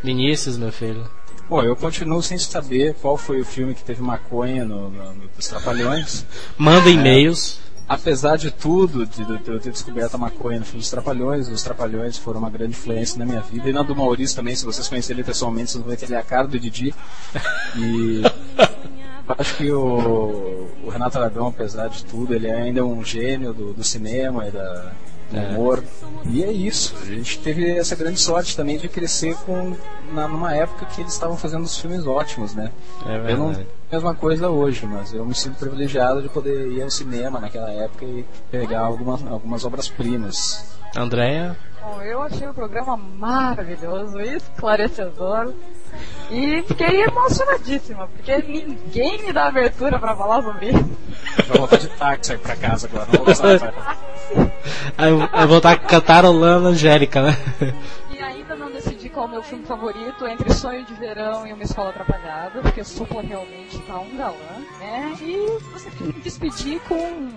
Vinícius, 0.04 0.58
meu 0.58 0.72
filho. 0.72 1.08
Bom, 1.52 1.62
eu 1.62 1.76
continuo 1.76 2.24
sem 2.24 2.38
saber 2.38 2.96
qual 3.02 3.18
foi 3.18 3.42
o 3.42 3.44
filme 3.46 3.76
que 3.76 3.84
teve 3.84 4.02
maconha 4.02 4.64
no, 4.64 4.90
no, 4.90 5.14
no 5.16 5.28
dos 5.36 5.50
Trapalhões. 5.50 6.26
Manda 6.58 6.90
e-mails. 6.90 7.60
Apesar 7.90 8.38
de 8.38 8.52
tudo, 8.52 9.06
de, 9.06 9.26
de 9.26 9.50
eu 9.52 9.60
ter 9.60 9.70
descoberto 9.70 10.16
a 10.16 10.18
maconha 10.18 10.60
no 10.60 10.66
filme 10.66 10.80
dos 10.80 10.90
Trapalhões, 10.90 11.50
os 11.50 11.62
Trapalhões 11.62 12.18
foram 12.18 12.40
uma 12.40 12.50
grande 12.50 12.72
influência 12.72 13.20
na 13.20 13.26
minha 13.26 13.42
vida. 13.42 13.70
E 13.70 13.74
na 13.74 13.84
do 13.84 13.94
Maurício 13.94 14.34
também, 14.34 14.56
se 14.56 14.64
vocês 14.64 14.88
conhecerem 14.88 15.20
ele 15.20 15.28
pessoalmente, 15.28 15.72
vocês 15.72 15.84
vão 15.84 15.90
ver 15.90 15.98
que 15.98 16.06
ele 16.06 16.14
é 16.14 16.20
a 16.20 16.24
cara 16.24 16.48
do 16.48 16.58
Didi. 16.58 16.96
E 17.76 18.22
acho 19.38 19.58
que 19.58 19.70
o, 19.74 20.70
o 20.86 20.90
Renato 20.90 21.18
Aragão, 21.18 21.48
apesar 21.48 21.90
de 21.90 22.06
tudo, 22.06 22.34
ele 22.34 22.50
ainda 22.50 22.80
é 22.80 22.84
um 22.84 23.04
gênio 23.04 23.54
do, 23.54 23.74
do 23.74 23.84
cinema 23.84 24.48
e 24.48 24.52
da, 24.52 24.94
do 25.32 25.38
É. 25.40 25.50
humor. 25.50 25.84
E 26.26 26.44
é 26.44 26.52
isso. 26.52 26.96
A 27.02 27.06
gente 27.06 27.40
teve 27.40 27.72
essa 27.78 27.96
grande 27.96 28.20
sorte 28.20 28.56
também 28.56 28.78
de 28.78 28.88
crescer 28.88 29.36
com, 29.46 29.76
na, 30.14 30.28
numa 30.28 30.54
época 30.54 30.86
que 30.86 31.02
eles 31.02 31.14
estavam 31.14 31.36
fazendo 31.38 31.64
os 31.64 31.78
filmes 31.80 32.06
ótimos, 32.06 32.54
né? 32.54 32.72
É 33.06 33.32
Eu 33.32 33.38
não 33.38 33.48
verdade. 33.48 33.68
a 33.92 33.96
mesma 33.96 34.14
coisa 34.16 34.50
hoje, 34.50 34.86
mas 34.86 35.14
eu 35.14 35.26
me 35.26 35.34
sinto 35.34 35.58
privilegiado 35.58 36.22
de 36.22 36.30
poder 36.30 36.68
ir 36.72 36.82
ao 36.84 36.90
cinema 36.92 37.40
naquela 37.40 37.72
época 37.72 38.06
e 38.06 38.26
pegar 38.52 38.82
algumas, 38.82 39.26
algumas 39.26 39.66
obras-primas. 39.66 40.66
Andréia? 40.96 41.58
Bom, 41.82 42.02
eu 42.04 42.22
achei 42.22 42.48
o 42.48 42.54
programa 42.54 42.96
maravilhoso, 42.96 44.20
esclarecedor. 44.20 45.54
E 46.30 46.62
fiquei 46.64 47.02
emocionadíssima, 47.04 48.08
porque 48.08 48.38
ninguém 48.48 49.24
me 49.26 49.34
dá 49.34 49.48
abertura 49.48 49.98
pra 50.00 50.16
falar 50.16 50.44
sobre 50.44 50.70
isso. 50.70 50.90
Vou 51.48 51.58
voltar 51.58 51.78
de 51.78 51.88
táxi 51.90 52.38
pra 52.38 52.56
casa 52.56 52.88
agora. 52.88 53.06
Não 53.08 53.18
vou 53.18 53.26
gostar, 53.26 53.58
Aí 54.98 55.10
eu 55.12 55.48
vou 55.48 55.58
estar 55.58 55.76
cantarolando 55.78 56.68
Angélica, 56.68 57.22
né? 57.22 57.38
E 58.12 58.20
ainda 58.22 58.56
não 58.56 58.72
decidi 58.72 59.10
qual 59.10 59.26
é 59.26 59.30
o 59.30 59.32
meu 59.32 59.44
filme 59.44 59.66
favorito 59.66 60.28
entre 60.28 60.54
Sonho 60.54 60.86
de 60.86 60.94
Verão 60.96 61.46
e 61.48 61.54
Uma 61.54 61.64
Escola 61.64 61.90
Atrapalhada, 61.90 62.62
porque 62.62 62.82
o 62.82 62.86
Supla 62.86 63.22
realmente 63.22 63.78
tá 63.80 64.00
um 64.00 64.16
galã, 64.18 64.36
né? 64.80 65.14
E 65.22 65.60
você 65.74 65.90
tem 65.90 66.08
que 66.12 66.18
me 66.18 66.24
despedir 66.24 66.80
com 66.88 67.30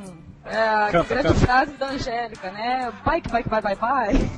é, 0.44 0.56
a 0.56 0.88
Canta, 0.90 1.08
grande 1.14 1.28
canta. 1.28 1.40
frase 1.40 1.72
da 1.72 1.88
Angélica, 1.88 2.50
né? 2.50 2.92
Bye, 3.04 3.22
bye, 3.30 3.44
bye, 3.44 3.62
bye, 3.62 3.76
bye. 3.76 4.30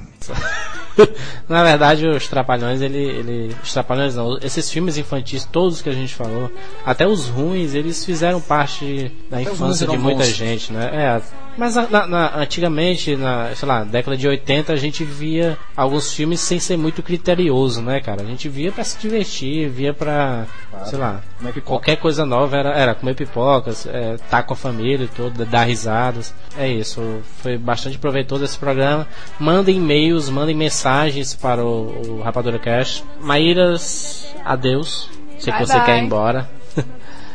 Na 1.48 1.62
verdade, 1.62 2.07
os 2.07 2.26
Trapalhões, 2.26 2.80
ele, 2.80 2.98
ele. 2.98 3.57
Os 3.62 3.72
Trapalhões 3.72 4.14
não, 4.16 4.38
esses 4.38 4.70
filmes 4.70 4.96
infantis, 4.96 5.44
todos 5.44 5.82
que 5.82 5.88
a 5.88 5.92
gente 5.92 6.14
falou, 6.14 6.50
até 6.84 7.07
os 7.07 7.28
ruins, 7.28 7.74
eles 7.74 8.04
fizeram 8.04 8.40
parte 8.40 9.12
da 9.30 9.38
Até 9.38 9.50
infância 9.50 9.86
de 9.86 9.96
muita 9.98 10.24
bons. 10.24 10.28
gente, 10.34 10.72
né? 10.72 10.90
É, 10.92 11.22
mas 11.57 11.74
na- 11.76 11.88
na- 11.88 12.07
na- 12.07 12.36
antigamente, 12.36 13.16
na, 13.16 13.54
sei 13.54 13.68
lá, 13.68 13.84
década 13.84 14.16
de 14.16 14.26
80, 14.28 14.72
a 14.72 14.76
gente 14.76 15.04
via 15.04 15.57
alguns 15.76 16.12
filmes 16.12 16.40
sem 16.40 16.59
ser 16.59 16.76
muito 16.76 17.02
criterioso, 17.02 17.80
né, 17.82 18.00
cara? 18.00 18.22
A 18.22 18.26
gente 18.26 18.48
via 18.48 18.70
pra 18.72 18.84
se 18.84 18.98
divertir, 18.98 19.68
via 19.68 19.92
pra, 19.94 20.46
sei 20.84 20.98
lá, 20.98 21.20
Como 21.38 21.48
é 21.48 21.52
que 21.52 21.61
qualquer 21.61 21.96
coisa 21.96 22.24
nova 22.24 22.57
era, 22.57 22.70
era 22.70 22.94
comer 22.94 23.14
pipocas, 23.14 23.86
é, 23.86 24.16
tá 24.30 24.42
com 24.42 24.54
a 24.54 24.57
família 24.57 25.04
e 25.04 25.09
tudo, 25.09 25.44
dar 25.44 25.64
risadas. 25.64 26.34
É 26.57 26.68
isso, 26.68 27.20
foi 27.42 27.57
bastante 27.59 27.98
proveitoso 27.98 28.44
esse 28.44 28.59
programa. 28.59 29.07
Mandem 29.38 29.76
e-mails, 29.76 30.28
mandem 30.30 30.54
mensagens 30.57 31.34
para 31.34 31.64
o, 31.64 32.18
o 32.18 32.22
Rapadura 32.22 32.59
Cash. 32.59 33.04
Maíras, 33.20 34.26
adeus. 34.44 35.09
Sei 35.38 35.52
que 35.52 35.59
Bye, 35.59 35.66
você 35.66 35.76
bye. 35.76 35.84
quer 35.84 35.98
ir 35.98 36.02
embora. 36.04 36.48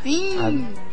Sim! 0.04 0.68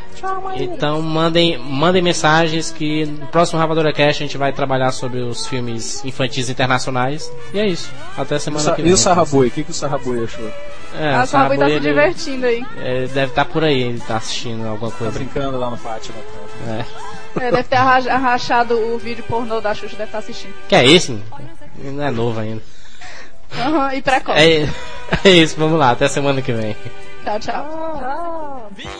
Então 0.56 1.00
mandem, 1.02 1.56
mandem 1.58 2.02
mensagens 2.02 2.70
que 2.70 3.06
no 3.06 3.26
próximo 3.28 3.58
Rapadura 3.58 3.92
Cash 3.92 4.16
a 4.16 4.18
gente 4.20 4.36
vai 4.38 4.52
trabalhar 4.52 4.90
sobre 4.92 5.20
os 5.20 5.46
filmes 5.46 6.04
infantis 6.04 6.48
internacionais. 6.50 7.30
E 7.54 7.58
é 7.58 7.66
isso. 7.66 7.90
Até 8.16 8.36
E 8.36 8.40
semana 8.40 8.72
que 8.74 8.80
o 8.82 8.84
vem. 8.84 8.96
Sarraboi? 8.96 9.48
O 9.48 9.50
que, 9.50 9.64
que 9.64 9.70
o 9.70 9.74
Sarraboi 9.74 10.24
achou? 10.24 10.50
É, 10.98 11.14
a 11.14 11.24
o 11.24 11.48
mãe 11.48 11.58
tá 11.58 11.66
se 11.66 11.70
ele- 11.72 11.80
divertindo 11.80 12.46
aí. 12.46 12.66
é, 12.78 13.06
deve 13.08 13.26
estar 13.32 13.44
por 13.44 13.62
aí, 13.62 13.82
ele 13.82 14.00
tá 14.00 14.16
assistindo 14.16 14.66
alguma 14.66 14.90
Tá 14.90 14.96
coisa. 14.98 15.12
brincando 15.18 15.58
lá 15.58 15.70
no 15.70 15.76
pátio. 15.78 16.14
Lá 16.66 16.74
É. 16.74 16.84
É, 17.46 17.50
deve 17.50 17.64
ter 17.64 17.76
arrachado 17.76 18.74
o 18.74 18.98
vídeo 18.98 19.22
pornô 19.28 19.60
da 19.60 19.74
Xuxa, 19.74 19.92
deve 19.96 20.04
estar 20.04 20.18
assistindo. 20.18 20.54
Que 20.68 20.74
é 20.74 20.86
esse? 20.86 21.12
Ele 21.78 21.90
Não 21.92 22.04
é 22.04 22.10
novo 22.10 22.40
ainda. 22.40 22.62
Aham, 23.56 23.94
e 23.94 24.02
precoce. 24.02 24.38
É, 24.40 24.68
é 25.24 25.30
isso, 25.30 25.54
vamos 25.58 25.78
lá, 25.78 25.90
até 25.90 26.08
semana 26.08 26.42
que 26.42 26.52
vem. 26.52 26.74
Tchau, 27.24 27.38
tchau. 27.38 28.70
Tchau. 28.80 28.98